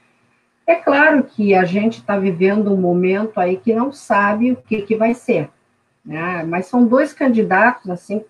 É 0.66 0.74
claro 0.74 1.24
que 1.24 1.54
a 1.54 1.64
gente 1.64 1.98
está 1.98 2.18
vivendo 2.18 2.72
um 2.72 2.76
momento 2.76 3.40
aí 3.40 3.56
que 3.56 3.74
não 3.74 3.90
sabe 3.90 4.52
o 4.52 4.56
que, 4.56 4.82
que 4.82 4.96
vai 4.96 5.14
ser 5.14 5.48
né? 6.04 6.42
Mas 6.44 6.66
são 6.66 6.86
dois 6.86 7.12
candidatos, 7.12 7.90
assim. 7.90 8.24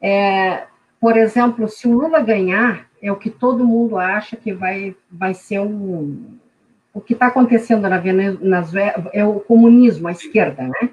É, 0.00 0.66
por 1.00 1.16
exemplo, 1.16 1.68
se 1.68 1.86
o 1.86 1.92
Lula 1.92 2.20
ganhar, 2.20 2.88
é 3.00 3.10
o 3.10 3.16
que 3.16 3.30
todo 3.30 3.66
mundo 3.66 3.98
acha 3.98 4.36
que 4.36 4.52
vai, 4.52 4.96
vai 5.10 5.34
ser 5.34 5.60
um. 5.60 6.38
O 6.94 7.00
que 7.00 7.14
está 7.14 7.28
acontecendo 7.28 7.88
na 7.88 7.98
Venezuela 7.98 9.10
é 9.12 9.24
o 9.24 9.40
comunismo, 9.40 10.08
a 10.08 10.12
esquerda, 10.12 10.62
né? 10.64 10.90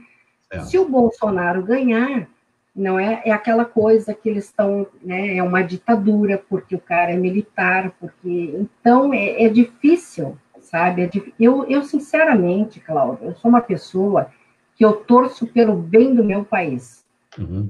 É. 0.52 0.60
Se 0.62 0.78
o 0.78 0.88
Bolsonaro 0.88 1.62
ganhar, 1.64 2.28
não 2.76 3.00
é, 3.00 3.22
é 3.26 3.32
aquela 3.32 3.66
coisa 3.66 4.14
que 4.14 4.30
eles 4.30 4.46
estão, 4.46 4.88
né? 5.02 5.36
É 5.36 5.44
uma 5.44 5.62
ditadura 5.62 6.42
porque 6.50 6.76
o 6.76 6.80
cara 6.80 7.12
é 7.12 7.18
militar, 7.18 7.92
porque 8.00 8.56
então 8.56 9.14
é, 9.14 9.44
é 9.44 9.50
difícil, 9.50 10.38
sabe? 10.62 11.04
É 11.04 11.10
eu, 11.40 11.66
eu 11.66 11.84
sinceramente, 11.84 12.80
Cláudio, 12.80 13.26
eu 13.26 13.36
sou 13.36 13.50
uma 13.50 13.62
pessoa 13.62 14.32
que 14.76 14.86
eu 14.86 14.94
torço 14.94 15.46
pelo 15.48 15.76
bem 15.76 16.16
do 16.16 16.24
meu 16.24 16.46
país. 16.46 17.04
Uhum. 17.38 17.70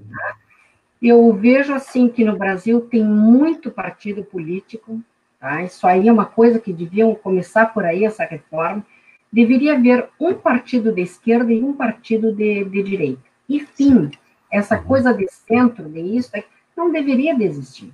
Eu 1.02 1.34
vejo 1.34 1.74
assim 1.74 2.08
que 2.08 2.24
no 2.24 2.38
Brasil 2.38 2.82
tem 2.82 3.04
muito 3.04 3.72
partido 3.72 4.24
político, 4.24 5.02
tá? 5.40 5.64
Isso 5.64 5.86
aí 5.88 6.08
é 6.08 6.12
uma 6.12 6.26
coisa 6.26 6.60
que 6.60 6.74
deviam 6.74 7.14
começar 7.16 7.68
por 7.68 7.86
aí 7.86 8.06
essa 8.06 8.24
reforma. 8.24 8.86
Deveria 9.32 9.76
haver 9.76 10.10
um 10.20 10.34
partido 10.34 10.92
de 10.92 11.02
esquerda 11.02 11.52
e 11.52 11.64
um 11.64 11.74
partido 11.74 12.34
de, 12.34 12.64
de 12.66 12.84
direita. 12.84 13.22
E 13.48 13.60
fim, 13.60 14.12
essa 14.52 14.78
uhum. 14.78 14.84
coisa 14.84 15.14
de 15.14 15.28
centro, 15.30 15.88
de 15.88 16.00
isso, 16.00 16.32
não 16.76 16.92
deveria 16.92 17.36
existir. 17.44 17.94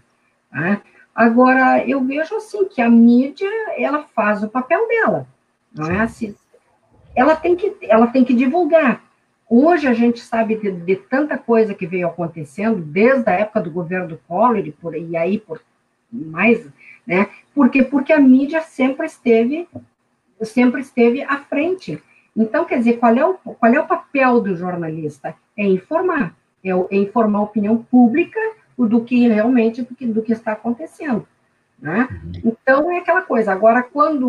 Tá? 0.51 0.81
Agora, 1.13 1.87
eu 1.87 2.03
vejo 2.03 2.35
assim 2.35 2.65
que 2.65 2.81
a 2.81 2.89
mídia, 2.89 3.49
ela 3.77 4.03
faz 4.15 4.43
o 4.43 4.49
papel 4.49 4.87
dela, 4.87 5.27
não 5.73 5.89
é 5.89 6.01
assim? 6.01 6.35
Ela 7.15 7.35
tem 7.35 7.55
que, 7.55 7.77
ela 7.81 8.07
tem 8.07 8.25
que 8.25 8.33
divulgar, 8.33 9.01
Hoje 9.47 9.87
a 9.87 9.93
gente 9.93 10.19
sabe 10.21 10.55
de, 10.55 10.71
de, 10.71 10.95
tanta 10.95 11.37
coisa 11.37 11.75
que 11.75 11.85
veio 11.85 12.07
acontecendo, 12.07 12.81
desde 12.81 13.29
a 13.29 13.33
época 13.33 13.61
do 13.61 13.69
governo 13.69 14.07
do 14.07 14.17
Collor 14.27 14.57
e, 14.57 14.71
por, 14.71 14.95
e 14.95 15.15
aí 15.15 15.39
por 15.39 15.61
mais, 16.11 16.67
né? 17.05 17.29
Por 17.53 17.69
quê? 17.69 17.83
Porque 17.83 18.11
a 18.11 18.19
mídia 18.19 18.61
sempre 18.61 19.05
esteve, 19.05 19.67
sempre 20.41 20.81
esteve 20.81 21.21
à 21.23 21.37
frente. 21.37 22.01
Então, 22.35 22.65
quer 22.65 22.79
dizer, 22.79 22.97
qual 22.97 23.15
é 23.15 23.25
o, 23.25 23.33
qual 23.35 23.73
é 23.73 23.79
o 23.79 23.87
papel 23.87 24.41
do 24.41 24.55
jornalista? 24.55 25.35
É 25.57 25.65
informar, 25.65 26.35
é, 26.63 26.69
é 26.69 26.97
informar 26.97 27.39
a 27.39 27.43
opinião 27.43 27.77
pública 27.77 28.39
do 28.77 29.03
que 29.05 29.27
realmente, 29.27 29.81
do 29.81 29.95
que, 29.95 30.05
do 30.05 30.21
que 30.21 30.33
está 30.33 30.51
acontecendo. 30.51 31.25
Né? 31.79 32.07
Então, 32.43 32.91
é 32.91 32.99
aquela 32.99 33.21
coisa. 33.21 33.51
Agora, 33.51 33.81
quando 33.83 34.27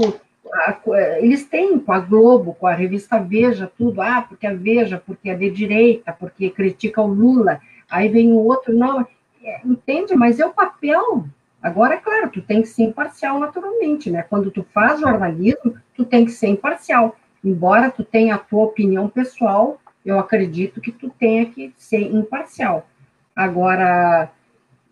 a, 0.53 0.79
eles 1.19 1.45
têm 1.45 1.79
com 1.79 1.93
a 1.93 1.99
Globo, 1.99 2.55
com 2.55 2.67
a 2.67 2.75
revista 2.75 3.19
Veja, 3.19 3.71
tudo, 3.77 4.01
ah, 4.01 4.25
porque 4.29 4.47
a 4.47 4.55
Veja, 4.55 5.03
porque 5.05 5.31
é 5.31 5.35
de 5.35 5.51
direita, 5.51 6.13
porque 6.13 6.51
critica 6.51 7.03
o 7.03 7.07
Lula, 7.07 7.61
aí 7.91 8.09
vem 8.09 8.33
o 8.33 8.37
outro, 8.37 8.73
não, 8.73 9.07
é, 9.43 9.61
entende? 9.65 10.15
Mas 10.15 10.39
é 10.39 10.47
o 10.47 10.53
papel. 10.53 11.25
Agora, 11.67 11.95
é 11.95 11.97
claro, 11.97 12.31
tu 12.31 12.41
tem 12.41 12.63
que 12.63 12.69
ser 12.69 12.85
imparcial 12.85 13.41
naturalmente, 13.41 14.09
né? 14.09 14.23
Quando 14.23 14.53
tu 14.53 14.65
faz 14.73 15.01
jornalismo, 15.01 15.77
tu 15.97 16.05
tem 16.05 16.25
que 16.25 16.31
ser 16.31 16.47
imparcial. 16.47 17.17
Embora 17.43 17.91
tu 17.91 18.05
tenha 18.05 18.37
a 18.37 18.39
tua 18.39 18.67
opinião 18.67 19.09
pessoal, 19.09 19.81
eu 20.05 20.17
acredito 20.17 20.81
que 20.81 20.93
tu 20.93 21.11
tenha 21.11 21.45
que 21.45 21.75
ser 21.77 22.03
imparcial. 22.03 22.87
Agora, 23.35 24.31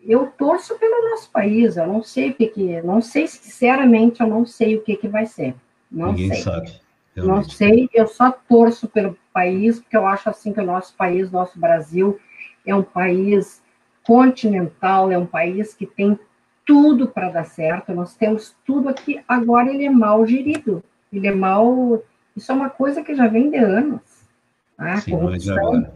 eu 0.01 0.27
torço 0.37 0.77
pelo 0.77 1.11
nosso 1.11 1.31
país, 1.31 1.77
eu 1.77 1.87
não 1.87 2.03
sei 2.03 2.31
o 2.31 2.33
que, 2.33 2.47
que 2.47 2.81
não 2.81 3.01
sei 3.01 3.25
sinceramente, 3.25 4.19
eu 4.19 4.27
não 4.27 4.45
sei 4.45 4.75
o 4.75 4.81
que, 4.81 4.97
que 4.97 5.07
vai 5.07 5.25
ser. 5.25 5.55
Não 5.89 6.07
Ninguém 6.07 6.33
sei. 6.33 6.43
sabe. 6.43 6.81
Realmente. 7.15 7.37
Não 7.37 7.49
sei, 7.49 7.89
eu 7.93 8.05
só 8.05 8.31
torço 8.31 8.89
pelo 8.89 9.17
país, 9.31 9.79
porque 9.79 9.95
eu 9.95 10.05
acho 10.05 10.29
assim 10.29 10.51
que 10.51 10.59
o 10.59 10.65
nosso 10.65 10.93
país, 10.97 11.31
nosso 11.31 11.57
Brasil, 11.57 12.19
é 12.65 12.75
um 12.75 12.83
país 12.83 13.63
continental, 14.03 15.09
é 15.09 15.17
um 15.17 15.25
país 15.25 15.73
que 15.73 15.85
tem 15.85 16.19
tudo 16.65 17.07
para 17.07 17.29
dar 17.29 17.45
certo, 17.45 17.93
nós 17.93 18.15
temos 18.15 18.55
tudo 18.65 18.89
aqui, 18.89 19.21
agora 19.27 19.69
ele 19.69 19.85
é 19.85 19.89
mal 19.89 20.25
gerido, 20.25 20.83
ele 21.13 21.27
é 21.27 21.31
mal, 21.33 22.01
isso 22.35 22.51
é 22.51 22.55
uma 22.55 22.69
coisa 22.69 23.03
que 23.03 23.15
já 23.15 23.27
vem 23.27 23.49
de 23.49 23.57
anos, 23.57 24.01
tá? 24.75 24.97
Sim, 24.97 25.11
corrupção, 25.11 25.87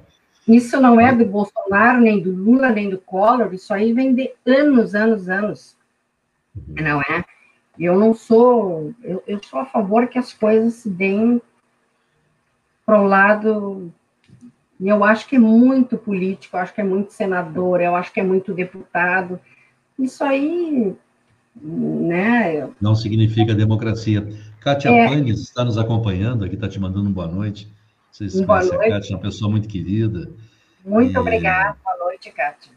isso 0.47 0.81
não 0.81 0.99
é 0.99 1.13
do 1.13 1.25
Bolsonaro, 1.25 2.01
nem 2.01 2.19
do 2.19 2.31
Lula, 2.31 2.69
nem 2.69 2.89
do 2.89 2.97
Collor, 2.97 3.53
isso 3.53 3.73
aí 3.73 3.93
vem 3.93 4.15
de 4.15 4.31
anos, 4.45 4.95
anos, 4.95 5.29
anos. 5.29 5.77
Uhum. 6.55 6.83
Não 6.83 7.01
é? 7.01 7.23
Eu 7.77 7.97
não 7.97 8.13
sou, 8.13 8.93
eu, 9.03 9.23
eu 9.27 9.39
sou 9.43 9.59
a 9.59 9.65
favor 9.65 10.07
que 10.07 10.17
as 10.17 10.33
coisas 10.33 10.73
se 10.73 10.89
deem 10.89 11.41
para 12.85 12.99
o 12.99 13.05
lado. 13.05 13.93
Eu 14.81 15.03
acho 15.03 15.27
que 15.27 15.35
é 15.35 15.39
muito 15.39 15.97
político, 15.97 16.57
eu 16.57 16.61
acho 16.61 16.73
que 16.73 16.81
é 16.81 16.83
muito 16.83 17.13
senador, 17.13 17.79
eu 17.79 17.95
acho 17.95 18.11
que 18.11 18.19
é 18.19 18.23
muito 18.23 18.53
deputado. 18.53 19.39
Isso 19.99 20.23
aí, 20.23 20.95
né? 21.61 22.69
Não 22.79 22.95
significa 22.95 23.53
democracia. 23.53 24.27
Kátia 24.61 24.89
é, 24.89 25.07
Panes 25.07 25.41
está 25.41 25.63
nos 25.65 25.77
acompanhando 25.77 26.45
aqui, 26.45 26.55
está 26.55 26.67
te 26.67 26.79
mandando 26.79 27.07
uma 27.07 27.11
boa 27.11 27.27
noite. 27.27 27.71
Vocês 28.11 28.33
Boa 28.41 28.59
conhecem 28.59 28.77
noite. 28.77 28.91
a 28.91 28.95
Kátia, 28.95 29.15
uma 29.15 29.21
pessoa 29.21 29.51
muito 29.51 29.67
querida. 29.67 30.31
Muito 30.85 31.13
e, 31.13 31.17
obrigada. 31.17 31.77
Boa 31.83 31.97
noite, 32.05 32.31
Kátia. 32.31 32.71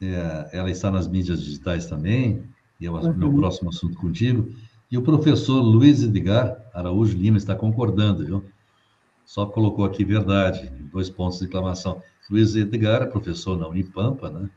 É, 0.00 0.58
ela 0.58 0.70
está 0.70 0.90
nas 0.90 1.08
mídias 1.08 1.42
digitais 1.42 1.86
também, 1.86 2.42
e 2.80 2.86
é 2.86 2.90
o 2.90 2.94
uhum. 2.94 3.14
meu 3.14 3.32
próximo 3.34 3.70
assunto 3.70 3.96
contigo. 3.96 4.52
E 4.90 4.96
o 4.96 5.02
professor 5.02 5.60
Luiz 5.60 6.02
Edgar 6.02 6.56
Araújo 6.72 7.16
Lima 7.16 7.36
está 7.36 7.54
concordando, 7.54 8.24
viu? 8.24 8.44
Só 9.24 9.46
colocou 9.46 9.84
aqui 9.84 10.04
verdade, 10.04 10.70
dois 10.92 11.10
pontos 11.10 11.38
de 11.38 11.44
exclamação. 11.44 12.02
Luiz 12.30 12.56
Edgar 12.56 13.02
é 13.02 13.06
professor 13.06 13.58
na 13.58 13.68
Unipampa, 13.68 14.30
né? 14.30 14.48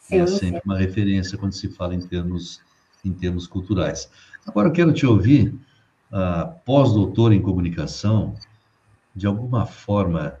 Sim, 0.00 0.16
e 0.16 0.18
é 0.18 0.26
sempre 0.26 0.60
sim. 0.60 0.62
uma 0.64 0.78
referência 0.78 1.38
quando 1.38 1.52
se 1.52 1.68
fala 1.68 1.94
em 1.94 2.00
termos, 2.00 2.60
em 3.04 3.12
termos 3.12 3.46
culturais. 3.46 4.10
Agora 4.46 4.68
eu 4.68 4.72
quero 4.72 4.92
te 4.92 5.06
ouvir, 5.06 5.54
uh, 6.10 6.52
pós-doutor 6.64 7.32
em 7.32 7.40
comunicação, 7.40 8.34
de 9.14 9.26
alguma 9.26 9.66
forma, 9.66 10.34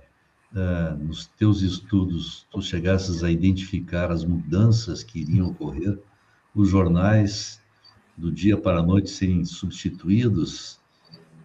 uh, 0.52 0.96
nos 0.96 1.26
teus 1.26 1.62
estudos, 1.62 2.46
tu 2.50 2.60
chegasses 2.60 3.22
a 3.22 3.30
identificar 3.30 4.10
as 4.10 4.24
mudanças 4.24 5.02
que 5.02 5.20
iriam 5.20 5.48
ocorrer, 5.48 5.98
os 6.54 6.68
jornais 6.68 7.60
do 8.16 8.32
dia 8.32 8.56
para 8.56 8.80
a 8.80 8.82
noite 8.82 9.10
serem 9.10 9.44
substituídos 9.44 10.80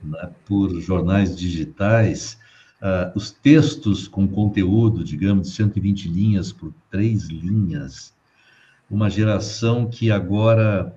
né, 0.03 0.31
por 0.45 0.79
jornais 0.81 1.35
digitais, 1.35 2.37
uh, 2.85 3.11
os 3.15 3.31
textos 3.31 4.07
com 4.07 4.27
conteúdo, 4.27 5.03
digamos, 5.03 5.49
de 5.49 5.55
120 5.55 6.07
linhas 6.07 6.53
por 6.53 6.71
três 6.91 7.25
linhas, 7.25 8.13
uma 8.89 9.09
geração 9.09 9.89
que 9.89 10.11
agora 10.11 10.95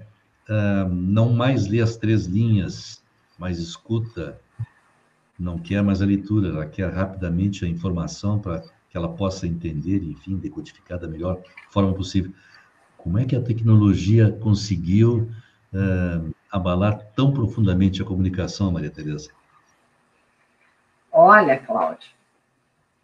uh, 0.49 0.89
não 0.93 1.33
mais 1.33 1.67
lê 1.67 1.81
as 1.81 1.97
três 1.97 2.27
linhas, 2.27 3.03
mas 3.39 3.59
escuta 3.59 4.39
não 5.39 5.57
quer 5.57 5.83
mais 5.83 6.03
a 6.03 6.07
leitura, 6.07 6.49
ela 6.49 6.67
quer 6.67 6.93
rapidamente 6.93 7.65
a 7.65 7.69
informação 7.69 8.41
para 8.41 8.61
que 8.91 8.97
ela 8.97 9.09
possa 9.09 9.47
entender, 9.47 10.03
enfim, 10.03 10.37
decodificar 10.37 10.99
da 10.99 11.07
melhor 11.07 11.41
forma 11.71 11.95
possível. 11.95 12.33
Como 12.97 13.19
é 13.19 13.25
que 13.25 13.37
a 13.37 13.41
tecnologia 13.41 14.33
conseguiu 14.33 15.31
uh, 15.73 16.35
abalar 16.51 16.99
tão 17.15 17.33
profundamente 17.33 18.03
a 18.03 18.05
comunicação, 18.05 18.73
Maria 18.73 18.91
Tereza? 18.91 19.31
Olha, 21.21 21.59
Cláudio, 21.59 22.13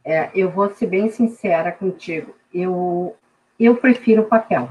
é, 0.05 0.31
eu 0.37 0.49
vou 0.49 0.73
ser 0.73 0.87
bem 0.87 1.11
sincera 1.11 1.73
contigo. 1.73 2.33
Eu, 2.55 3.17
eu 3.59 3.77
prefiro 3.77 4.23
o 4.23 4.27
papel. 4.27 4.71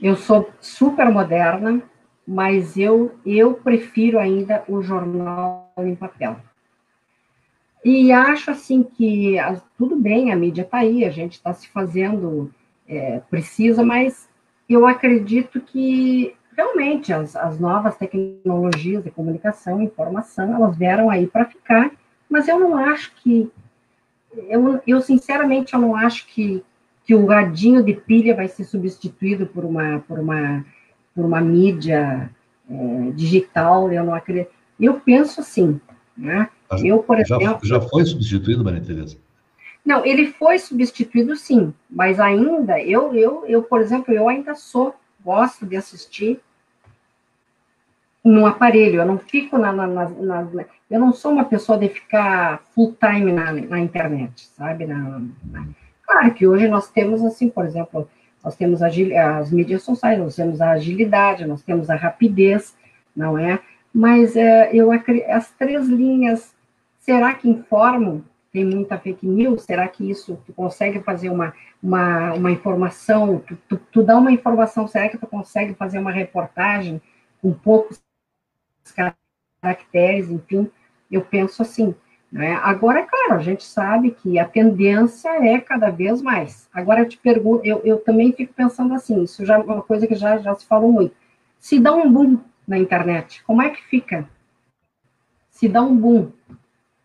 Eu 0.00 0.14
sou 0.14 0.48
super 0.60 1.10
moderna, 1.10 1.82
mas 2.24 2.76
eu, 2.76 3.18
eu 3.26 3.54
prefiro 3.54 4.20
ainda 4.20 4.62
o 4.68 4.80
jornal 4.80 5.72
em 5.78 5.96
papel. 5.96 6.36
E 7.84 8.12
acho 8.12 8.52
assim 8.52 8.84
que 8.84 9.34
tudo 9.76 9.96
bem, 9.96 10.32
a 10.32 10.36
mídia 10.36 10.62
está 10.62 10.78
aí, 10.78 11.04
a 11.04 11.10
gente 11.10 11.32
está 11.32 11.52
se 11.52 11.66
fazendo, 11.70 12.54
é, 12.86 13.18
precisa, 13.28 13.84
mas 13.84 14.28
eu 14.68 14.86
acredito 14.86 15.60
que 15.60 16.36
realmente 16.56 17.12
as, 17.12 17.36
as 17.36 17.58
novas 17.58 17.96
tecnologias 17.96 19.02
de 19.02 19.10
comunicação 19.10 19.80
e 19.80 19.84
informação, 19.84 20.54
elas 20.54 20.76
vieram 20.76 21.10
aí 21.10 21.26
para 21.26 21.44
ficar, 21.44 21.90
mas 22.28 22.48
eu 22.48 22.58
não 22.58 22.76
acho 22.76 23.12
que, 23.16 23.50
eu, 24.48 24.80
eu 24.86 25.00
sinceramente 25.00 25.74
eu 25.74 25.80
não 25.80 25.94
acho 25.94 26.26
que, 26.26 26.62
que 27.04 27.14
o 27.14 27.26
radinho 27.26 27.82
de 27.82 27.94
pilha 27.94 28.34
vai 28.34 28.48
ser 28.48 28.64
substituído 28.64 29.46
por 29.46 29.64
uma, 29.64 30.00
por 30.06 30.18
uma 30.18 30.64
por 31.14 31.24
uma 31.24 31.40
mídia 31.40 32.30
é, 32.68 33.10
digital, 33.12 33.90
eu 33.92 34.04
não 34.04 34.14
acredito. 34.14 34.50
Eu 34.80 34.94
penso 35.00 35.40
assim, 35.40 35.80
né? 36.16 36.48
Eu, 36.82 36.98
por 36.98 37.16
já, 37.24 37.36
exemplo... 37.36 37.60
Já 37.62 37.80
foi 37.80 38.04
substituído, 38.04 38.64
Maria 38.64 38.80
Tereza? 38.80 39.16
Não, 39.84 40.04
ele 40.04 40.32
foi 40.32 40.58
substituído, 40.58 41.36
sim, 41.36 41.72
mas 41.88 42.18
ainda, 42.18 42.80
eu, 42.80 43.14
eu, 43.14 43.44
eu, 43.46 43.62
por 43.62 43.80
exemplo, 43.80 44.12
eu 44.12 44.28
ainda 44.28 44.54
sou, 44.54 44.94
gosto 45.24 45.66
de 45.66 45.76
assistir 45.76 46.40
no 48.24 48.46
aparelho, 48.46 49.00
eu 49.00 49.06
não 49.06 49.18
fico 49.18 49.58
na, 49.58 49.70
na, 49.72 49.86
na, 49.86 50.08
na, 50.08 50.64
eu 50.90 50.98
não 50.98 51.12
sou 51.12 51.32
uma 51.32 51.44
pessoa 51.44 51.76
de 51.76 51.88
ficar 51.90 52.62
full 52.74 52.96
time 52.98 53.32
na, 53.32 53.78
internet, 53.78 54.46
sabe? 54.56 54.86
Claro 56.02 56.34
que 56.34 56.46
hoje 56.46 56.66
nós 56.66 56.88
temos, 56.88 57.22
assim, 57.22 57.50
por 57.50 57.66
exemplo, 57.66 58.08
nós 58.42 58.56
temos 58.56 58.82
as 58.82 59.50
mídias 59.50 59.82
sociais, 59.82 60.18
nós 60.18 60.36
temos 60.36 60.60
a 60.60 60.70
agilidade, 60.72 61.46
nós 61.46 61.62
temos 61.62 61.90
a 61.90 61.96
rapidez, 61.96 62.74
não 63.14 63.38
é? 63.38 63.58
Mas 63.92 64.36
é, 64.36 64.70
eu 64.72 64.90
as 64.92 65.50
três 65.52 65.86
linhas, 65.86 66.54
será 67.00 67.34
que 67.34 67.48
informam? 67.48 68.22
Tem 68.54 68.64
muita 68.64 68.96
fake 68.96 69.26
news? 69.26 69.64
Será 69.64 69.88
que 69.88 70.08
isso 70.08 70.40
tu 70.46 70.52
consegue 70.52 71.00
fazer 71.00 71.28
uma, 71.28 71.52
uma, 71.82 72.34
uma 72.34 72.52
informação? 72.52 73.40
Tu, 73.40 73.58
tu, 73.68 73.76
tu 73.90 74.00
dá 74.00 74.16
uma 74.16 74.30
informação, 74.30 74.86
será 74.86 75.08
que 75.08 75.18
tu 75.18 75.26
consegue 75.26 75.74
fazer 75.74 75.98
uma 75.98 76.12
reportagem 76.12 77.02
com 77.42 77.52
poucos 77.52 78.00
caracteres? 79.60 80.30
Enfim, 80.30 80.70
eu 81.10 81.22
penso 81.22 81.62
assim. 81.62 81.96
Né? 82.30 82.54
Agora, 82.62 83.00
é 83.00 83.02
claro, 83.02 83.34
a 83.34 83.42
gente 83.42 83.64
sabe 83.64 84.12
que 84.12 84.38
a 84.38 84.44
tendência 84.44 85.30
é 85.44 85.58
cada 85.58 85.90
vez 85.90 86.22
mais. 86.22 86.68
Agora, 86.72 87.00
eu 87.00 87.08
te 87.08 87.18
pergunto, 87.18 87.66
eu, 87.66 87.80
eu 87.84 87.98
também 87.98 88.32
fico 88.32 88.54
pensando 88.54 88.94
assim, 88.94 89.24
isso 89.24 89.44
já 89.44 89.56
é 89.56 89.58
uma 89.58 89.82
coisa 89.82 90.06
que 90.06 90.14
já, 90.14 90.38
já 90.38 90.54
se 90.54 90.64
falou 90.64 90.92
muito. 90.92 91.16
Se 91.58 91.80
dá 91.80 91.92
um 91.92 92.08
boom 92.08 92.38
na 92.68 92.78
internet, 92.78 93.42
como 93.42 93.62
é 93.62 93.70
que 93.70 93.82
fica? 93.82 94.28
Se 95.50 95.68
dá 95.68 95.82
um 95.82 95.96
boom. 95.96 96.30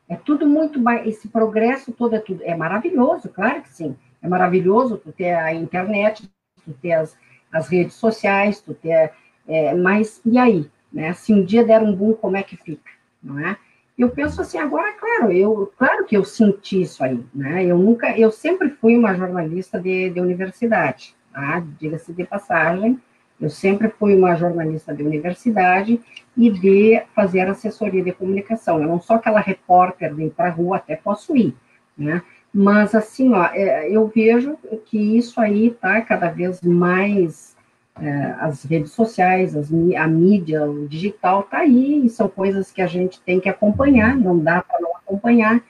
É 0.10 0.16
tudo 0.16 0.48
muito 0.48 0.80
mais, 0.80 1.08
esse 1.08 1.28
progresso 1.28 1.92
todo 1.92 2.16
é 2.16 2.20
tudo, 2.20 2.42
é 2.44 2.56
maravilhoso, 2.56 3.30
claro 3.30 3.62
que 3.62 3.72
sim. 3.72 3.96
É 4.22 4.28
maravilhoso 4.28 4.98
tu 4.98 5.12
ter 5.12 5.34
a 5.34 5.54
internet, 5.54 6.30
tu 6.66 6.74
ter 6.82 6.94
as, 6.94 7.16
as 7.54 7.70
redes 7.70 7.94
sociais, 7.94 8.60
tu 8.60 8.74
ter, 8.74 9.12
é, 9.48 9.74
mas 9.76 10.20
e 10.26 10.38
aí? 10.38 10.70
Né? 10.92 11.14
Se 11.14 11.32
um 11.34 11.46
dia 11.46 11.64
der 11.64 11.82
um 11.82 11.96
boom, 11.96 12.14
como 12.14 12.36
é 12.36 12.44
que 12.44 12.58
fica? 12.58 12.90
Não 13.22 13.40
é? 13.40 13.56
eu 14.00 14.10
penso 14.10 14.42
assim, 14.42 14.58
agora, 14.58 14.94
claro, 14.94 15.30
eu, 15.30 15.74
claro 15.78 16.06
que 16.06 16.16
eu 16.16 16.24
senti 16.24 16.84
isso 16.84 17.04
aí, 17.04 17.22
né? 17.36 17.66
Eu 17.66 17.78
nunca, 17.78 18.18
eu 18.18 18.32
sempre 18.32 18.70
fui 18.70 18.96
uma 18.96 19.14
jornalista 19.14 19.78
de, 19.78 20.10
de 20.10 20.22
universidade, 20.22 21.14
tá? 21.34 21.62
Diga-se 21.78 22.14
de 22.14 22.24
passagem, 22.24 22.98
eu 23.40 23.50
sempre 23.50 23.90
fui 23.90 24.16
uma 24.16 24.36
jornalista 24.36 24.94
de 24.94 25.04
universidade 25.04 26.00
e 26.36 26.50
de 26.50 27.02
fazer 27.16 27.48
assessoria 27.48 28.04
de 28.04 28.12
comunicação. 28.12 28.82
Eu 28.82 28.88
não 28.88 29.02
sou 29.02 29.16
aquela 29.16 29.40
repórter 29.40 30.14
de 30.14 30.24
ir 30.24 30.32
para 30.32 30.48
a 30.48 30.52
rua, 30.52 30.78
até 30.78 30.96
posso 30.96 31.36
ir, 31.36 31.56
né? 31.98 32.22
Mas, 32.54 32.96
assim, 32.96 33.32
ó, 33.34 33.46
é, 33.54 33.90
eu 33.90 34.08
vejo 34.08 34.58
que 34.86 35.18
isso 35.18 35.40
aí 35.40 35.68
está 35.68 36.02
cada 36.02 36.30
vez 36.30 36.62
mais. 36.62 37.58
É, 38.02 38.36
as 38.40 38.64
redes 38.64 38.92
sociais, 38.94 39.58
as, 39.58 39.70
a 39.98 40.08
mídia, 40.08 40.64
o 40.64 40.88
digital 40.88 41.42
está 41.42 41.60
aí, 41.60 42.06
e 42.06 42.10
são 42.10 42.30
coisas 42.30 42.72
que 42.72 42.82
a 42.82 42.88
gente 42.88 43.20
tem 43.22 43.42
que 43.42 43.50
acompanhar, 43.50 44.16
não 44.16 44.40
dá 44.40 44.62
para 44.62 44.80
não 44.80 44.96
acompanhar. 44.96 45.62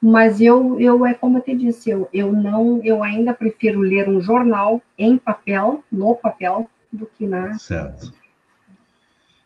Mas 0.00 0.40
eu, 0.40 0.80
eu, 0.80 1.04
é 1.04 1.12
como 1.12 1.38
eu 1.38 1.42
te 1.42 1.54
disse, 1.54 1.90
eu, 1.90 2.08
eu 2.12 2.32
não, 2.32 2.80
eu 2.82 3.02
ainda 3.02 3.34
prefiro 3.34 3.80
ler 3.80 4.08
um 4.08 4.20
jornal 4.20 4.80
em 4.98 5.18
papel, 5.18 5.84
no 5.92 6.14
papel, 6.14 6.68
do 6.94 7.06
que 7.06 7.26
na. 7.26 7.58
Certo. 7.58 8.12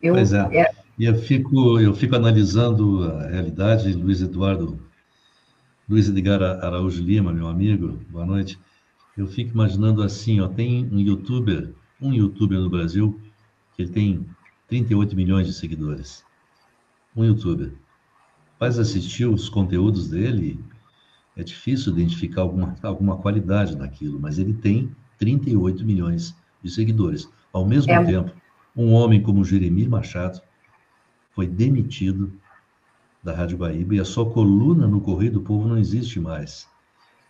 Eu, 0.01 0.13
pois 0.13 0.31
é. 0.33 0.57
é. 0.57 0.71
E 0.97 1.05
eu 1.05 1.15
fico, 1.15 1.79
eu 1.79 1.93
fico 1.93 2.15
analisando 2.15 3.03
a 3.03 3.27
realidade, 3.27 3.93
Luiz 3.93 4.21
Eduardo, 4.21 4.79
Luiz 5.87 6.07
Edgar 6.07 6.41
Araújo 6.41 7.01
Lima, 7.01 7.31
meu 7.31 7.47
amigo, 7.47 7.99
boa 8.09 8.25
noite. 8.25 8.59
Eu 9.17 9.27
fico 9.27 9.51
imaginando 9.51 10.03
assim, 10.03 10.39
ó, 10.39 10.47
tem 10.47 10.87
um 10.91 10.99
youtuber, 10.99 11.73
um 12.01 12.13
youtuber 12.13 12.59
no 12.59 12.69
Brasil, 12.69 13.19
que 13.75 13.83
ele 13.83 13.91
tem 13.91 14.25
38 14.67 15.15
milhões 15.15 15.47
de 15.47 15.53
seguidores. 15.53 16.23
Um 17.15 17.25
youtuber. 17.25 17.73
Faz 18.59 18.77
assistir 18.77 19.25
os 19.25 19.49
conteúdos 19.49 20.09
dele, 20.09 20.59
é 21.35 21.43
difícil 21.43 21.93
identificar 21.93 22.41
alguma, 22.41 22.75
alguma 22.83 23.17
qualidade 23.17 23.75
naquilo, 23.75 24.19
mas 24.19 24.37
ele 24.37 24.53
tem 24.53 24.93
38 25.17 25.85
milhões 25.85 26.35
de 26.61 26.69
seguidores. 26.69 27.29
Ao 27.51 27.65
mesmo 27.65 27.91
é. 27.91 28.03
tempo, 28.03 28.31
um 28.75 28.93
homem 28.93 29.21
como 29.21 29.43
Jeremir 29.43 29.89
Machado 29.89 30.41
foi 31.31 31.47
demitido 31.47 32.31
da 33.23 33.33
Rádio 33.33 33.57
Guaíba 33.57 33.95
e 33.95 33.99
a 33.99 34.05
sua 34.05 34.29
coluna 34.29 34.87
no 34.87 35.01
Correio 35.01 35.33
do 35.33 35.41
Povo 35.41 35.67
não 35.67 35.77
existe 35.77 36.19
mais. 36.19 36.67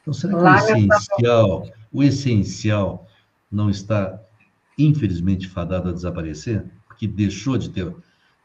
Então, 0.02 0.14
será 0.14 0.66
que 0.66 0.74
o 0.74 0.78
essencial, 0.78 1.68
o 1.92 2.04
essencial 2.04 3.08
não 3.52 3.70
está, 3.70 4.22
infelizmente, 4.78 5.48
fadado 5.48 5.90
a 5.90 5.92
desaparecer? 5.92 6.66
Porque 6.88 7.08
deixou 7.08 7.58
de 7.58 7.70
ter. 7.70 7.94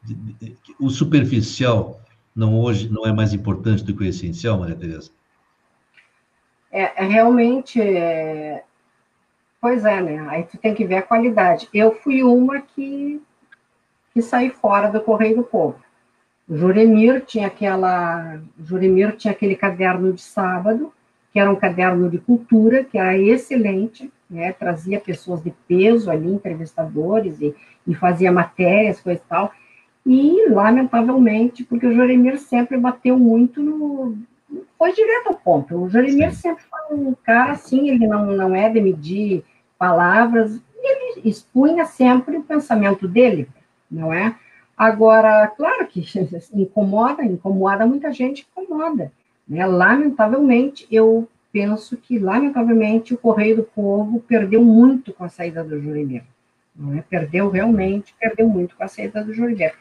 De, 0.03 0.13
de, 0.13 0.57
o 0.79 0.89
superficial 0.89 2.01
não 2.35 2.59
hoje 2.59 2.89
não 2.89 3.05
é 3.05 3.13
mais 3.13 3.33
importante 3.33 3.83
do 3.83 3.95
que 3.95 4.03
o 4.03 4.07
essencial, 4.07 4.59
Maria 4.59 4.75
Tereza? 4.75 5.11
É, 6.71 7.03
é 7.03 7.07
realmente 7.07 7.79
é, 7.81 8.63
Pois 9.65 9.83
é, 9.83 9.99
né? 9.99 10.23
Aí 10.29 10.43
tu 10.43 10.59
tem 10.59 10.75
que 10.75 10.85
ver 10.85 10.97
a 10.97 11.01
qualidade. 11.01 11.67
Eu 11.73 11.95
fui 11.95 12.21
uma 12.21 12.61
que, 12.61 13.19
que 14.13 14.21
saí 14.21 14.51
fora 14.51 14.91
do 14.91 15.01
Correio 15.01 15.37
do 15.37 15.43
Povo. 15.43 15.77
O 16.47 16.55
Juremir 16.55 17.25
tinha 17.25 17.47
aquela. 17.47 18.39
Juremir 18.59 19.15
tinha 19.15 19.31
aquele 19.31 19.55
caderno 19.55 20.13
de 20.13 20.21
sábado, 20.21 20.93
que 21.33 21.39
era 21.39 21.51
um 21.51 21.55
caderno 21.55 22.07
de 22.11 22.19
cultura, 22.19 22.83
que 22.83 22.95
era 22.95 23.17
excelente, 23.17 24.13
né? 24.29 24.53
Trazia 24.53 24.99
pessoas 24.99 25.41
de 25.41 25.49
peso 25.67 26.11
ali, 26.11 26.31
entrevistadores, 26.31 27.41
e, 27.41 27.55
e 27.87 27.95
fazia 27.95 28.31
matérias, 28.31 29.01
coisa 29.01 29.19
e 29.19 29.27
tal. 29.27 29.51
E, 30.05 30.47
lamentavelmente, 30.47 31.63
porque 31.63 31.87
o 31.87 31.91
Juremir 31.91 32.37
sempre 32.37 32.77
bateu 32.77 33.17
muito 33.17 33.63
no. 33.63 34.15
Foi 34.77 34.93
direto 34.93 35.29
ao 35.29 35.33
ponto. 35.33 35.75
O 35.75 35.89
Juremir 35.89 36.35
sempre 36.35 36.63
foi 36.65 36.95
um 36.95 37.15
cara 37.23 37.53
assim, 37.53 37.89
ele 37.89 38.05
não, 38.05 38.27
não 38.27 38.55
é 38.55 38.69
de 38.69 38.79
medir 38.79 39.43
palavras, 39.77 40.59
ele 40.81 41.27
expunha 41.29 41.85
sempre 41.85 42.37
o 42.37 42.43
pensamento 42.43 43.07
dele, 43.07 43.47
não 43.89 44.13
é? 44.13 44.35
Agora, 44.77 45.47
claro 45.47 45.87
que 45.87 46.03
incomoda, 46.53 47.23
incomoda 47.23 47.85
muita 47.85 48.11
gente, 48.11 48.45
incomoda. 48.51 49.11
Né? 49.47 49.65
Lamentavelmente, 49.65 50.87
eu 50.91 51.27
penso 51.51 51.95
que, 51.95 52.19
lamentavelmente, 52.19 53.13
o 53.13 53.17
Correio 53.17 53.57
do 53.57 53.63
Povo 53.63 54.19
perdeu 54.19 54.61
muito 54.63 55.13
com 55.13 55.23
a 55.23 55.29
saída 55.29 55.63
do 55.63 55.79
Juremir. 55.81 56.23
Não 56.75 56.97
é? 56.97 57.01
Perdeu 57.01 57.49
realmente, 57.49 58.13
perdeu 58.19 58.49
muito 58.49 58.75
com 58.75 58.83
a 58.83 58.87
saída 58.87 59.23
do 59.23 59.33
Juremir. 59.33 59.73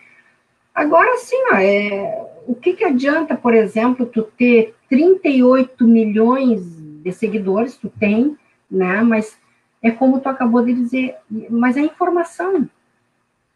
Agora, 0.72 1.16
sim, 1.18 1.36
é, 1.54 2.26
o 2.46 2.54
que, 2.54 2.74
que 2.74 2.84
adianta, 2.84 3.36
por 3.36 3.54
exemplo, 3.54 4.06
tu 4.06 4.22
ter 4.22 4.74
38 4.88 5.84
milhões 5.84 6.62
de 7.02 7.12
seguidores, 7.12 7.76
tu 7.76 7.88
tem, 7.88 8.36
né? 8.70 9.02
Mas 9.02 9.36
é 9.84 9.90
como 9.90 10.18
tu 10.18 10.30
acabou 10.30 10.64
de 10.64 10.72
dizer, 10.72 11.16
mas 11.50 11.76
é 11.76 11.82
informação. 11.82 12.66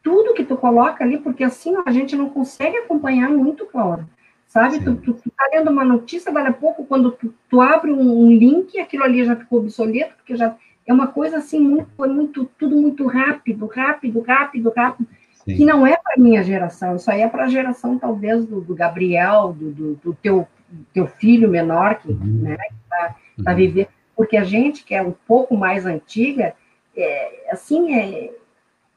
Tudo 0.03 0.35
que 0.35 0.45
tu 0.45 0.59
coloca 0.59 1.03
ali, 1.03 1.19
porque 1.19 1.43
assim 1.43 1.75
a 1.87 1.91
gente 1.91 2.15
não 2.15 2.29
consegue 2.29 2.77
acompanhar 2.77 3.31
muito, 3.31 3.65
Cláudio. 3.65 4.07
Sabe? 4.47 4.79
Tu, 4.83 4.95
tu, 4.97 5.15
tu, 5.15 5.31
tá 5.31 5.49
lendo 5.53 5.71
uma 5.71 5.85
notícia, 5.85 6.31
daqui 6.31 6.49
a 6.49 6.53
pouco, 6.53 6.85
quando 6.85 7.13
tu, 7.13 7.35
tu 7.49 7.61
abre 7.63 7.91
um, 7.91 8.25
um, 8.25 8.31
link, 8.31 8.79
aquilo 8.79 9.05
ali 9.05 9.25
já 9.25 9.37
ficou 9.37 9.61
obsoleto, 9.61 10.15
porque 10.17 10.37
já 10.37 10.55
é 10.87 10.93
uma 10.93 11.07
coisa 11.07 11.39
assim, 11.39 11.61
muito, 11.61 11.89
foi 11.97 12.09
muito, 12.09 12.45
tudo 12.59 12.77
muito 12.77 13.07
rápido, 13.07 13.67
rápido, 13.67 14.21
rápido, 14.21 14.73
rápido, 14.75 15.09
Sim. 15.45 15.57
que 15.57 15.65
não 15.65 15.87
é 15.87 15.97
para 15.97 16.17
minha 16.19 16.43
geração, 16.43 16.97
isso 16.97 17.11
aí 17.11 17.21
é 17.21 17.29
para 17.29 17.45
a 17.45 17.49
geração, 17.49 17.99
talvez, 17.99 18.45
do, 18.47 18.61
do 18.61 18.75
Gabriel, 18.75 19.53
do, 19.53 19.71
do, 19.71 19.95
do, 19.97 20.15
teu, 20.15 20.49
teu 20.95 21.07
filho 21.07 21.51
menor, 21.51 21.97
que 21.97 22.11
uhum. 22.11 22.41
né, 22.43 22.57
está 22.85 23.17
tá 23.45 23.51
uhum. 23.51 23.57
vivendo 23.57 23.98
porque 24.19 24.37
a 24.37 24.43
gente 24.43 24.83
que 24.83 24.97
é 24.97 25.01
um 25.01 25.15
pouco 25.29 25.57
mais 25.57 25.87
antiga, 25.87 26.53
é, 26.97 27.53
assim, 27.53 27.95
é, 27.95 28.35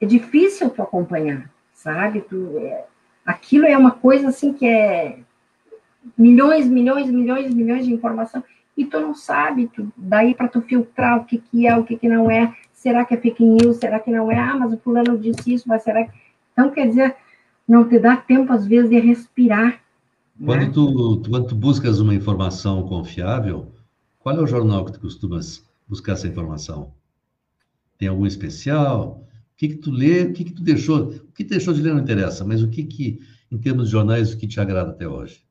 é 0.02 0.06
difícil 0.08 0.72
tu 0.72 0.82
acompanhar, 0.82 1.48
sabe? 1.72 2.22
Tu, 2.22 2.58
é, 2.58 2.86
aquilo 3.24 3.68
é 3.68 3.78
uma 3.78 3.92
coisa 3.92 4.30
assim 4.30 4.52
que 4.52 4.66
é 4.66 5.20
milhões, 6.18 6.68
milhões, 6.68 7.12
milhões, 7.12 7.54
milhões 7.54 7.86
de 7.86 7.94
informação 7.94 8.44
e 8.76 8.84
tu 8.84 9.00
não 9.00 9.14
sabe, 9.14 9.68
tu, 9.68 9.94
daí 9.96 10.34
para 10.34 10.48
tu 10.48 10.60
filtrar 10.60 11.20
o 11.20 11.26
que, 11.26 11.38
que 11.38 11.68
é, 11.68 11.78
o 11.78 11.84
que, 11.84 11.98
que 11.98 12.10
não 12.10 12.32
é, 12.32 12.56
será 12.74 13.06
que 13.06 13.14
é 13.14 13.18
fake 13.18 13.46
news, 13.46 13.78
será 13.78 14.00
que 14.00 14.10
não 14.10 14.32
é, 14.32 14.40
ah, 14.40 14.58
mas 14.58 14.74
o 14.74 14.78
fulano 14.78 15.20
disse 15.20 15.54
isso, 15.54 15.70
mas 15.70 15.84
será 15.84 16.04
que... 16.04 16.12
Então, 16.52 16.72
quer 16.72 16.88
dizer, 16.88 17.16
não 17.68 17.88
te 17.88 18.00
dá 18.00 18.18
tempo, 18.18 18.52
às 18.52 18.66
vezes, 18.66 18.90
de 18.90 19.00
respirar. 19.00 19.80
Quando, 20.44 20.62
né? 20.62 20.72
tu, 20.74 21.22
quando 21.30 21.48
tu 21.48 21.56
buscas 21.56 22.00
uma 22.00 22.16
informação 22.16 22.88
confiável, 22.88 23.72
qual 24.22 24.38
é 24.38 24.42
o 24.42 24.48
jornal 24.48 24.86
que 24.86 24.94
tu 24.94 25.00
costumas 25.00 25.66
buscar 25.88 26.14
essa 26.14 26.28
informação? 26.28 26.94
Tem 27.98 28.08
algum 28.08 28.26
especial? 28.26 29.28
O 29.54 29.58
que 29.58 29.70
que 29.70 29.76
tu 29.78 29.92
lê? 29.92 30.24
O 30.24 30.34
que 30.34 30.44
que 30.44 30.54
tu 30.54 30.64
deixou? 30.64 31.10
O 31.10 31.32
que 31.32 31.44
deixou 31.44 31.74
de 31.74 31.82
ler 31.82 31.94
não 31.94 32.02
interessa, 32.02 32.46
mas 32.46 32.62
o 32.62 32.70
que 32.70 32.84
que, 32.84 33.20
em 33.52 33.58
termos 33.58 33.86
de 33.86 33.92
jornais, 33.92 34.34
o 34.34 34.38
que 34.38 34.48
te 34.48 34.60
agrada 34.60 34.92
até 34.92 35.08
hoje? 35.08 35.44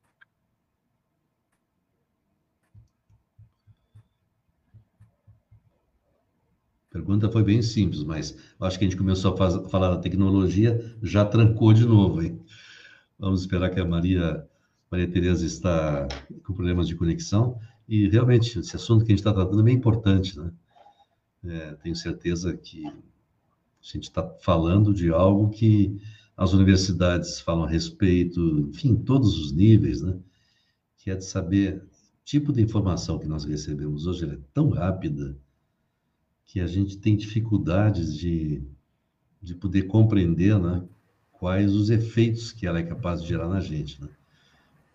Pergunta 6.91 7.31
foi 7.31 7.45
bem 7.45 7.63
simples, 7.63 8.03
mas 8.03 8.37
acho 8.61 8.79
que 8.79 8.85
a 8.85 8.89
gente 8.89 8.99
começou 8.99 9.33
a 9.33 9.69
falar 9.69 9.91
da 9.91 9.99
tecnologia, 9.99 10.97
já 11.03 11.25
trancou 11.25 11.73
de 11.73 11.85
novo, 11.85 12.21
hein? 12.21 12.41
Vamos 13.19 13.43
esperar 13.43 13.71
que 13.71 13.79
a 13.79 13.85
Maria, 13.85 14.45
Maria 14.91 15.07
Tereza 15.07 15.47
está 15.47 16.09
com 16.45 16.53
problemas 16.53 16.89
de 16.89 16.97
conexão. 16.97 17.61
E 17.91 18.09
realmente, 18.09 18.61
esse 18.61 18.77
assunto 18.77 19.05
que 19.05 19.11
a 19.11 19.17
gente 19.17 19.19
está 19.19 19.35
tratando 19.35 19.63
é 19.63 19.65
bem 19.65 19.75
importante, 19.75 20.39
né? 20.39 20.53
É, 21.45 21.75
tenho 21.83 21.97
certeza 21.97 22.57
que 22.57 22.87
a 22.87 22.93
gente 23.83 24.05
está 24.05 24.23
falando 24.43 24.95
de 24.95 25.11
algo 25.11 25.51
que 25.51 26.01
as 26.37 26.53
universidades 26.53 27.41
falam 27.41 27.65
a 27.65 27.69
respeito, 27.69 28.41
enfim, 28.71 28.95
todos 28.95 29.37
os 29.41 29.51
níveis, 29.51 30.03
né? 30.03 30.17
Que 30.99 31.11
é 31.11 31.17
de 31.17 31.25
saber 31.25 31.85
tipo 32.25 32.53
de 32.53 32.63
informação 32.63 33.19
que 33.19 33.27
nós 33.27 33.45
recebemos 33.45 34.07
hoje 34.07 34.25
é 34.25 34.39
tão 34.55 34.69
rápida 34.69 35.37
que 36.47 36.61
a 36.61 36.69
gente 36.69 36.97
tem 36.97 37.17
dificuldades 37.17 38.17
de, 38.17 38.63
de 39.43 39.53
poder 39.57 39.89
compreender, 39.89 40.57
né? 40.61 40.85
Quais 41.33 41.75
os 41.75 41.91
efeitos 41.91 42.53
que 42.53 42.69
ela 42.69 42.79
é 42.79 42.85
capaz 42.85 43.21
de 43.21 43.27
gerar 43.27 43.49
na 43.49 43.59
gente, 43.59 44.01
né? 44.01 44.09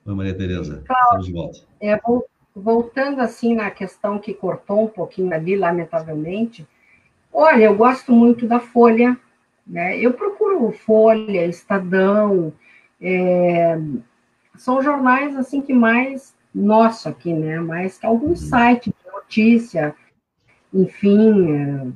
Oi, 0.05 0.15
Maria 0.15 0.37
Tereza, 0.37 0.81
estamos 0.89 1.25
de 1.25 1.33
volta. 1.33 1.59
É, 1.81 1.99
bom 1.99 2.23
voltando 2.55 3.19
assim 3.19 3.53
na 3.53 3.69
questão 3.69 4.17
que 4.17 4.33
cortou 4.33 4.85
um 4.85 4.87
pouquinho 4.87 5.33
ali, 5.33 5.57
lamentavelmente, 5.57 6.65
olha, 7.33 7.65
eu 7.65 7.75
gosto 7.75 8.13
muito 8.13 8.47
da 8.47 8.59
Folha, 8.59 9.17
né? 9.67 9.99
Eu 9.99 10.13
procuro 10.13 10.71
Folha, 10.71 11.45
Estadão, 11.45 12.53
é, 13.01 13.77
são 14.55 14.81
jornais 14.81 15.35
assim 15.35 15.61
que 15.61 15.73
mais 15.73 16.33
nosso 16.53 17.09
aqui, 17.09 17.33
né? 17.33 17.59
Mais 17.59 17.97
que 17.97 18.05
alguns 18.05 18.41
uhum. 18.43 18.49
sites 18.49 18.93
de 18.93 19.11
notícia, 19.11 19.93
enfim. 20.73 21.51
É... 21.51 21.87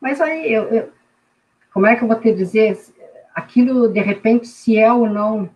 Mas 0.00 0.20
aí 0.20 0.52
eu, 0.52 0.64
eu, 0.68 0.92
como 1.72 1.86
é 1.86 1.96
que 1.96 2.04
eu 2.04 2.08
vou 2.08 2.20
te 2.20 2.32
dizer? 2.32 2.78
Aquilo 3.34 3.88
de 3.88 4.00
repente 4.00 4.46
se 4.46 4.78
é 4.78 4.90
ou 4.92 5.08
não 5.08 5.50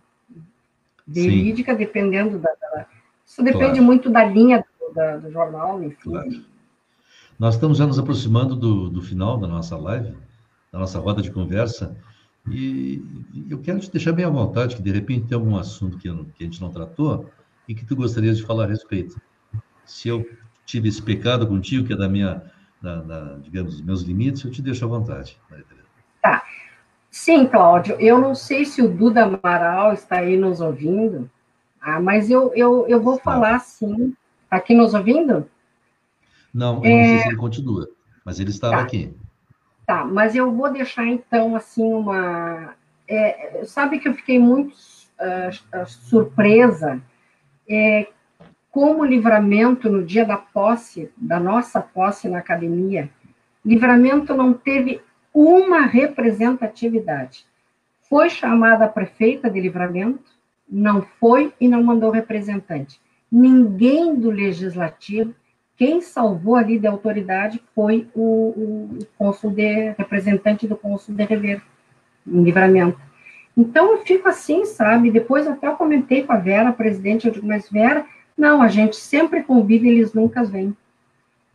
verídica, 1.07 1.73
dependendo 1.73 2.37
da, 2.37 2.51
da 2.59 2.85
isso 3.31 3.41
depende 3.41 3.75
claro. 3.75 3.83
muito 3.83 4.09
da 4.09 4.25
linha 4.25 4.65
do, 4.77 4.93
da, 4.93 5.15
do 5.15 5.31
jornal, 5.31 5.81
enfim. 5.81 6.11
Claro. 6.11 6.43
Nós 7.39 7.55
estamos 7.55 7.77
já 7.77 7.87
nos 7.87 7.97
aproximando 7.97 8.57
do, 8.57 8.89
do 8.89 9.01
final 9.01 9.37
da 9.37 9.47
nossa 9.47 9.77
live, 9.77 10.13
da 10.69 10.77
nossa 10.77 10.99
roda 10.99 11.21
de 11.21 11.31
conversa, 11.31 11.95
e 12.49 13.01
eu 13.49 13.59
quero 13.59 13.79
te 13.79 13.89
deixar 13.89 14.11
bem 14.11 14.25
à 14.25 14.29
vontade, 14.29 14.75
que 14.75 14.81
de 14.81 14.91
repente 14.91 15.27
tem 15.27 15.37
algum 15.37 15.55
assunto 15.55 15.97
que, 15.97 16.09
que 16.33 16.43
a 16.43 16.45
gente 16.45 16.59
não 16.59 16.71
tratou 16.71 17.29
e 17.69 17.73
que 17.73 17.85
tu 17.85 17.95
gostarias 17.95 18.37
de 18.37 18.43
falar 18.43 18.65
a 18.65 18.67
respeito. 18.67 19.15
Se 19.85 20.09
eu 20.09 20.29
tive 20.65 20.89
esse 20.89 21.01
pecado 21.01 21.47
contigo, 21.47 21.87
que 21.87 21.93
é 21.93 21.97
da 21.97 22.09
minha, 22.09 22.43
da, 22.81 23.01
da, 23.01 23.37
digamos, 23.37 23.75
dos 23.75 23.81
meus 23.81 24.01
limites, 24.01 24.43
eu 24.43 24.51
te 24.51 24.61
deixo 24.61 24.83
à 24.83 24.89
vontade, 24.89 25.39
Maria 25.49 25.65
Tereza. 25.65 25.87
Tá. 26.21 26.43
Sim, 27.09 27.47
Cláudio, 27.47 27.95
eu 27.97 28.19
não 28.19 28.35
sei 28.35 28.65
se 28.65 28.81
o 28.81 28.89
Duda 28.89 29.23
Amaral 29.23 29.93
está 29.93 30.17
aí 30.17 30.35
nos 30.35 30.59
ouvindo, 30.59 31.29
ah, 31.81 31.99
mas 31.99 32.29
eu, 32.29 32.53
eu, 32.55 32.85
eu 32.87 33.01
vou 33.01 33.17
falar 33.19 33.59
sim. 33.59 34.13
Está 34.43 34.57
aqui 34.57 34.75
nos 34.75 34.93
ouvindo? 34.93 35.49
Não, 36.53 36.83
eu 36.83 36.91
é... 36.91 36.97
não 36.97 37.03
sei 37.05 37.17
se 37.19 37.27
ele 37.29 37.37
continua, 37.37 37.89
mas 38.23 38.39
ele 38.39 38.49
estava 38.49 38.77
tá. 38.77 38.81
aqui. 38.81 39.13
Tá, 39.85 40.05
mas 40.05 40.35
eu 40.35 40.51
vou 40.51 40.71
deixar 40.71 41.07
então 41.07 41.55
assim 41.55 41.83
uma. 41.83 42.75
É, 43.07 43.63
sabe 43.65 43.99
que 43.99 44.07
eu 44.07 44.13
fiquei 44.13 44.39
muito 44.39 44.73
uh, 44.73 45.85
surpresa 45.85 47.01
é, 47.67 48.07
como 48.69 49.03
livramento 49.03 49.89
no 49.89 50.03
dia 50.03 50.25
da 50.25 50.37
posse, 50.37 51.11
da 51.17 51.39
nossa 51.39 51.81
posse 51.81 52.29
na 52.29 52.39
academia, 52.39 53.09
livramento 53.65 54.33
não 54.33 54.53
teve 54.53 55.01
uma 55.33 55.81
representatividade. 55.81 57.45
Foi 58.09 58.29
chamada 58.29 58.85
a 58.85 58.89
prefeita 58.89 59.49
de 59.49 59.59
livramento, 59.59 60.31
não 60.71 61.01
foi 61.19 61.53
e 61.59 61.67
não 61.67 61.83
mandou 61.83 62.09
representante. 62.09 62.99
Ninguém 63.29 64.15
do 64.15 64.29
legislativo, 64.29 65.33
quem 65.75 65.99
salvou 65.99 66.55
ali 66.55 66.79
de 66.79 66.87
autoridade 66.87 67.61
foi 67.73 68.07
o, 68.13 68.99
o, 69.19 69.49
de 69.49 69.89
representante 69.97 70.67
do 70.67 70.77
cônsul 70.77 71.15
de 71.15 71.23
Rever, 71.23 71.61
em 72.25 72.43
livramento. 72.43 72.99
Então 73.57 73.91
eu 73.91 73.97
fico 74.05 74.29
assim, 74.29 74.63
sabe? 74.65 75.11
Depois 75.11 75.47
até 75.47 75.67
eu 75.67 75.75
comentei 75.75 76.23
com 76.23 76.31
a 76.31 76.37
Vera, 76.37 76.69
a 76.69 76.73
presidente, 76.73 77.27
eu 77.27 77.33
digo, 77.33 77.47
mas 77.47 77.69
Vera, 77.69 78.05
não, 78.37 78.61
a 78.61 78.67
gente 78.67 78.95
sempre 78.95 79.43
convida 79.43 79.85
e 79.85 79.89
eles 79.89 80.13
nunca 80.13 80.43
vêm. 80.43 80.75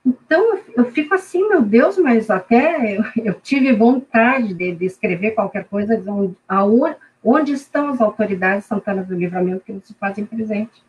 Então 0.05 0.59
eu 0.77 0.85
fico 0.93 1.14
assim, 1.14 1.49
meu 1.49 1.62
Deus, 1.62 1.99
mas 1.99 2.31
até 2.31 2.97
eu, 2.97 3.05
eu 3.25 3.35
tive 3.35 3.73
vontade 3.73 4.55
de, 4.55 4.75
de, 4.75 4.85
escrever 4.85 5.33
qualquer 5.33 5.64
coisa, 5.64 6.01
aonde, 6.47 6.97
onde 7.27 7.53
estão 7.53 7.89
as 7.89 8.01
autoridades 8.01 8.66
Santana 8.66 9.03
do 9.03 9.16
Livramento 9.16 9.64
que 9.64 9.72
não 9.72 9.83
se 9.83 9.93
fazem 9.95 10.24
presente? 10.24 10.85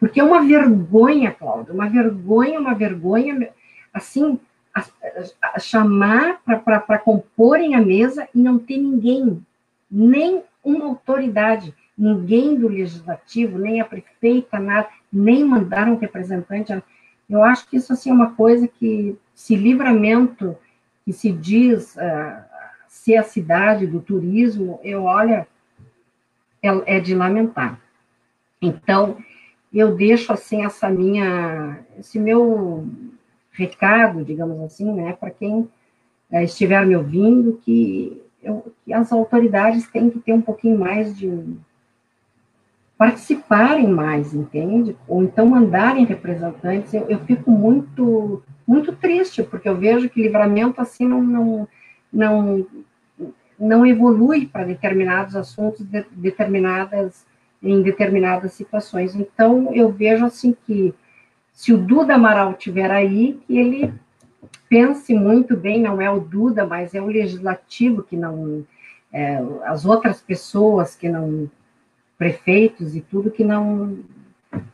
Porque 0.00 0.18
é 0.18 0.24
uma 0.24 0.42
vergonha, 0.42 1.30
Cláudio, 1.30 1.74
uma 1.74 1.88
vergonha, 1.88 2.58
uma 2.58 2.74
vergonha, 2.74 3.50
assim, 3.92 4.40
a, 4.74 4.80
a, 4.80 5.56
a 5.56 5.58
chamar 5.58 6.40
para 6.44 6.98
comporem 6.98 7.74
a 7.74 7.80
mesa 7.80 8.28
e 8.34 8.38
não 8.38 8.58
ter 8.58 8.78
ninguém, 8.78 9.44
nem 9.90 10.42
uma 10.64 10.86
autoridade, 10.86 11.74
ninguém 11.96 12.54
do 12.54 12.68
legislativo, 12.68 13.58
nem 13.58 13.80
a 13.80 13.84
prefeita, 13.84 14.58
nada, 14.58 14.88
nem 15.12 15.44
mandaram 15.44 15.94
um 15.94 15.98
representante. 15.98 16.72
Eu 17.28 17.42
acho 17.42 17.68
que 17.68 17.76
isso 17.76 17.92
assim, 17.92 18.10
é 18.10 18.14
uma 18.14 18.34
coisa 18.34 18.68
que, 18.68 19.18
se 19.34 19.54
livramento, 19.54 20.56
que 21.04 21.12
se 21.12 21.30
diz 21.32 21.96
uh, 21.96 22.42
ser 22.88 23.16
a 23.16 23.22
cidade 23.22 23.86
do 23.86 24.00
turismo, 24.00 24.80
eu 24.82 25.04
olha, 25.04 25.46
é, 26.62 26.96
é 26.96 27.00
de 27.00 27.14
lamentar. 27.14 27.80
Então, 28.60 29.16
eu 29.72 29.94
deixo 29.94 30.32
assim 30.32 30.64
essa 30.64 30.88
minha, 30.88 31.78
esse 31.98 32.18
meu 32.18 32.86
recado, 33.52 34.24
digamos 34.24 34.60
assim, 34.60 34.92
né, 34.92 35.12
para 35.12 35.30
quem 35.30 35.60
uh, 35.60 36.40
estiver 36.42 36.84
me 36.86 36.96
ouvindo, 36.96 37.60
que, 37.64 38.22
eu, 38.42 38.72
que 38.84 38.92
as 38.92 39.12
autoridades 39.12 39.88
têm 39.88 40.10
que 40.10 40.20
ter 40.20 40.32
um 40.32 40.40
pouquinho 40.40 40.78
mais 40.78 41.16
de 41.16 41.56
participarem 42.96 43.86
mais, 43.86 44.34
entende? 44.34 44.96
Ou 45.06 45.22
então 45.22 45.46
mandarem 45.46 46.04
representantes. 46.04 46.92
Eu, 46.92 47.08
eu 47.08 47.20
fico 47.20 47.48
muito 47.48 48.42
muito 48.66 48.94
triste 48.94 49.42
porque 49.42 49.68
eu 49.68 49.76
vejo 49.76 50.10
que 50.10 50.20
livramento 50.20 50.80
assim 50.80 51.06
não 51.06 51.22
não 51.22 51.68
não, 52.12 52.66
não 53.58 53.84
evolui 53.84 54.46
para 54.46 54.64
determinados 54.64 55.34
assuntos, 55.34 55.84
de, 55.84 56.04
determinadas 56.12 57.26
em 57.62 57.82
determinadas 57.82 58.52
situações. 58.52 59.14
Então 59.14 59.74
eu 59.74 59.90
vejo 59.90 60.24
assim 60.24 60.56
que 60.66 60.94
se 61.52 61.72
o 61.72 61.78
Duda 61.78 62.14
Amaral 62.14 62.54
tiver 62.54 62.90
aí, 62.90 63.40
que 63.46 63.58
ele 63.58 63.92
pense 64.68 65.12
muito 65.12 65.56
bem, 65.56 65.82
não 65.82 66.00
é 66.00 66.10
o 66.10 66.20
Duda, 66.20 66.64
mas 66.64 66.94
é 66.94 67.00
o 67.00 67.06
legislativo 67.06 68.02
que 68.02 68.16
não 68.16 68.64
é, 69.12 69.42
as 69.64 69.84
outras 69.84 70.20
pessoas 70.20 70.94
que 70.94 71.08
não 71.08 71.50
prefeitos 72.16 72.94
e 72.94 73.00
tudo 73.00 73.30
que 73.30 73.44
não 73.44 73.98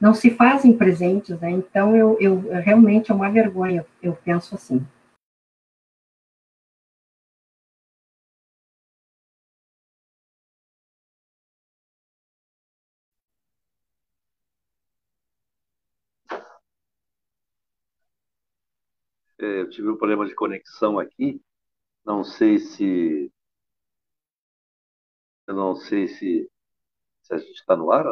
não 0.01 0.15
se 0.15 0.31
fazem 0.31 0.73
presentes, 0.73 1.39
né? 1.41 1.51
Então 1.51 1.97
eu, 1.97 2.17
eu 2.21 2.41
realmente 2.63 3.11
é 3.11 3.15
uma 3.15 3.31
vergonha, 3.31 3.85
eu 4.03 4.17
penso 4.25 4.55
assim. 4.55 4.85
Eu 19.39 19.69
tive 19.71 19.89
um 19.89 19.97
problema 19.97 20.27
de 20.27 20.35
conexão 20.35 20.99
aqui. 20.99 21.41
Não 22.05 22.25
sei 22.25 22.59
se 22.59 23.33
eu 25.47 25.55
não 25.55 25.77
sei 25.77 26.09
se 26.09 26.51
se 27.23 27.35
a 27.35 27.39
gente 27.39 27.53
está 27.53 27.77
no 27.77 27.91
ar. 27.91 28.05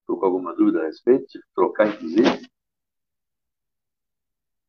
Estou 0.00 0.18
com 0.18 0.26
alguma 0.26 0.54
dúvida 0.54 0.80
a 0.80 0.86
respeito, 0.86 1.26
tive 1.26 1.44
que 1.44 1.54
trocar, 1.54 1.88
inclusive. 1.88 2.48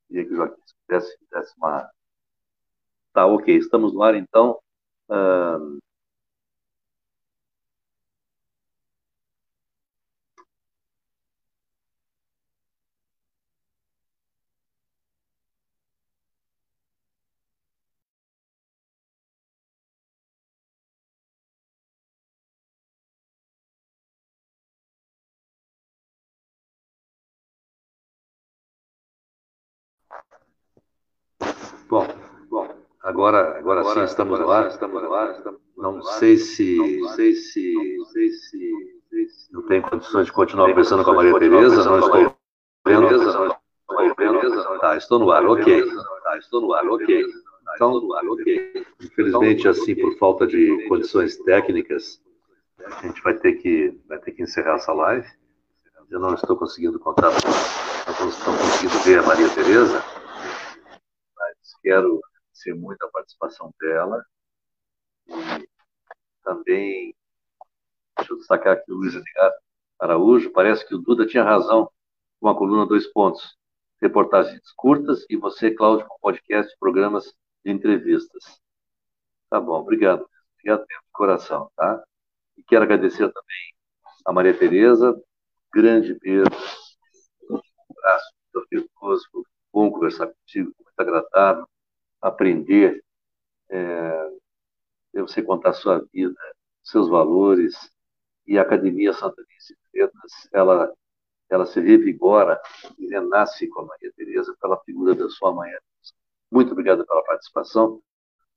Queria 0.08 0.26
que 0.26 0.34
o 0.34 0.36
Joaquim 0.38 0.62
pudesse, 0.88 1.18
desse 1.32 1.54
uma. 1.58 1.90
Tá, 3.14 3.26
ok, 3.26 3.58
estamos 3.58 3.94
no 3.94 4.04
ar 4.04 4.16
então. 4.16 4.60
Uh... 5.10 5.80
Bom, 31.90 32.08
bom, 32.52 32.68
agora, 33.02 33.58
agora, 33.58 33.80
agora 33.82 33.96
sim 33.96 34.04
estamos 34.04 34.40
no 34.40 34.52
ar. 34.52 34.68
Estamos 34.68 35.02
no 35.02 35.12
ar. 35.12 35.44
Não 35.76 36.04
sei 36.04 36.38
se, 36.38 37.00
não 37.00 37.10
sei 37.10 37.34
se, 37.34 37.98
sei 38.12 38.30
se, 38.30 39.50
não 39.52 39.64
tenho 39.64 39.82
condições 39.82 40.28
de 40.28 40.32
continuar 40.32 40.70
conversando 40.70 41.04
com 41.04 41.10
a 41.10 41.16
Maria 41.16 41.40
Tereza. 41.40 41.84
Não 41.86 42.00
estou 42.00 42.36
vendo. 42.86 43.60
Tá, 44.80 44.98
estou 44.98 45.18
no 45.18 45.32
ar. 45.32 45.44
Ok. 45.48 45.84
Tá, 46.24 46.38
estou 46.38 46.62
no 46.62 46.74
ar. 46.74 46.88
Ok. 46.88 47.26
Então, 47.74 47.94
ok. 47.96 48.86
Infelizmente, 49.02 49.68
assim, 49.68 49.96
por 49.96 50.16
falta 50.20 50.46
de 50.46 50.88
condições 50.88 51.38
técnicas, 51.38 52.22
a 52.86 53.02
gente 53.02 53.20
vai 53.24 53.34
ter 53.34 53.54
que, 53.54 54.00
vai 54.08 54.20
ter 54.20 54.34
que 54.34 54.44
encerrar 54.44 54.76
essa 54.76 54.94
live. 54.94 55.28
Eu 56.12 56.20
não 56.20 56.36
estou 56.36 56.56
conseguindo 56.56 57.00
contar, 57.00 57.32
não 57.32 58.30
estou 58.30 58.54
conseguindo 58.56 59.00
ver 59.04 59.20
a 59.20 59.24
Maria 59.24 59.50
Tereza 59.50 60.04
quero 61.82 62.20
agradecer 62.24 62.74
muito 62.74 63.04
a 63.04 63.10
participação 63.10 63.74
dela. 63.80 64.24
E 65.28 65.70
também, 66.44 67.16
deixa 68.18 68.34
eu 68.34 68.38
destacar 68.38 68.74
aqui 68.74 68.92
o 68.92 68.96
Luiz 68.96 69.14
Araújo, 70.00 70.52
parece 70.52 70.88
que 70.88 70.96
o 70.96 71.00
Duda 71.00 71.26
tinha 71.26 71.44
razão 71.44 71.92
com 72.40 72.48
a 72.48 72.58
coluna 72.58 72.86
Dois 72.86 73.08
Pontos. 73.08 73.58
Reportagens 74.02 74.72
curtas 74.78 75.26
e 75.30 75.36
você, 75.36 75.72
Cláudio, 75.72 76.08
com 76.08 76.18
podcast, 76.22 76.74
programas 76.80 77.34
de 77.66 77.72
entrevistas. 77.72 78.62
Tá 79.50 79.60
bom, 79.60 79.80
obrigado. 79.82 80.28
Obrigado 80.54 80.86
mesmo 80.88 81.04
de 81.04 81.12
coração, 81.12 81.70
tá? 81.76 82.04
E 82.58 82.64
quero 82.64 82.84
agradecer 82.84 83.32
também 83.32 83.76
a 84.26 84.32
Maria 84.34 84.58
Tereza, 84.58 85.20
grande 85.74 86.14
beijo, 86.20 86.44
um 87.50 87.60
abraço 87.98 88.32
muito 88.54 88.66
afetuoso, 88.66 89.24
bom 89.74 89.92
conversar 89.92 90.28
contigo, 90.28 90.74
agradável 91.02 91.68
aprender, 92.22 93.04
é, 93.70 94.32
você 95.14 95.42
contar 95.42 95.70
a 95.70 95.74
sua 95.74 96.06
vida, 96.14 96.36
seus 96.84 97.10
valores, 97.10 97.76
e 98.50 98.58
a 98.58 98.64
Academia 98.64 99.14
Santa 99.14 99.42
Lícia 99.48 99.78
Freitas, 99.92 100.50
ela, 100.52 100.92
ela 101.50 101.66
se 101.68 101.80
revigora 101.80 102.60
e 102.98 103.08
renasce 103.08 103.68
com 103.68 103.82
a 103.82 103.86
Maria 103.86 104.12
Tereza 104.16 104.56
pela 104.60 104.80
figura 104.84 105.14
da 105.14 105.30
sua 105.30 105.54
mãe. 105.54 105.72
Muito 106.52 106.72
obrigado 106.72 107.06
pela 107.06 107.24
participação. 107.24 108.02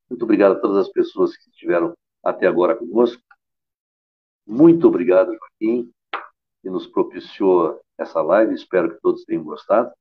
Muito 0.08 0.22
obrigado 0.22 0.52
a 0.52 0.60
todas 0.60 0.86
as 0.86 0.88
pessoas 0.92 1.36
que 1.36 1.50
estiveram 1.50 1.94
até 2.24 2.46
agora 2.46 2.74
conosco. 2.74 3.22
Muito 4.46 4.88
obrigado, 4.88 5.36
Joaquim, 5.36 5.92
que 6.62 6.70
nos 6.70 6.86
propiciou 6.86 7.78
essa 7.98 8.22
live. 8.22 8.54
Espero 8.54 8.94
que 8.94 9.00
todos 9.02 9.24
tenham 9.24 9.44
gostado. 9.44 9.92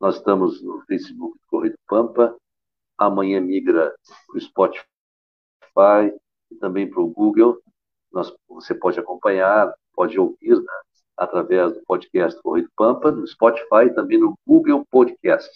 Nós 0.00 0.16
estamos 0.16 0.62
no 0.62 0.80
Facebook 0.82 1.36
do 1.36 1.46
Correio 1.48 1.78
Pampa. 1.88 2.36
Amanhã 2.96 3.40
migra 3.40 3.92
para 4.26 4.36
o 4.36 4.40
Spotify 4.40 6.16
e 6.50 6.54
também 6.56 6.88
para 6.88 7.00
o 7.00 7.08
Google. 7.08 7.60
Nós, 8.12 8.32
você 8.48 8.74
pode 8.74 9.00
acompanhar, 9.00 9.74
pode 9.92 10.18
ouvir 10.18 10.56
né, 10.56 10.72
através 11.16 11.74
do 11.74 11.82
podcast 11.84 12.40
Correio 12.40 12.70
Pampa, 12.76 13.10
no 13.10 13.26
Spotify 13.26 13.86
e 13.86 13.94
também 13.94 14.18
no 14.18 14.38
Google 14.46 14.86
Podcast. 14.88 15.50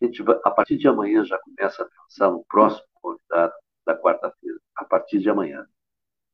A, 0.00 0.04
gente 0.04 0.22
vai, 0.22 0.38
a 0.44 0.50
partir 0.50 0.76
de 0.76 0.86
amanhã 0.86 1.24
já 1.24 1.38
começa 1.38 1.82
a 1.82 1.88
pensar 1.88 2.30
no 2.30 2.44
próximo 2.48 2.86
convidado 2.94 3.52
da 3.84 3.98
quarta-feira. 4.00 4.58
A 4.76 4.84
partir 4.84 5.18
de 5.18 5.28
amanhã. 5.28 5.66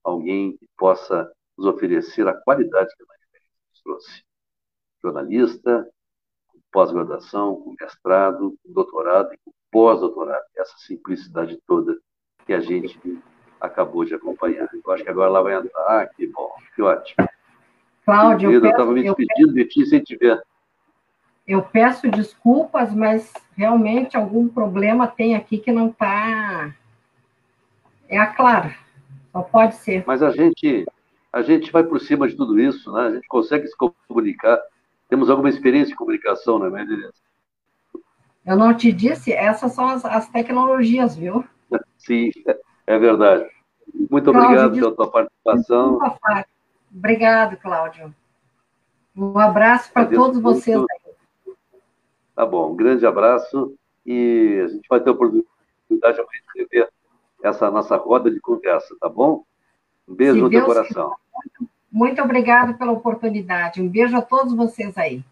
Alguém 0.04 0.54
que 0.58 0.68
possa 0.76 1.32
nos 1.56 1.66
oferecer 1.66 2.28
a 2.28 2.34
qualidade 2.34 2.94
que 2.94 3.02
a 3.02 3.06
nos 3.70 3.82
trouxe. 3.82 4.22
Jornalista, 5.02 5.90
pós-graduação, 6.72 7.56
com 7.56 7.74
mestrado, 7.80 8.54
com 8.62 8.72
doutorado 8.72 9.32
e 9.34 9.38
com 9.44 9.52
pós-doutorado. 9.70 10.44
Essa 10.56 10.76
simplicidade 10.78 11.58
toda 11.66 11.96
que 12.46 12.52
a 12.52 12.60
gente 12.60 12.98
acabou 13.60 14.04
de 14.04 14.14
acompanhar. 14.14 14.68
Eu 14.72 14.92
acho 14.92 15.04
que 15.04 15.10
agora 15.10 15.28
ela 15.28 15.42
vai 15.42 15.54
entrar. 15.54 15.82
Ah, 15.86 16.06
que 16.06 16.26
bom, 16.26 16.50
que 16.74 16.82
ótimo. 16.82 17.28
Cláudio, 18.04 18.50
eu 18.50 18.64
estava 18.64 18.90
me 18.92 19.02
despedindo 19.02 19.52
de 19.52 19.64
ti 19.66 19.86
sem 19.86 20.02
te 20.02 20.16
ver. 20.16 20.42
Eu 21.46 21.62
peço 21.62 22.10
desculpas, 22.10 22.92
mas 22.94 23.32
realmente 23.56 24.16
algum 24.16 24.48
problema 24.48 25.06
tem 25.06 25.34
aqui 25.34 25.58
que 25.58 25.72
não 25.72 25.88
está. 25.88 26.74
É 28.08 28.18
a 28.18 28.26
Clara. 28.26 28.74
Só 29.32 29.42
pode 29.42 29.76
ser. 29.76 30.04
Mas 30.06 30.22
a 30.22 30.30
gente, 30.30 30.86
a 31.32 31.42
gente 31.42 31.70
vai 31.70 31.84
por 31.84 32.00
cima 32.00 32.28
de 32.28 32.36
tudo 32.36 32.58
isso, 32.58 32.92
né? 32.92 33.02
A 33.02 33.14
gente 33.14 33.28
consegue 33.28 33.66
se 33.66 33.76
comunicar. 34.08 34.60
Temos 35.10 35.28
alguma 35.28 35.50
experiência 35.50 35.88
de 35.88 35.96
comunicação, 35.96 36.58
não 36.58 36.66
é 36.66 36.84
mesmo, 36.84 37.10
Eu 38.46 38.56
não 38.56 38.74
te 38.74 38.92
disse, 38.92 39.32
essas 39.32 39.72
são 39.72 39.88
as, 39.88 40.04
as 40.04 40.28
tecnologias, 40.28 41.16
viu? 41.16 41.44
Sim, 41.98 42.30
é 42.86 42.98
verdade. 42.98 43.46
Muito 44.10 44.30
Cláudio, 44.30 44.50
obrigado 44.50 44.74
pela 44.74 44.94
tua 44.94 45.10
participação. 45.10 45.98
Desculpa, 45.98 46.46
Obrigado, 46.94 47.56
Cláudio. 47.56 48.14
Um 49.16 49.38
abraço 49.38 49.92
para 49.92 50.06
todos 50.06 50.40
muito. 50.40 50.42
vocês 50.42 50.76
aí. 50.76 51.54
Tá 52.34 52.46
bom, 52.46 52.72
um 52.72 52.76
grande 52.76 53.06
abraço 53.06 53.74
e 54.04 54.62
a 54.64 54.68
gente 54.68 54.88
vai 54.88 55.00
ter 55.00 55.10
a 55.10 55.12
oportunidade 55.12 55.46
de 56.16 56.60
rever 56.60 56.88
essa 57.42 57.70
nossa 57.70 57.96
roda 57.96 58.30
de 58.30 58.40
conversa, 58.40 58.96
tá 59.00 59.08
bom? 59.08 59.44
Um 60.08 60.14
beijo 60.14 60.34
Se 60.34 60.40
no 60.40 60.48
Deus 60.48 60.64
teu 60.64 60.74
coração. 60.74 61.16
Muito, 61.34 61.70
muito 61.90 62.22
obrigado 62.22 62.74
pela 62.74 62.92
oportunidade. 62.92 63.80
Um 63.80 63.88
beijo 63.88 64.16
a 64.16 64.22
todos 64.22 64.54
vocês 64.54 64.96
aí. 64.96 65.22